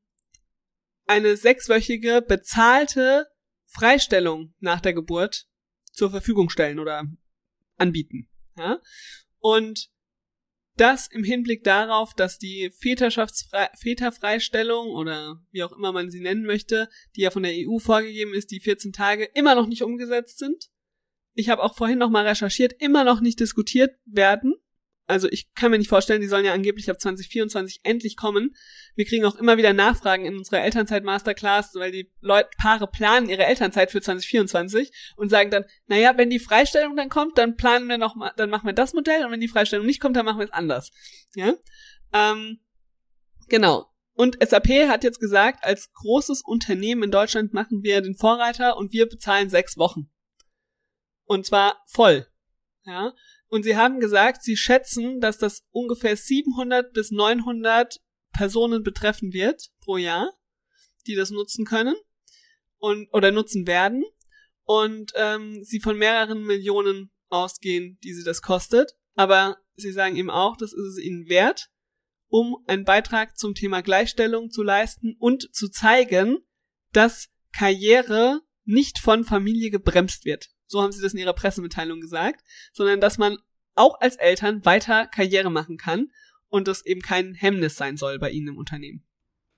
eine 1.06 1.38
sechswöchige 1.38 2.24
bezahlte 2.28 3.28
Freistellung 3.68 4.56
nach 4.60 4.82
der 4.82 4.94
Geburt 4.94 5.46
zur 5.92 6.10
Verfügung 6.10 6.50
stellen 6.50 6.80
oder 6.80 7.04
anbieten. 7.78 8.28
Ja? 8.58 8.82
Und 9.38 9.92
das 10.76 11.06
im 11.08 11.24
Hinblick 11.24 11.64
darauf, 11.64 12.16
dass 12.16 12.40
die 12.40 12.72
Väterfreistellung 12.80 14.88
oder 14.88 15.40
wie 15.52 15.62
auch 15.62 15.74
immer 15.74 15.92
man 15.92 16.10
sie 16.10 16.22
nennen 16.22 16.46
möchte, 16.46 16.90
die 17.16 17.22
ja 17.22 17.30
von 17.30 17.44
der 17.44 17.54
EU 17.54 17.78
vorgegeben 17.78 18.34
ist, 18.34 18.50
die 18.50 18.60
14 18.60 18.92
Tage 18.92 19.26
immer 19.36 19.54
noch 19.54 19.68
nicht 19.68 19.84
umgesetzt 19.84 20.40
sind. 20.40 20.72
Ich 21.34 21.50
habe 21.50 21.64
auch 21.64 21.76
vorhin 21.76 22.00
noch 22.00 22.10
mal 22.10 22.28
recherchiert, 22.28 22.74
immer 22.80 23.04
noch 23.04 23.22
nicht 23.22 23.40
diskutiert 23.40 23.96
werden 24.06 24.56
also 25.10 25.28
ich 25.32 25.52
kann 25.56 25.72
mir 25.72 25.80
nicht 25.80 25.90
vorstellen, 25.90 26.22
die 26.22 26.28
sollen 26.28 26.46
ja 26.46 26.54
angeblich 26.54 26.90
ab 26.92 27.02
2024 27.02 27.80
endlich 27.82 28.16
kommen. 28.16 28.56
Wir 28.96 29.06
kriegen 29.06 29.26
auch 29.26 29.36
immer 29.36 29.58
wieder 29.58 29.74
Nachfragen 29.74 30.26
in 30.26 30.38
unserer 30.38 30.62
Elternzeit-Masterclass, 30.62 31.74
weil 31.74 31.92
die 31.92 32.12
Leute, 32.22 32.50
Paare 32.60 32.86
planen 32.86 33.28
ihre 33.28 33.44
Elternzeit 33.44 33.90
für 33.90 34.02
2024 34.02 34.92
und 35.16 35.30
sagen 35.30 35.50
dann, 35.50 35.66
naja, 35.88 36.14
wenn 36.18 36.30
die 36.30 36.38
Freistellung 36.38 36.96
dann 36.96 37.10
kommt, 37.10 37.40
dann 37.40 37.56
planen 37.56 37.90
wir 37.90 37.98
noch 37.98 38.16
mal, 38.16 38.34
dann 38.38 38.52
machen 38.52 38.68
wir 38.68 38.74
das 38.74 38.94
Modell 38.94 39.26
und 39.26 39.32
wenn 39.32 39.40
die 39.40 39.48
Freistellung 39.48 39.88
nicht 39.88 40.00
kommt, 40.00 40.16
dann 40.16 40.26
machen 40.26 40.38
wir 40.38 40.46
es 40.46 40.54
anders. 40.54 40.92
Ja? 41.34 41.56
Ähm, 42.14 42.60
genau. 43.48 43.88
Und 44.14 44.38
SAP 44.48 44.90
hat 44.90 45.04
jetzt 45.04 45.20
gesagt, 45.20 45.64
als 45.64 45.92
großes 45.94 46.44
Unternehmen 46.46 47.04
in 47.04 47.12
Deutschland 47.12 47.52
machen 47.52 47.82
wir 47.82 48.02
den 48.02 48.16
Vorreiter 48.16 48.78
und 48.78 48.94
wir 48.94 49.10
bezahlen 49.10 49.50
sechs 49.50 49.76
Wochen. 49.76 50.12
Und 51.30 51.46
zwar 51.46 51.84
voll. 51.86 52.26
Ja. 52.86 53.14
Und 53.50 53.62
sie 53.62 53.78
haben 53.78 54.00
gesagt, 54.00 54.42
sie 54.42 54.58
schätzen, 54.58 55.22
dass 55.22 55.38
das 55.38 55.64
ungefähr 55.70 56.18
700 56.18 56.92
bis 56.92 57.12
900 57.12 58.02
Personen 58.34 58.82
betreffen 58.82 59.32
wird 59.32 59.70
pro 59.82 59.98
Jahr, 59.98 60.34
die 61.06 61.14
das 61.14 61.30
nutzen 61.30 61.66
können 61.66 61.96
und 62.80 63.14
oder 63.14 63.32
nutzen 63.32 63.68
werden 63.68 64.04
und 64.64 65.12
ähm, 65.16 65.64
sie 65.64 65.80
von 65.80 66.00
mehreren 66.00 66.44
Millionen 66.44 67.12
ausgehen, 67.30 68.00
die 68.04 68.14
sie 68.14 68.24
das 68.24 68.42
kostet. 68.42 68.96
Aber 69.14 69.58
sie 69.76 69.92
sagen 69.92 70.16
eben 70.16 70.32
auch, 70.32 70.58
das 70.58 70.74
ist 70.74 70.98
es 70.98 70.98
ihnen 70.98 71.30
wert, 71.30 71.70
um 72.28 72.58
einen 72.66 72.86
Beitrag 72.86 73.38
zum 73.38 73.54
Thema 73.54 73.82
Gleichstellung 73.82 74.50
zu 74.50 74.64
leisten 74.64 75.16
und 75.20 75.54
zu 75.54 75.70
zeigen, 75.70 76.40
dass 76.92 77.30
Karriere 77.52 78.42
nicht 78.64 78.98
von 78.98 79.24
Familie 79.26 79.70
gebremst 79.70 80.26
wird 80.26 80.50
so 80.70 80.82
haben 80.82 80.92
sie 80.92 81.02
das 81.02 81.14
in 81.14 81.20
ihrer 81.20 81.34
Pressemitteilung 81.34 82.00
gesagt, 82.00 82.46
sondern 82.72 83.02
dass 83.02 83.18
man 83.18 83.38
auch 83.76 84.00
als 84.00 84.16
Eltern 84.16 84.64
weiter 84.66 85.08
Karriere 85.08 85.50
machen 85.50 85.78
kann 85.78 86.12
und 86.50 86.68
das 86.68 86.86
eben 86.86 87.02
kein 87.02 87.34
Hemmnis 87.34 87.76
sein 87.76 87.98
soll 87.98 88.20
bei 88.20 88.30
ihnen 88.30 88.50
im 88.50 88.58
Unternehmen. 88.58 89.04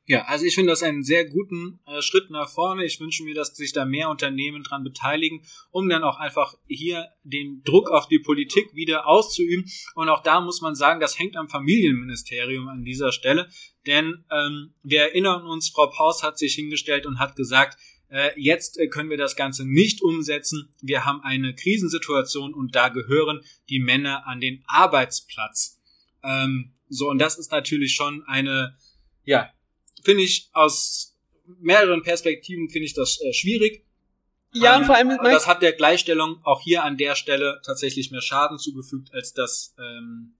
Ja, 0.06 0.24
also 0.24 0.46
ich 0.46 0.56
finde 0.56 0.72
das 0.72 0.84
einen 0.84 1.04
sehr 1.04 1.26
guten 1.26 1.80
äh, 1.86 2.02
Schritt 2.02 2.32
nach 2.32 2.50
vorne. 2.50 2.84
Ich 2.86 3.00
wünsche 3.00 3.24
mir, 3.24 3.36
dass 3.36 3.56
sich 3.56 3.72
da 3.72 3.86
mehr 3.86 4.10
Unternehmen 4.10 4.64
dran 4.64 4.84
beteiligen, 4.84 5.42
um 5.70 5.88
dann 5.88 6.04
auch 6.04 6.18
einfach 6.18 6.56
hier 6.68 7.08
den 7.24 7.62
Druck 7.64 7.90
auf 7.92 8.08
die 8.08 8.20
Politik 8.20 8.74
wieder 8.74 9.08
auszuüben. 9.08 9.70
Und 9.94 10.10
auch 10.10 10.24
da 10.24 10.42
muss 10.42 10.60
man 10.60 10.76
sagen, 10.76 11.00
das 11.00 11.20
hängt 11.20 11.38
am 11.38 11.50
Familienministerium 11.50 12.68
an 12.68 12.84
dieser 12.84 13.12
Stelle. 13.12 13.48
Denn 13.86 14.26
ähm, 14.32 14.74
wir 14.84 15.02
erinnern 15.02 15.46
uns, 15.46 15.70
Frau 15.70 15.88
Paus 15.88 16.24
hat 16.24 16.38
sich 16.38 16.56
hingestellt 16.56 17.06
und 17.06 17.20
hat 17.20 17.36
gesagt, 17.36 17.78
jetzt 18.36 18.78
äh, 18.78 18.88
können 18.88 19.10
wir 19.10 19.18
das 19.18 19.36
Ganze 19.36 19.66
nicht 19.66 20.02
umsetzen. 20.02 20.70
Wir 20.82 21.06
haben 21.06 21.22
eine 21.22 21.56
Krisensituation 21.56 22.54
und 22.54 22.76
da 22.76 22.90
gehören 22.90 23.42
die 23.70 23.80
Männer 23.80 24.28
an 24.28 24.42
den 24.42 24.64
Arbeitsplatz. 24.68 25.80
Ähm, 26.24 26.74
so, 26.90 27.10
und 27.10 27.20
das 27.20 27.38
ist 27.38 27.52
natürlich 27.52 27.94
schon 27.94 28.24
eine, 28.28 28.76
ja, 29.24 29.50
finde 30.04 30.24
ich 30.24 30.50
aus 30.52 31.16
mehreren 31.60 32.04
Perspektiven 32.04 32.70
finde 32.70 32.86
ich 32.86 32.94
das 32.94 33.22
äh, 33.22 33.34
schwierig. 33.34 33.86
Ja, 34.54 34.78
und 34.78 34.86
vor 34.86 34.96
allem 34.96 35.12
ähm, 35.12 35.20
das 35.24 35.48
hat 35.48 35.62
der 35.62 35.72
Gleichstellung 35.72 36.42
auch 36.44 36.62
hier 36.62 36.84
an 36.84 36.98
der 36.98 37.16
Stelle 37.16 37.62
tatsächlich 37.66 38.12
mehr 38.12 38.22
Schaden 38.22 38.58
zugefügt, 38.58 39.14
als 39.14 39.34
dass 39.34 39.74
ähm, 39.80 40.34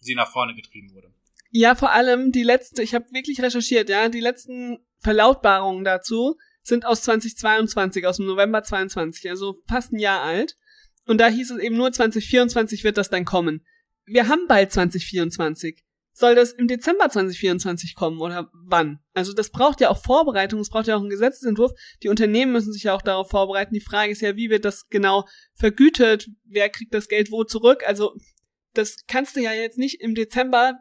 sie 0.00 0.14
nach 0.14 0.30
vorne 0.30 0.54
getrieben 0.54 0.94
wurde. 0.94 1.12
Ja, 1.50 1.74
vor 1.74 1.92
allem 1.92 2.32
die 2.32 2.42
letzte, 2.42 2.82
ich 2.82 2.94
habe 2.94 3.06
wirklich 3.12 3.40
recherchiert, 3.40 3.88
ja, 3.88 4.08
die 4.08 4.20
letzten 4.20 4.78
Verlautbarungen 5.00 5.84
dazu 5.84 6.38
sind 6.68 6.86
aus 6.86 7.02
2022, 7.02 8.06
aus 8.06 8.18
dem 8.18 8.26
November 8.26 8.62
22, 8.62 9.28
also 9.28 9.56
fast 9.66 9.92
ein 9.92 9.98
Jahr 9.98 10.22
alt. 10.22 10.56
Und 11.06 11.18
da 11.18 11.28
hieß 11.28 11.50
es 11.52 11.58
eben 11.58 11.76
nur 11.76 11.90
2024 11.90 12.84
wird 12.84 12.98
das 12.98 13.10
dann 13.10 13.24
kommen. 13.24 13.66
Wir 14.04 14.28
haben 14.28 14.46
bald 14.46 14.70
2024. 14.70 15.82
Soll 16.12 16.34
das 16.34 16.52
im 16.52 16.66
Dezember 16.66 17.08
2024 17.08 17.94
kommen 17.94 18.20
oder 18.20 18.50
wann? 18.52 18.98
Also 19.14 19.32
das 19.32 19.50
braucht 19.50 19.80
ja 19.80 19.88
auch 19.88 20.02
Vorbereitung, 20.02 20.58
es 20.60 20.68
braucht 20.68 20.88
ja 20.88 20.96
auch 20.96 21.00
einen 21.00 21.10
Gesetzesentwurf. 21.10 21.72
Die 22.02 22.08
Unternehmen 22.08 22.52
müssen 22.52 22.72
sich 22.72 22.82
ja 22.82 22.94
auch 22.94 23.02
darauf 23.02 23.30
vorbereiten. 23.30 23.72
Die 23.72 23.80
Frage 23.80 24.12
ist 24.12 24.20
ja, 24.20 24.36
wie 24.36 24.50
wird 24.50 24.64
das 24.64 24.88
genau 24.88 25.26
vergütet? 25.54 26.28
Wer 26.44 26.68
kriegt 26.70 26.92
das 26.92 27.08
Geld 27.08 27.30
wo 27.30 27.44
zurück? 27.44 27.84
Also 27.86 28.16
das 28.74 28.96
kannst 29.06 29.36
du 29.36 29.40
ja 29.40 29.52
jetzt 29.52 29.78
nicht 29.78 30.00
im 30.00 30.14
Dezember 30.14 30.80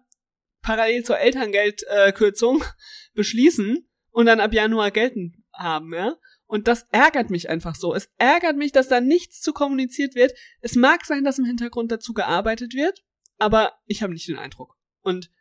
parallel 0.62 1.04
zur 1.04 1.20
Elterngeldkürzung 1.20 2.62
äh, 2.64 2.66
beschließen 3.14 3.88
und 4.10 4.26
dann 4.26 4.40
ab 4.40 4.54
Januar 4.54 4.92
gelten 4.92 5.46
haben, 5.58 5.94
ja. 5.94 6.18
Und 6.46 6.68
das 6.68 6.88
ärgert 6.92 7.30
mich 7.30 7.50
einfach 7.50 7.76
so. 7.76 7.94
Es 7.94 8.10
ärgert 8.18 8.56
mich, 8.56 8.72
dass 8.72 8.88
da 8.88 9.02
nichts 9.02 9.42
zu 9.42 9.52
kommuniziert 9.52 10.16
wird. 10.16 10.34
Es 10.62 10.76
mag 10.76 11.06
sein, 11.06 11.24
dass 11.24 11.40
im 11.40 11.46
Hintergrund 11.46 11.92
dazu 11.92 12.14
gearbeitet 12.14 12.74
wird, 12.74 13.04
aber 13.38 13.74
ich 13.86 14.02
habe 14.02 14.14
nicht 14.14 14.28
den 14.28 14.38
Eindruck. 14.38 14.78
Und 15.02 15.32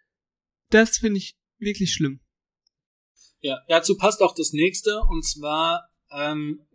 das 0.70 0.98
finde 0.98 1.18
ich 1.18 1.38
wirklich 1.58 1.92
schlimm. 1.92 2.20
Ja, 3.40 3.60
dazu 3.68 3.96
passt 3.96 4.22
auch 4.22 4.34
das 4.34 4.52
nächste, 4.52 5.00
und 5.08 5.24
zwar 5.24 5.88
ähm, 6.10 6.66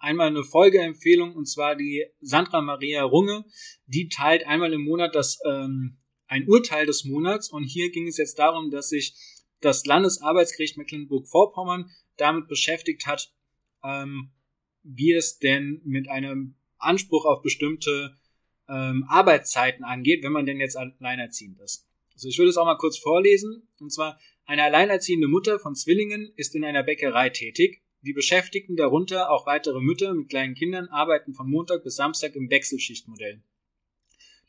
einmal 0.00 0.28
eine 0.28 0.44
Folgeempfehlung, 0.44 1.34
und 1.34 1.46
zwar 1.46 1.76
die 1.76 2.06
Sandra 2.20 2.60
Maria 2.60 3.04
Runge, 3.04 3.44
die 3.86 4.08
teilt 4.08 4.46
einmal 4.46 4.72
im 4.72 4.84
Monat 4.84 5.14
das 5.14 5.38
ähm, 5.46 5.98
ein 6.26 6.48
Urteil 6.48 6.86
des 6.86 7.04
Monats, 7.04 7.50
und 7.50 7.64
hier 7.64 7.90
ging 7.90 8.08
es 8.08 8.16
jetzt 8.16 8.38
darum, 8.38 8.70
dass 8.70 8.88
sich 8.88 9.14
das 9.60 9.84
Landesarbeitsgericht 9.84 10.78
Mecklenburg-Vorpommern 10.78 11.90
damit 12.20 12.48
beschäftigt 12.48 13.06
hat, 13.06 13.32
ähm, 13.82 14.30
wie 14.82 15.12
es 15.12 15.38
denn 15.38 15.80
mit 15.84 16.08
einem 16.08 16.56
Anspruch 16.78 17.24
auf 17.24 17.42
bestimmte 17.42 18.16
ähm, 18.68 19.04
Arbeitszeiten 19.08 19.84
angeht, 19.84 20.22
wenn 20.22 20.32
man 20.32 20.46
denn 20.46 20.60
jetzt 20.60 20.76
alleinerziehend 20.76 21.60
ist. 21.60 21.86
Also 22.14 22.28
ich 22.28 22.38
würde 22.38 22.50
es 22.50 22.56
auch 22.56 22.64
mal 22.64 22.76
kurz 22.76 22.98
vorlesen. 22.98 23.68
Und 23.80 23.92
zwar, 23.92 24.18
eine 24.44 24.64
alleinerziehende 24.64 25.28
Mutter 25.28 25.58
von 25.58 25.74
Zwillingen 25.74 26.32
ist 26.36 26.54
in 26.54 26.64
einer 26.64 26.82
Bäckerei 26.82 27.30
tätig. 27.30 27.82
Die 28.02 28.12
Beschäftigten, 28.12 28.76
darunter 28.76 29.30
auch 29.30 29.46
weitere 29.46 29.80
Mütter 29.80 30.14
mit 30.14 30.30
kleinen 30.30 30.54
Kindern, 30.54 30.88
arbeiten 30.88 31.34
von 31.34 31.48
Montag 31.48 31.84
bis 31.84 31.96
Samstag 31.96 32.34
im 32.34 32.50
Wechselschichtmodell. 32.50 33.42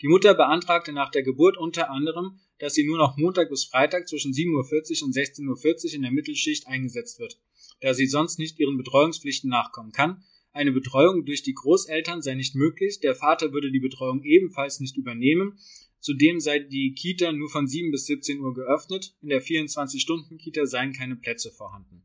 Die 0.02 0.08
Mutter 0.08 0.34
beantragte 0.34 0.94
nach 0.94 1.12
der 1.12 1.22
Geburt 1.22 1.58
unter 1.58 1.90
anderem, 1.90 2.40
dass 2.60 2.74
sie 2.74 2.86
nur 2.86 2.98
noch 2.98 3.18
Montag 3.18 3.50
bis 3.50 3.66
Freitag 3.66 4.08
zwischen 4.08 4.32
7.40 4.32 5.02
Uhr 5.02 5.08
und 5.08 5.16
16.40 5.16 5.86
Uhr 5.86 5.94
in 5.96 6.02
der 6.02 6.12
Mittelschicht 6.12 6.68
eingesetzt 6.68 7.20
wird 7.20 7.40
da 7.80 7.94
sie 7.94 8.08
sonst 8.08 8.40
nicht 8.40 8.60
ihren 8.60 8.78
Betreuungspflichten 8.78 9.50
nachkommen 9.50 9.92
kann. 9.92 10.24
Eine 10.54 10.72
Betreuung 10.72 11.26
durch 11.26 11.44
die 11.44 11.54
Großeltern 11.54 12.22
sei 12.22 12.36
nicht 12.36 12.56
möglich, 12.56 13.00
der 13.00 13.16
Vater 13.16 13.54
würde 13.54 13.72
die 13.72 13.80
Betreuung 13.80 14.24
ebenfalls 14.24 14.80
nicht 14.80 14.98
übernehmen. 14.98 15.58
Zudem 16.00 16.40
sei 16.40 16.60
die 16.60 16.94
Kita 16.94 17.32
nur 17.32 17.50
von 17.50 17.68
7 17.68 17.92
bis 17.92 18.06
17 18.08 18.40
Uhr 18.40 18.54
geöffnet, 18.54 19.16
in 19.22 19.30
der 19.30 19.44
24-Stunden-Kita 19.44 20.66
seien 20.66 20.94
keine 20.94 21.16
Plätze 21.16 21.52
vorhanden. 21.52 22.04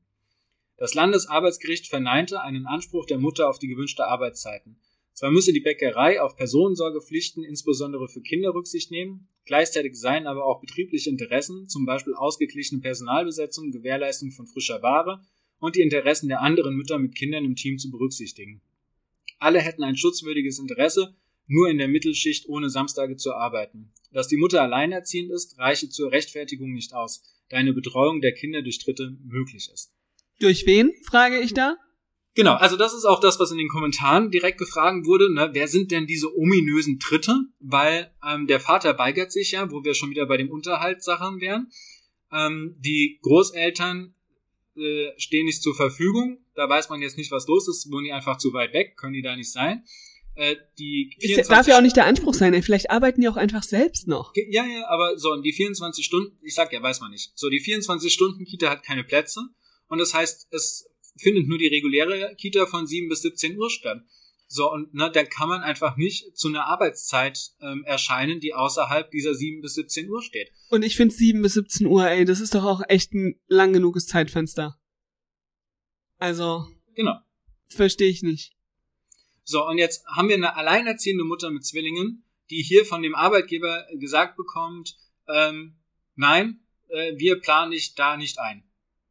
Das 0.76 0.94
Landesarbeitsgericht 0.94 1.88
verneinte 1.88 2.42
einen 2.42 2.66
Anspruch 2.66 3.06
der 3.06 3.18
Mutter 3.18 3.48
auf 3.48 3.58
die 3.58 3.68
gewünschte 3.68 4.06
Arbeitszeiten. 4.06 4.76
Zwar 5.14 5.30
müsse 5.30 5.54
die 5.54 5.60
Bäckerei 5.60 6.20
auf 6.20 6.36
Personensorgepflichten 6.36 7.42
insbesondere 7.42 8.06
für 8.06 8.20
Kinder 8.20 8.52
Rücksicht 8.52 8.90
nehmen, 8.90 9.28
gleichzeitig 9.46 9.98
seien 9.98 10.26
aber 10.26 10.44
auch 10.44 10.60
betriebliche 10.60 11.08
Interessen, 11.08 11.66
zum 11.68 11.86
Beispiel 11.86 12.12
ausgeglichene 12.12 12.82
Personalbesetzung, 12.82 13.70
Gewährleistung 13.70 14.30
von 14.30 14.46
frischer 14.46 14.82
Ware 14.82 15.22
und 15.58 15.76
die 15.76 15.82
Interessen 15.82 16.28
der 16.28 16.42
anderen 16.42 16.76
Mütter 16.76 16.98
mit 16.98 17.14
Kindern 17.14 17.44
im 17.44 17.56
Team 17.56 17.78
zu 17.78 17.90
berücksichtigen. 17.90 18.60
Alle 19.38 19.60
hätten 19.60 19.82
ein 19.82 19.96
schutzwürdiges 19.96 20.58
Interesse, 20.58 21.14
nur 21.46 21.68
in 21.68 21.78
der 21.78 21.88
Mittelschicht 21.88 22.48
ohne 22.48 22.70
Samstage 22.70 23.16
zu 23.16 23.34
arbeiten. 23.34 23.92
Dass 24.12 24.28
die 24.28 24.36
Mutter 24.36 24.62
alleinerziehend 24.62 25.30
ist, 25.30 25.58
reiche 25.58 25.88
zur 25.88 26.10
Rechtfertigung 26.10 26.72
nicht 26.72 26.94
aus, 26.94 27.22
da 27.48 27.56
eine 27.56 27.72
Betreuung 27.72 28.20
der 28.20 28.32
Kinder 28.32 28.62
durch 28.62 28.78
Dritte 28.78 29.16
möglich 29.24 29.70
ist. 29.72 29.92
Durch 30.40 30.66
wen, 30.66 30.92
frage 31.04 31.38
ich 31.40 31.54
da? 31.54 31.76
Genau, 32.34 32.54
also 32.54 32.76
das 32.76 32.92
ist 32.92 33.06
auch 33.06 33.20
das, 33.20 33.40
was 33.40 33.50
in 33.50 33.56
den 33.56 33.68
Kommentaren 33.68 34.30
direkt 34.30 34.58
gefragt 34.58 35.06
wurde. 35.06 35.32
Ne? 35.32 35.50
Wer 35.52 35.68
sind 35.68 35.90
denn 35.90 36.06
diese 36.06 36.36
ominösen 36.36 36.98
Dritte? 36.98 37.34
Weil 37.60 38.14
ähm, 38.26 38.46
der 38.46 38.60
Vater 38.60 38.98
weigert 38.98 39.32
sich 39.32 39.52
ja, 39.52 39.70
wo 39.70 39.84
wir 39.84 39.94
schon 39.94 40.10
wieder 40.10 40.26
bei 40.26 40.36
dem 40.36 40.50
Unterhaltssachen 40.50 41.40
wären. 41.40 41.70
Ähm, 42.30 42.76
die 42.78 43.18
Großeltern 43.22 44.14
äh, 44.78 45.12
stehen 45.16 45.46
nicht 45.46 45.62
zur 45.62 45.74
Verfügung. 45.74 46.44
Da 46.54 46.68
weiß 46.68 46.88
man 46.88 47.02
jetzt 47.02 47.18
nicht, 47.18 47.30
was 47.30 47.46
los 47.46 47.68
ist. 47.68 47.90
Wohnen 47.90 48.04
die 48.04 48.12
einfach 48.12 48.38
zu 48.38 48.52
weit 48.52 48.72
weg? 48.72 48.96
Können 48.96 49.14
die 49.14 49.22
da 49.22 49.36
nicht 49.36 49.52
sein? 49.52 49.82
äh, 50.36 50.56
die 50.78 51.16
Es 51.18 51.48
darf 51.48 51.66
ja 51.66 51.78
auch 51.78 51.82
nicht 51.82 51.96
der 51.96 52.06
Anspruch 52.06 52.34
sein, 52.34 52.54
ey. 52.54 52.62
vielleicht 52.62 52.90
arbeiten 52.90 53.20
die 53.20 53.28
auch 53.28 53.36
einfach 53.36 53.62
selbst 53.62 54.06
noch. 54.06 54.32
Ja, 54.34 54.64
ja, 54.64 54.86
aber 54.88 55.18
so, 55.18 55.32
und 55.32 55.42
die 55.42 55.52
24 55.52 56.04
Stunden, 56.04 56.38
ich 56.42 56.54
sag 56.54 56.72
ja, 56.72 56.82
weiß 56.82 57.00
man 57.00 57.10
nicht. 57.10 57.32
So, 57.34 57.48
die 57.48 57.60
24 57.60 58.12
Stunden 58.12 58.44
Kita 58.44 58.70
hat 58.70 58.84
keine 58.84 59.02
Plätze 59.02 59.40
und 59.88 59.98
das 59.98 60.14
heißt, 60.14 60.48
es 60.50 60.88
findet 61.18 61.48
nur 61.48 61.58
die 61.58 61.68
reguläre 61.68 62.34
Kita 62.36 62.66
von 62.66 62.86
7 62.86 63.08
bis 63.08 63.22
17 63.22 63.58
Uhr 63.58 63.70
statt. 63.70 64.02
So, 64.48 64.70
und 64.70 64.94
ne, 64.94 65.10
dann 65.10 65.28
kann 65.28 65.48
man 65.48 65.62
einfach 65.62 65.96
nicht 65.96 66.36
zu 66.36 66.48
einer 66.48 66.66
Arbeitszeit 66.66 67.50
ähm, 67.60 67.82
erscheinen, 67.84 68.38
die 68.38 68.54
außerhalb 68.54 69.10
dieser 69.10 69.34
7 69.34 69.60
bis 69.60 69.74
17 69.74 70.08
Uhr 70.08 70.22
steht. 70.22 70.52
Und 70.70 70.84
ich 70.84 70.96
finde 70.96 71.14
7 71.14 71.42
bis 71.42 71.54
17 71.54 71.86
Uhr, 71.86 72.08
ey, 72.08 72.24
das 72.24 72.40
ist 72.40 72.54
doch 72.54 72.64
auch 72.64 72.82
echt 72.88 73.12
ein 73.12 73.40
lang 73.48 73.72
genuges 73.72 74.06
Zeitfenster. 74.06 74.78
Also, 76.18 76.68
Genau. 76.94 77.18
verstehe 77.66 78.08
ich 78.08 78.22
nicht. 78.22 78.52
So, 79.42 79.66
und 79.66 79.78
jetzt 79.78 80.06
haben 80.06 80.28
wir 80.28 80.36
eine 80.36 80.56
alleinerziehende 80.56 81.24
Mutter 81.24 81.50
mit 81.50 81.64
Zwillingen, 81.64 82.24
die 82.50 82.62
hier 82.62 82.84
von 82.84 83.02
dem 83.02 83.14
Arbeitgeber 83.14 83.86
gesagt 83.94 84.36
bekommt, 84.36 84.96
ähm, 85.28 85.76
nein, 86.14 86.60
äh, 86.88 87.14
wir 87.16 87.40
planen 87.40 87.72
dich 87.72 87.94
da 87.94 88.16
nicht 88.16 88.38
ein. 88.38 88.64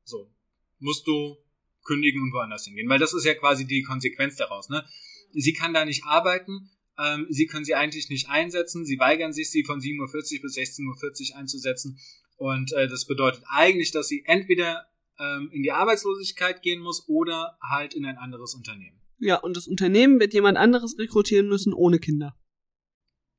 So, 0.03 0.31
musst 0.79 1.07
du 1.07 1.37
kündigen 1.83 2.21
und 2.21 2.33
woanders 2.33 2.65
hingehen, 2.65 2.89
weil 2.89 2.99
das 2.99 3.13
ist 3.13 3.25
ja 3.25 3.35
quasi 3.35 3.67
die 3.67 3.83
Konsequenz 3.83 4.35
daraus. 4.35 4.69
Ne? 4.69 4.85
Sie 5.31 5.53
kann 5.53 5.73
da 5.73 5.85
nicht 5.85 6.05
arbeiten, 6.05 6.69
ähm, 6.97 7.27
sie 7.29 7.45
können 7.45 7.65
sie 7.65 7.75
eigentlich 7.75 8.09
nicht 8.09 8.29
einsetzen, 8.29 8.85
sie 8.85 8.99
weigern 8.99 9.33
sich, 9.33 9.51
sie 9.51 9.63
von 9.63 9.79
7.40 9.79 9.99
Uhr 9.99 10.41
bis 10.41 10.57
16.40 10.57 11.31
Uhr 11.31 11.37
einzusetzen 11.37 11.99
und 12.37 12.73
äh, 12.73 12.87
das 12.87 13.05
bedeutet 13.05 13.43
eigentlich, 13.49 13.91
dass 13.91 14.07
sie 14.07 14.23
entweder 14.25 14.85
ähm, 15.19 15.49
in 15.51 15.63
die 15.63 15.71
Arbeitslosigkeit 15.71 16.61
gehen 16.61 16.81
muss 16.81 17.07
oder 17.07 17.57
halt 17.61 17.93
in 17.93 18.05
ein 18.05 18.17
anderes 18.17 18.53
Unternehmen. 18.53 18.99
Ja, 19.19 19.37
und 19.37 19.55
das 19.55 19.67
Unternehmen 19.67 20.19
wird 20.19 20.33
jemand 20.33 20.57
anderes 20.57 20.97
rekrutieren 20.97 21.47
müssen 21.47 21.73
ohne 21.73 21.99
Kinder. 21.99 22.35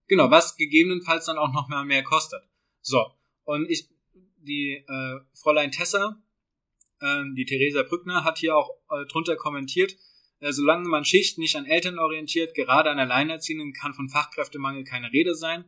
Genau, 0.08 0.30
was 0.30 0.56
gegebenenfalls 0.56 1.26
dann 1.26 1.38
auch 1.38 1.52
noch 1.52 1.68
mal 1.68 1.84
mehr 1.84 2.02
kostet. 2.02 2.42
So, 2.80 3.04
und 3.44 3.68
ich, 3.68 3.88
die 4.38 4.84
äh, 4.86 5.20
Fräulein 5.32 5.72
Tessa, 5.72 6.22
ähm, 7.02 7.34
die 7.36 7.44
Theresa 7.44 7.82
Brückner, 7.82 8.24
hat 8.24 8.38
hier 8.38 8.56
auch 8.56 8.70
äh, 8.90 9.04
drunter 9.06 9.36
kommentiert, 9.36 9.92
äh, 9.92 9.96
solange 10.40 10.88
man 10.88 11.04
Schicht 11.04 11.38
nicht 11.38 11.56
an 11.56 11.66
Eltern 11.66 11.98
orientiert, 11.98 12.54
gerade 12.54 12.90
an 12.90 12.98
Alleinerziehenden, 12.98 13.72
kann 13.72 13.94
von 13.94 14.08
Fachkräftemangel 14.08 14.84
keine 14.84 15.12
Rede 15.12 15.34
sein. 15.34 15.64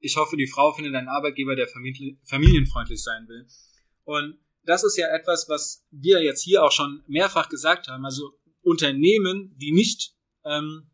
Ich 0.00 0.16
hoffe, 0.16 0.36
die 0.36 0.46
Frau 0.46 0.72
findet 0.72 0.94
einen 0.94 1.08
Arbeitgeber, 1.08 1.56
der 1.56 1.68
famili 1.68 2.18
familienfreundlich 2.24 3.02
sein 3.02 3.26
will. 3.28 3.46
Und 4.04 4.38
das 4.64 4.84
ist 4.84 4.96
ja 4.96 5.08
etwas, 5.08 5.48
was 5.48 5.86
wir 5.90 6.22
jetzt 6.22 6.42
hier 6.42 6.62
auch 6.62 6.72
schon 6.72 7.02
mehrfach 7.06 7.48
gesagt 7.48 7.88
haben. 7.88 8.04
Also 8.04 8.32
Unternehmen, 8.62 9.56
die 9.58 9.72
nicht 9.72 10.14
ähm, 10.44 10.90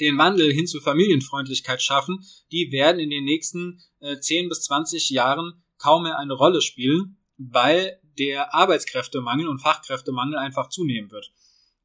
den 0.00 0.18
Wandel 0.18 0.52
hin 0.52 0.66
zur 0.66 0.82
Familienfreundlichkeit 0.82 1.82
schaffen, 1.82 2.24
die 2.50 2.72
werden 2.72 2.98
in 3.00 3.10
den 3.10 3.24
nächsten 3.24 3.80
äh, 4.00 4.18
10 4.18 4.48
bis 4.48 4.62
20 4.62 5.10
Jahren 5.10 5.64
kaum 5.78 6.04
mehr 6.04 6.18
eine 6.18 6.34
Rolle 6.34 6.60
spielen, 6.60 7.18
weil 7.36 8.00
der 8.18 8.54
Arbeitskräftemangel 8.54 9.48
und 9.48 9.60
Fachkräftemangel 9.60 10.36
einfach 10.36 10.68
zunehmen 10.68 11.10
wird. 11.10 11.32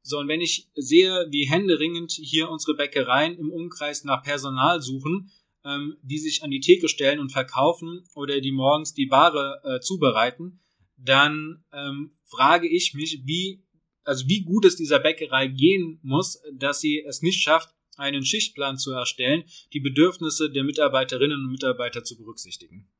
So, 0.02 0.18
und 0.18 0.28
wenn 0.28 0.40
ich 0.40 0.70
sehe, 0.74 1.26
wie 1.30 1.48
händeringend 1.48 2.12
hier 2.12 2.48
unsere 2.48 2.76
Bäckereien 2.76 3.36
im 3.36 3.50
Umkreis 3.50 4.04
nach 4.04 4.22
Personal 4.22 4.80
suchen, 4.80 5.30
ähm, 5.64 5.96
die 6.02 6.18
sich 6.18 6.42
an 6.42 6.50
die 6.50 6.60
Theke 6.60 6.88
stellen 6.88 7.20
und 7.20 7.30
verkaufen 7.30 8.04
oder 8.14 8.40
die 8.40 8.52
morgens 8.52 8.94
die 8.94 9.10
Ware 9.10 9.60
äh, 9.64 9.80
zubereiten, 9.80 10.60
dann 10.96 11.64
ähm, 11.72 12.12
frage 12.24 12.68
ich 12.68 12.94
mich, 12.94 13.22
wie, 13.24 13.62
also 14.04 14.26
wie 14.26 14.42
gut 14.42 14.64
es 14.64 14.76
dieser 14.76 14.98
Bäckerei 14.98 15.48
gehen 15.48 15.98
muss, 16.02 16.40
dass 16.54 16.80
sie 16.80 17.04
es 17.06 17.22
nicht 17.22 17.42
schafft, 17.42 17.74
einen 17.96 18.24
Schichtplan 18.24 18.78
zu 18.78 18.92
erstellen, 18.92 19.44
die 19.72 19.80
Bedürfnisse 19.80 20.50
der 20.50 20.64
Mitarbeiterinnen 20.64 21.44
und 21.44 21.52
Mitarbeiter 21.52 22.02
zu 22.02 22.16
berücksichtigen. 22.16 22.90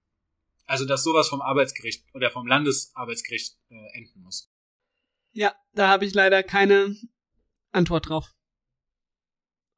Also 0.66 0.84
dass 0.84 1.02
sowas 1.02 1.28
vom 1.28 1.40
Arbeitsgericht 1.40 2.04
oder 2.14 2.30
vom 2.30 2.46
Landesarbeitsgericht 2.46 3.56
äh, 3.70 3.98
enden 3.98 4.20
muss. 4.20 4.49
Ja, 5.32 5.54
da 5.74 5.88
habe 5.88 6.04
ich 6.04 6.14
leider 6.14 6.42
keine 6.42 6.96
Antwort 7.72 8.08
drauf. 8.08 8.34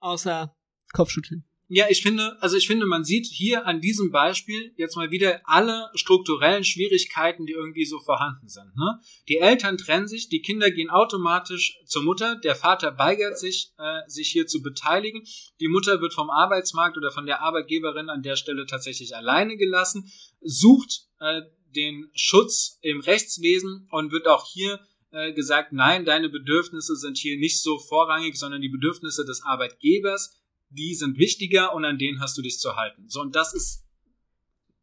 Außer 0.01 0.57
Kopfschütteln. 0.93 1.45
Ja, 1.75 1.87
ich 1.89 2.03
finde, 2.03 2.37
also 2.43 2.59
ich 2.59 2.67
finde, 2.67 2.85
man 2.85 3.03
sieht 3.03 3.25
hier 3.25 3.67
an 3.67 3.81
diesem 3.81 4.11
Beispiel 4.11 4.75
jetzt 4.77 4.95
mal 4.95 5.11
wieder 5.11 5.41
alle 5.45 5.89
strukturellen 5.95 6.65
Schwierigkeiten, 6.65 7.47
die 7.47 7.55
irgendwie 7.55 7.87
so 7.87 7.99
vorhanden 7.99 8.47
sind. 8.47 8.77
Ne? 8.77 9.01
Die 9.27 9.39
Eltern 9.39 9.79
trennen 9.79 10.07
sich, 10.07 10.29
die 10.29 10.43
Kinder 10.43 10.71
gehen 10.71 10.91
automatisch 10.91 11.79
zur 11.87 12.03
Mutter, 12.03 12.37
der 12.37 12.57
Vater 12.57 12.99
weigert 12.99 13.39
sich, 13.39 13.73
äh, 13.79 14.01
sich 14.07 14.29
hier 14.29 14.47
zu 14.47 14.61
beteiligen, 14.61 15.25
die 15.61 15.69
Mutter 15.69 16.03
wird 16.03 16.13
vom 16.13 16.29
Arbeitsmarkt 16.29 16.99
oder 16.99 17.11
von 17.11 17.25
der 17.25 17.41
Arbeitgeberin 17.41 18.11
an 18.11 18.23
der 18.23 18.37
Stelle 18.37 18.67
tatsächlich 18.67 19.17
alleine 19.17 19.57
gelassen, 19.57 20.13
sucht 20.43 21.07
äh, 21.21 21.41
den 21.75 22.11
Schutz 22.13 22.81
im 22.83 23.01
Rechtswesen 23.01 23.89
und 23.91 24.13
wird 24.13 24.29
auch 24.29 24.47
hier 24.53 24.79
äh, 25.13 25.33
gesagt, 25.33 25.73
nein, 25.73 26.05
deine 26.05 26.29
Bedürfnisse 26.29 26.97
sind 26.97 27.19
hier 27.19 27.39
nicht 27.39 27.61
so 27.61 27.79
vorrangig, 27.79 28.37
sondern 28.37 28.61
die 28.61 28.69
Bedürfnisse 28.69 29.25
des 29.25 29.43
Arbeitgebers, 29.43 30.41
die 30.71 30.95
sind 30.95 31.19
wichtiger 31.19 31.75
und 31.75 31.85
an 31.85 31.99
denen 31.99 32.21
hast 32.21 32.37
du 32.37 32.43
dich 32.43 32.59
zu 32.59 32.77
halten. 32.77 33.09
So, 33.09 33.21
und 33.21 33.37
das 33.37 33.55
ist, 33.55 33.85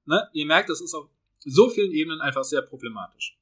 ne, 0.05 0.29
ihr 0.33 0.45
merkt, 0.45 0.69
das 0.69 0.81
ist 0.81 0.93
auf 0.93 1.09
so 1.45 1.69
vielen 1.69 1.91
Ebenen 1.91 2.21
einfach 2.21 2.43
sehr 2.43 2.61
problematisch. 2.61 3.37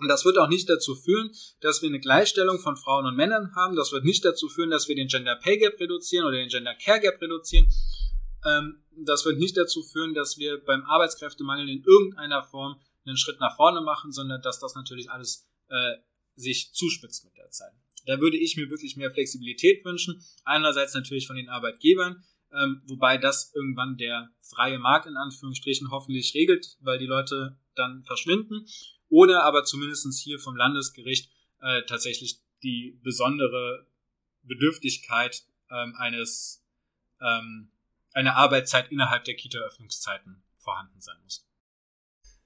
Und 0.00 0.08
das 0.08 0.24
wird 0.24 0.38
auch 0.38 0.48
nicht 0.48 0.68
dazu 0.68 0.94
führen, 0.94 1.32
dass 1.60 1.82
wir 1.82 1.88
eine 1.88 1.98
Gleichstellung 1.98 2.60
von 2.60 2.76
Frauen 2.76 3.06
und 3.06 3.16
Männern 3.16 3.54
haben. 3.56 3.74
Das 3.74 3.90
wird 3.90 4.04
nicht 4.04 4.24
dazu 4.24 4.48
führen, 4.48 4.70
dass 4.70 4.86
wir 4.86 4.94
den 4.94 5.08
Gender 5.08 5.34
Pay 5.34 5.58
Gap 5.58 5.80
reduzieren 5.80 6.24
oder 6.26 6.36
den 6.36 6.48
Gender 6.48 6.74
Care 6.74 7.00
Gap 7.00 7.20
reduzieren. 7.20 7.66
Ähm, 8.44 8.84
das 9.04 9.24
wird 9.24 9.38
nicht 9.38 9.56
dazu 9.56 9.82
führen, 9.82 10.14
dass 10.14 10.38
wir 10.38 10.62
beim 10.64 10.84
Arbeitskräftemangel 10.84 11.68
in 11.68 11.82
irgendeiner 11.82 12.44
Form 12.44 12.80
einen 13.04 13.16
Schritt 13.16 13.40
nach 13.40 13.56
vorne 13.56 13.80
machen, 13.80 14.12
sondern 14.12 14.40
dass 14.42 14.60
das 14.60 14.76
natürlich 14.76 15.10
alles 15.10 15.48
äh, 15.68 15.96
sich 16.34 16.72
zuspitzt 16.72 17.24
mit 17.24 17.36
der 17.36 17.50
Zeit. 17.50 17.72
Da 18.06 18.20
würde 18.20 18.36
ich 18.36 18.56
mir 18.56 18.70
wirklich 18.70 18.96
mehr 18.96 19.10
Flexibilität 19.10 19.84
wünschen. 19.84 20.24
Einerseits 20.44 20.94
natürlich 20.94 21.26
von 21.26 21.36
den 21.36 21.48
Arbeitgebern, 21.48 22.24
ähm, 22.52 22.82
wobei 22.86 23.18
das 23.18 23.52
irgendwann 23.54 23.96
der 23.96 24.30
freie 24.40 24.78
Markt 24.78 25.06
in 25.06 25.16
Anführungsstrichen 25.16 25.90
hoffentlich 25.90 26.34
regelt, 26.34 26.76
weil 26.80 26.98
die 26.98 27.06
Leute 27.06 27.58
dann 27.74 28.04
verschwinden. 28.04 28.66
Oder 29.08 29.44
aber 29.44 29.64
zumindestens 29.64 30.20
hier 30.20 30.38
vom 30.38 30.56
Landesgericht 30.56 31.30
äh, 31.60 31.82
tatsächlich 31.86 32.40
die 32.62 32.98
besondere 33.02 33.86
Bedürftigkeit 34.42 35.44
ähm, 35.70 35.94
eines 35.96 36.64
ähm, 37.20 37.70
einer 38.12 38.36
Arbeitszeit 38.36 38.90
innerhalb 38.90 39.24
der 39.24 39.36
Kita-Öffnungszeiten 39.36 40.42
vorhanden 40.56 41.00
sein 41.00 41.16
muss. 41.22 41.47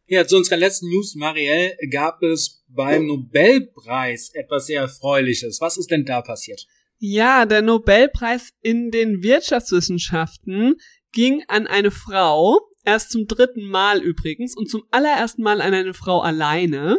Ja, 0.06 0.26
zu 0.26 0.36
unserer 0.36 0.56
letzten 0.56 0.90
News, 0.90 1.14
Marielle, 1.14 1.76
gab 1.90 2.22
es 2.22 2.64
beim 2.68 3.06
Nobelpreis 3.06 4.30
etwas 4.34 4.66
sehr 4.66 4.82
Erfreuliches. 4.82 5.60
Was 5.60 5.76
ist 5.76 5.90
denn 5.90 6.04
da 6.04 6.22
passiert? 6.22 6.66
Ja, 6.98 7.46
der 7.46 7.62
Nobelpreis 7.62 8.52
in 8.60 8.90
den 8.90 9.22
Wirtschaftswissenschaften 9.22 10.76
ging 11.12 11.42
an 11.48 11.66
eine 11.66 11.90
Frau, 11.90 12.60
erst 12.84 13.10
zum 13.12 13.26
dritten 13.26 13.64
Mal 13.64 14.00
übrigens 14.02 14.56
und 14.56 14.68
zum 14.68 14.82
allerersten 14.90 15.42
Mal 15.42 15.60
an 15.60 15.74
eine 15.74 15.94
Frau 15.94 16.20
alleine. 16.20 16.98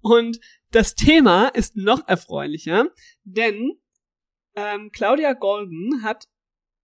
Und 0.00 0.40
das 0.70 0.94
Thema 0.94 1.48
ist 1.48 1.76
noch 1.76 2.08
erfreulicher, 2.08 2.88
denn 3.24 3.78
ähm, 4.54 4.90
Claudia 4.92 5.34
Golden 5.34 6.02
hat 6.02 6.28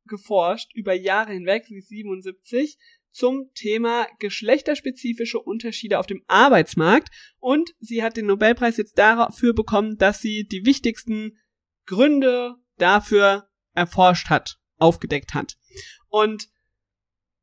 geforscht 0.06 0.74
über 0.74 0.94
Jahre 0.94 1.32
hinweg, 1.32 1.66
sie 1.66 1.78
ist 1.78 1.88
77, 1.88 2.78
zum 3.10 3.50
Thema 3.54 4.06
geschlechterspezifische 4.18 5.40
Unterschiede 5.40 5.98
auf 5.98 6.06
dem 6.06 6.22
Arbeitsmarkt 6.26 7.08
und 7.38 7.74
sie 7.80 8.02
hat 8.02 8.16
den 8.16 8.26
Nobelpreis 8.26 8.76
jetzt 8.76 8.98
dafür 8.98 9.54
bekommen, 9.54 9.96
dass 9.98 10.20
sie 10.20 10.46
die 10.46 10.64
wichtigsten 10.64 11.38
Gründe 11.86 12.56
dafür 12.76 13.48
erforscht 13.74 14.28
hat, 14.28 14.58
aufgedeckt 14.76 15.34
hat. 15.34 15.56
Und 16.08 16.48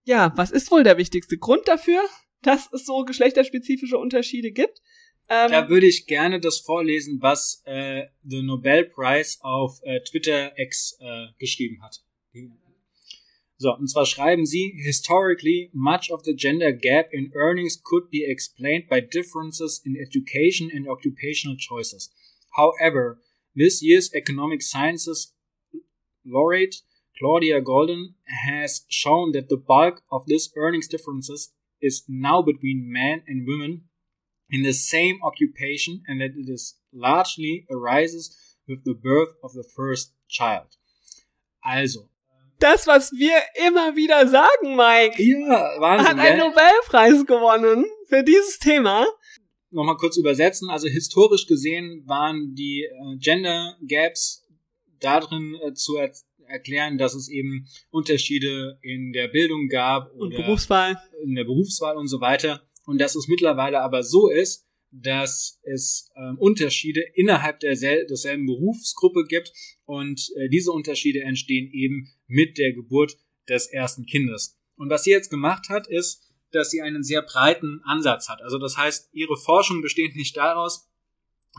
ja, 0.03 0.33
was 0.35 0.51
ist 0.51 0.71
wohl 0.71 0.83
der 0.83 0.97
wichtigste 0.97 1.37
Grund 1.37 1.67
dafür, 1.67 2.01
dass 2.41 2.71
es 2.71 2.85
so 2.85 3.03
geschlechterspezifische 3.03 3.97
Unterschiede 3.97 4.51
gibt? 4.51 4.81
Ähm, 5.27 5.49
da 5.49 5.69
würde 5.69 5.87
ich 5.87 6.05
gerne 6.05 6.39
das 6.39 6.59
vorlesen, 6.59 7.17
was 7.19 7.63
äh, 7.65 8.03
The 8.23 8.43
Nobel 8.43 8.85
Prize 8.85 9.39
auf 9.41 9.79
äh, 9.81 10.01
Twitter 10.01 10.57
X 10.59 10.97
äh, 10.99 11.27
geschrieben 11.39 11.81
hat. 11.81 12.03
So, 13.57 13.73
und 13.73 13.87
zwar 13.87 14.05
schreiben 14.05 14.45
sie, 14.45 14.73
historically, 14.83 15.69
much 15.73 16.11
of 16.11 16.23
the 16.23 16.35
gender 16.35 16.73
gap 16.73 17.07
in 17.13 17.31
earnings 17.33 17.81
could 17.81 18.09
be 18.09 18.25
explained 18.25 18.89
by 18.89 18.99
differences 18.99 19.81
in 19.85 19.95
education 19.95 20.69
and 20.69 20.87
occupational 20.89 21.57
choices. 21.57 22.11
However, 22.57 23.21
this 23.55 23.81
year's 23.81 24.13
economic 24.13 24.61
sciences 24.61 25.33
laureate, 26.25 26.81
Claudia 27.17 27.61
Golden, 27.61 28.15
has 28.45 28.85
shown 28.89 29.31
that 29.31 29.47
the 29.47 29.57
bulk 29.57 30.01
of 30.11 30.25
this 30.25 30.51
earnings 30.57 30.89
differences 30.89 31.53
is 31.81 32.03
now 32.09 32.41
between 32.41 32.91
men 32.91 33.23
and 33.25 33.47
women 33.47 33.83
in 34.49 34.63
the 34.63 34.73
same 34.73 35.19
occupation 35.23 36.03
and 36.07 36.19
that 36.19 36.35
it 36.35 36.49
is 36.49 36.75
largely 36.91 37.65
arises 37.71 38.35
with 38.67 38.83
the 38.83 38.93
birth 38.93 39.35
of 39.41 39.53
the 39.53 39.63
first 39.63 40.11
child. 40.27 40.75
Also. 41.63 42.09
Das, 42.59 42.87
was 42.87 43.11
wir 43.11 43.37
immer 43.67 43.95
wieder 43.95 44.27
sagen, 44.27 44.75
Mike. 44.75 45.21
Ja, 45.21 45.79
Wahnsinn. 45.79 46.07
Hat 46.07 46.19
einen 46.19 46.39
Nobelpreis 46.39 47.25
gewonnen 47.25 47.85
für 48.07 48.23
dieses 48.23 48.59
Thema. 48.59 49.05
Nochmal 49.71 49.97
kurz 49.97 50.17
übersetzen. 50.17 50.69
Also 50.69 50.87
historisch 50.87 51.47
gesehen 51.47 52.03
waren 52.05 52.55
die 52.55 52.83
äh, 52.83 53.17
Gender 53.17 53.77
Gaps 53.87 54.45
darin 54.99 55.55
äh, 55.61 55.73
zu 55.73 55.97
er 55.97 56.11
erklären, 56.47 56.97
dass 56.97 57.15
es 57.15 57.27
eben 57.27 57.67
Unterschiede 57.89 58.77
in 58.81 59.11
der 59.13 59.27
Bildung 59.27 59.67
gab 59.67 60.13
und 60.13 60.35
Berufswahl. 60.35 60.95
in 61.23 61.35
der 61.35 61.43
Berufswahl 61.43 61.97
und 61.97 62.07
so 62.07 62.21
weiter. 62.21 62.61
Und 62.85 63.01
dass 63.01 63.15
es 63.15 63.27
mittlerweile 63.27 63.81
aber 63.81 64.03
so 64.03 64.29
ist, 64.29 64.65
dass 64.91 65.59
es 65.63 66.09
ähm, 66.15 66.37
Unterschiede 66.37 67.01
innerhalb 67.15 67.59
der 67.59 67.75
derselben 67.75 68.45
Berufsgruppe 68.45 69.25
gibt 69.27 69.51
und 69.85 70.31
äh, 70.37 70.47
diese 70.49 70.71
Unterschiede 70.71 71.21
entstehen 71.21 71.69
eben 71.73 72.09
mit 72.27 72.57
der 72.57 72.73
Geburt 72.73 73.17
des 73.47 73.67
ersten 73.67 74.05
Kindes. 74.05 74.59
Und 74.75 74.89
was 74.89 75.03
sie 75.03 75.11
jetzt 75.11 75.29
gemacht 75.29 75.69
hat, 75.69 75.87
ist, 75.87 76.21
dass 76.51 76.69
sie 76.69 76.81
einen 76.81 77.03
sehr 77.03 77.21
breiten 77.21 77.81
Ansatz 77.83 78.29
hat. 78.29 78.41
Also 78.41 78.57
das 78.57 78.77
heißt, 78.77 79.09
ihre 79.13 79.37
Forschung 79.37 79.81
besteht 79.81 80.15
nicht 80.15 80.37
daraus, 80.37 80.89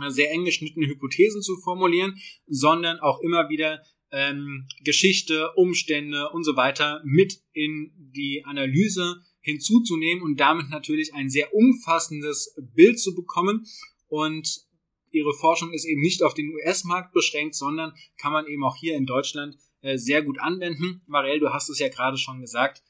sehr 0.09 0.31
eng 0.31 0.45
geschnittene 0.45 0.87
Hypothesen 0.87 1.43
zu 1.43 1.57
formulieren, 1.57 2.19
sondern 2.47 3.01
auch 3.01 3.21
immer 3.21 3.49
wieder 3.49 3.83
ähm, 4.11 4.67
Geschichte, 4.85 5.53
Umstände 5.57 6.31
und 6.31 6.45
so 6.45 6.57
weiter 6.57 7.03
mit 7.05 7.41
in 7.53 7.93
die 7.97 8.43
Analyse 8.45 9.23
hinzuzunehmen 9.41 10.23
und 10.23 10.39
damit 10.39 10.71
natürlich 10.71 11.15
ein 11.15 11.31
sehr 11.31 11.55
umfassendes 11.55 12.55
Bild 12.75 13.01
zu 13.01 13.15
bekommen. 13.15 13.65
Und 14.09 14.67
ihre 15.11 15.33
Forschung 15.33 15.73
ist 15.73 15.87
eben 15.87 16.01
nicht 16.01 16.23
auf 16.23 16.35
den 16.35 16.51
US-Markt 16.51 17.13
beschränkt, 17.13 17.55
sondern 17.55 17.93
kann 18.19 18.33
man 18.33 18.47
eben 18.47 18.65
auch 18.65 18.77
hier 18.77 18.97
in 18.97 19.07
Deutschland 19.07 19.57
äh, 19.87 19.99
sehr 19.99 20.23
gut 20.23 20.41
anwenden. 20.41 21.03
Marielle, 21.07 21.41
du 21.41 21.51
hast 21.51 21.69
es 21.69 21.79
ja 21.79 21.89
gerade 21.89 22.19
schon 22.19 22.41
gesagt, 22.41 22.83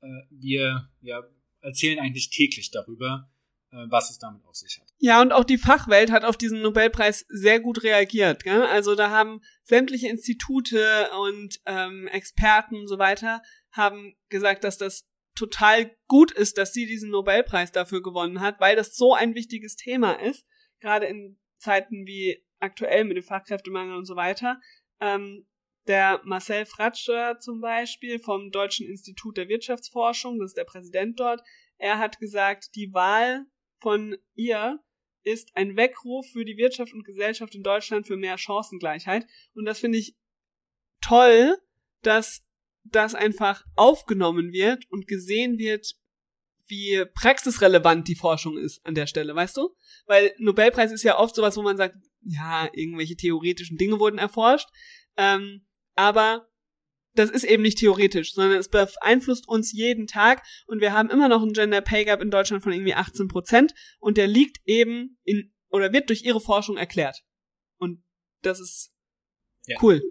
äh, 0.00 0.06
wir 0.30 0.88
ja, 1.02 1.22
erzählen 1.60 1.98
eigentlich 1.98 2.30
täglich 2.30 2.70
darüber, 2.70 3.30
äh, 3.70 3.84
was 3.90 4.10
es 4.10 4.18
damit 4.18 4.42
auf 4.46 4.54
sich 4.54 4.80
hat. 4.80 4.88
Ja, 4.98 5.20
und 5.20 5.32
auch 5.32 5.44
die 5.44 5.58
Fachwelt 5.58 6.10
hat 6.10 6.24
auf 6.24 6.38
diesen 6.38 6.62
Nobelpreis 6.62 7.26
sehr 7.28 7.60
gut 7.60 7.82
reagiert. 7.82 8.42
Gell? 8.42 8.62
Also 8.62 8.94
da 8.94 9.10
haben 9.10 9.42
sämtliche 9.64 10.08
Institute 10.08 11.10
und 11.20 11.60
ähm, 11.66 12.08
Experten 12.08 12.76
und 12.76 12.88
so 12.88 12.98
weiter 12.98 13.42
haben 13.72 14.14
gesagt, 14.30 14.64
dass 14.64 14.78
das 14.78 15.10
total 15.34 15.94
gut 16.06 16.32
ist, 16.32 16.56
dass 16.56 16.72
sie 16.72 16.86
diesen 16.86 17.10
Nobelpreis 17.10 17.70
dafür 17.70 18.02
gewonnen 18.02 18.40
hat, 18.40 18.60
weil 18.60 18.76
das 18.76 18.96
so 18.96 19.12
ein 19.12 19.34
wichtiges 19.34 19.76
Thema 19.76 20.14
ist, 20.14 20.46
gerade 20.80 21.04
in 21.04 21.38
Zeiten 21.58 22.06
wie 22.06 22.42
aktuell 22.60 23.04
mit 23.04 23.18
dem 23.18 23.24
Fachkräftemangel 23.24 23.94
und 23.94 24.06
so 24.06 24.16
weiter. 24.16 24.58
Ähm, 25.00 25.46
der 25.90 26.20
Marcel 26.22 26.66
Fratscher 26.66 27.40
zum 27.40 27.60
Beispiel 27.60 28.20
vom 28.20 28.52
Deutschen 28.52 28.86
Institut 28.86 29.36
der 29.36 29.48
Wirtschaftsforschung, 29.48 30.38
das 30.38 30.52
ist 30.52 30.56
der 30.56 30.64
Präsident 30.64 31.18
dort, 31.18 31.42
er 31.78 31.98
hat 31.98 32.20
gesagt, 32.20 32.76
die 32.76 32.94
Wahl 32.94 33.44
von 33.80 34.16
ihr 34.36 34.78
ist 35.24 35.50
ein 35.56 35.76
Weckruf 35.76 36.26
für 36.32 36.44
die 36.44 36.56
Wirtschaft 36.56 36.94
und 36.94 37.04
Gesellschaft 37.04 37.56
in 37.56 37.64
Deutschland 37.64 38.06
für 38.06 38.16
mehr 38.16 38.38
Chancengleichheit. 38.38 39.26
Und 39.52 39.64
das 39.64 39.80
finde 39.80 39.98
ich 39.98 40.14
toll, 41.00 41.56
dass 42.02 42.46
das 42.84 43.16
einfach 43.16 43.64
aufgenommen 43.74 44.52
wird 44.52 44.88
und 44.90 45.08
gesehen 45.08 45.58
wird, 45.58 45.96
wie 46.68 47.04
praxisrelevant 47.14 48.06
die 48.06 48.14
Forschung 48.14 48.56
ist 48.56 48.86
an 48.86 48.94
der 48.94 49.08
Stelle, 49.08 49.34
weißt 49.34 49.56
du? 49.56 49.74
Weil 50.06 50.32
Nobelpreis 50.38 50.92
ist 50.92 51.02
ja 51.02 51.18
oft 51.18 51.34
sowas, 51.34 51.56
wo 51.56 51.62
man 51.62 51.76
sagt, 51.76 51.96
ja, 52.22 52.68
irgendwelche 52.72 53.16
theoretischen 53.16 53.76
Dinge 53.76 53.98
wurden 53.98 54.18
erforscht, 54.18 54.68
ähm, 55.16 55.66
aber 55.94 56.48
das 57.14 57.30
ist 57.30 57.44
eben 57.44 57.62
nicht 57.62 57.78
theoretisch, 57.78 58.34
sondern 58.34 58.58
es 58.58 58.68
beeinflusst 58.68 59.48
uns 59.48 59.72
jeden 59.72 60.06
Tag 60.06 60.42
und 60.66 60.80
wir 60.80 60.92
haben 60.92 61.10
immer 61.10 61.28
noch 61.28 61.42
einen 61.42 61.52
Gender 61.52 61.80
Pay 61.80 62.04
Gap 62.04 62.22
in 62.22 62.30
Deutschland 62.30 62.62
von 62.62 62.72
irgendwie 62.72 62.94
18 62.94 63.28
Prozent 63.28 63.74
und 63.98 64.16
der 64.16 64.26
liegt 64.26 64.58
eben 64.64 65.18
in 65.24 65.52
oder 65.70 65.92
wird 65.92 66.08
durch 66.08 66.24
ihre 66.24 66.40
Forschung 66.40 66.76
erklärt. 66.76 67.22
Und 67.78 68.02
das 68.42 68.60
ist 68.60 68.92
ja. 69.66 69.76
cool. 69.82 70.02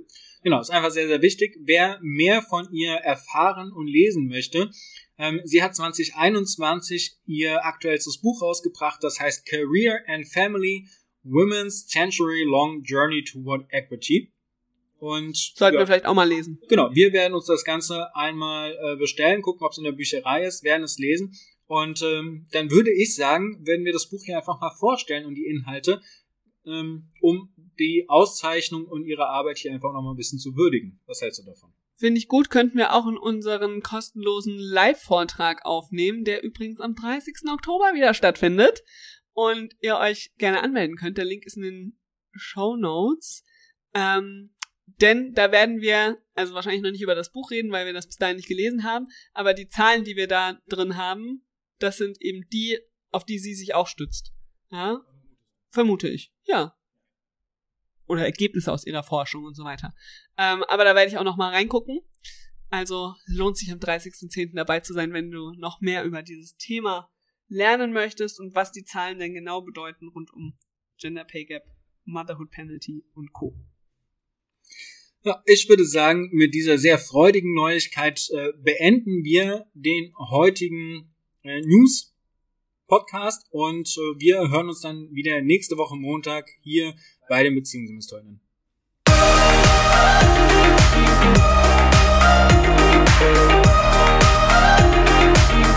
Genau, 0.42 0.62
ist 0.62 0.70
einfach 0.70 0.92
sehr, 0.92 1.08
sehr 1.08 1.22
wichtig. 1.22 1.58
Wer 1.62 2.00
mehr 2.02 2.42
von 2.42 2.72
ihr 2.72 2.94
erfahren 2.94 3.74
und 3.74 3.88
lesen 3.88 4.28
möchte, 4.28 4.70
ähm, 5.18 5.42
sie 5.44 5.62
hat 5.62 5.76
2021 5.76 7.18
ihr 7.26 7.66
aktuellstes 7.66 8.22
Buch 8.22 8.42
rausgebracht, 8.42 9.04
das 9.04 9.20
heißt 9.20 9.46
Career 9.46 10.02
and 10.08 10.28
Family, 10.28 10.88
Women's 11.24 11.88
Century 11.88 12.44
Long 12.44 12.84
Journey 12.84 13.24
Toward 13.24 13.66
Equity. 13.72 14.32
Und 15.00 15.38
sollten 15.56 15.76
ja, 15.76 15.82
wir 15.82 15.88
vielleicht 15.88 16.06
auch 16.06 16.14
mal 16.14 16.28
lesen. 16.28 16.60
Genau, 16.68 16.90
wir 16.94 17.14
werden 17.14 17.34
uns 17.34 17.46
das 17.46 17.64
Ganze 17.64 18.14
einmal 18.16 18.74
äh, 18.74 18.96
bestellen, 18.98 19.42
gucken, 19.42 19.66
ob 19.66 19.72
es 19.72 19.78
in 19.78 19.86
der 19.86 19.94
Bücherei 19.94 20.46
ist, 20.46 20.64
werden 20.64 20.84
es 20.84 20.98
lesen. 20.98 21.34
Und 21.68 22.02
ähm, 22.02 22.48
dann 22.52 22.70
würde 22.70 22.92
ich 22.92 23.16
sagen, 23.16 23.66
werden 23.66 23.86
wir 23.86 23.94
das 23.94 24.10
Buch 24.10 24.24
hier 24.26 24.38
einfach 24.38 24.60
mal 24.60 24.72
vorstellen 24.78 25.26
und 25.26 25.36
die 25.36 25.46
Inhalte, 25.46 26.02
ähm, 26.66 27.10
um 27.22 27.54
die 27.80 28.06
Auszeichnung 28.10 28.86
und 28.86 29.06
ihre 29.06 29.28
Arbeit 29.28 29.60
hier 29.60 29.72
einfach 29.72 29.94
noch 29.94 30.02
mal 30.02 30.12
ein 30.12 30.18
bisschen 30.18 30.40
zu 30.40 30.56
würdigen. 30.56 31.00
Was 31.06 31.22
hältst 31.22 31.40
du 31.40 31.46
davon? 31.46 31.72
Finde 31.96 32.18
ich 32.18 32.28
gut, 32.28 32.50
könnten 32.50 32.78
wir 32.78 32.94
auch 32.94 33.08
in 33.08 33.18
unseren 33.18 33.82
kostenlosen 33.82 34.58
Live-Vortrag 34.58 35.66
aufnehmen, 35.66 36.24
der 36.24 36.44
übrigens 36.44 36.80
am 36.80 36.96
30. 36.96 37.50
Oktober 37.52 37.94
wieder 37.94 38.14
stattfindet 38.14 38.84
und 39.34 39.76
ihr 39.82 39.98
euch 39.98 40.32
gerne 40.38 40.64
anmelden 40.64 40.96
könnt. 40.96 41.18
Der 41.18 41.26
Link 41.26 41.46
ist 41.46 41.58
in 41.58 41.64
den 41.64 42.00
Show 42.34 42.76
Notes. 42.78 43.44
Ähm, 43.94 44.52
denn 45.02 45.34
da 45.34 45.52
werden 45.52 45.82
wir, 45.82 46.18
also 46.34 46.54
wahrscheinlich 46.54 46.82
noch 46.82 46.92
nicht 46.92 47.02
über 47.02 47.16
das 47.16 47.32
Buch 47.32 47.52
reden, 47.52 47.72
weil 47.72 47.86
wir 47.86 47.94
das 47.94 48.08
bis 48.08 48.18
dahin 48.18 48.38
nicht 48.38 48.48
gelesen 48.48 48.84
haben, 48.84 49.08
aber 49.34 49.54
die 49.54 49.68
Zahlen, 49.68 50.04
die 50.04 50.16
wir 50.16 50.28
da 50.28 50.60
drin 50.68 50.98
haben, 50.98 51.46
das 51.80 51.98
sind 51.98 52.22
eben 52.22 52.48
die, 52.50 52.80
auf 53.12 53.26
die 53.26 53.40
sie 53.40 53.56
sich 53.56 53.76
auch 53.76 53.88
stützt. 53.88 54.34
Ja? 54.72 55.02
Vermute 55.70 56.08
ich. 56.08 56.34
Ja. 56.46 56.76
Oder 58.08 58.26
Ergebnisse 58.26 58.72
aus 58.72 58.86
ihrer 58.86 59.04
Forschung 59.04 59.44
und 59.44 59.56
so 59.56 59.64
weiter. 59.64 59.94
Ähm, 60.38 60.64
aber 60.64 60.84
da 60.84 60.96
werde 60.96 61.12
ich 61.12 61.18
auch 61.18 61.24
noch 61.24 61.38
mal 61.38 61.52
reingucken. 61.52 62.02
Also 62.70 63.16
lohnt 63.26 63.58
sich 63.58 63.72
am 63.72 63.80
30.10. 63.80 64.56
dabei 64.56 64.80
zu 64.80 64.94
sein, 64.94 65.14
wenn 65.14 65.32
du 65.32 65.54
noch 65.54 65.82
mehr 65.82 66.04
über 66.04 66.22
dieses 66.22 66.56
Thema 66.56 67.12
lernen 67.48 67.94
möchtest 67.94 68.40
und 68.40 68.56
was 68.56 68.72
die 68.72 68.84
Zahlen 68.84 69.20
denn 69.20 69.34
genau 69.34 69.62
bedeuten 69.62 70.08
rund 70.10 70.32
um 70.34 70.58
Gender 70.98 71.24
Pay 71.24 71.46
Gap, 71.46 71.64
Motherhood 72.06 72.52
Penalty 72.52 73.04
und 73.14 73.34
Co. 73.34 73.56
Ja, 75.24 75.42
ich 75.46 75.68
würde 75.68 75.86
sagen, 75.86 76.30
mit 76.32 76.54
dieser 76.54 76.78
sehr 76.78 76.98
freudigen 76.98 77.54
Neuigkeit 77.54 78.30
äh, 78.32 78.54
beenden 78.58 79.24
wir 79.24 79.66
den 79.74 80.14
heutigen 80.18 81.14
äh, 81.44 81.62
News 81.62 82.16
Podcast 82.88 83.46
und 83.52 83.90
äh, 83.90 84.20
wir 84.20 84.50
hören 84.50 84.70
uns 84.70 84.82
dann 84.82 85.10
wieder 85.12 85.42
nächste 85.42 85.78
Woche 85.78 85.96
Montag 85.98 86.50
hier 86.62 86.96
bei 87.28 87.44
den 87.44 87.56
Beziehungsinvestoren. 87.56 88.40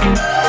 Musik 0.04 0.41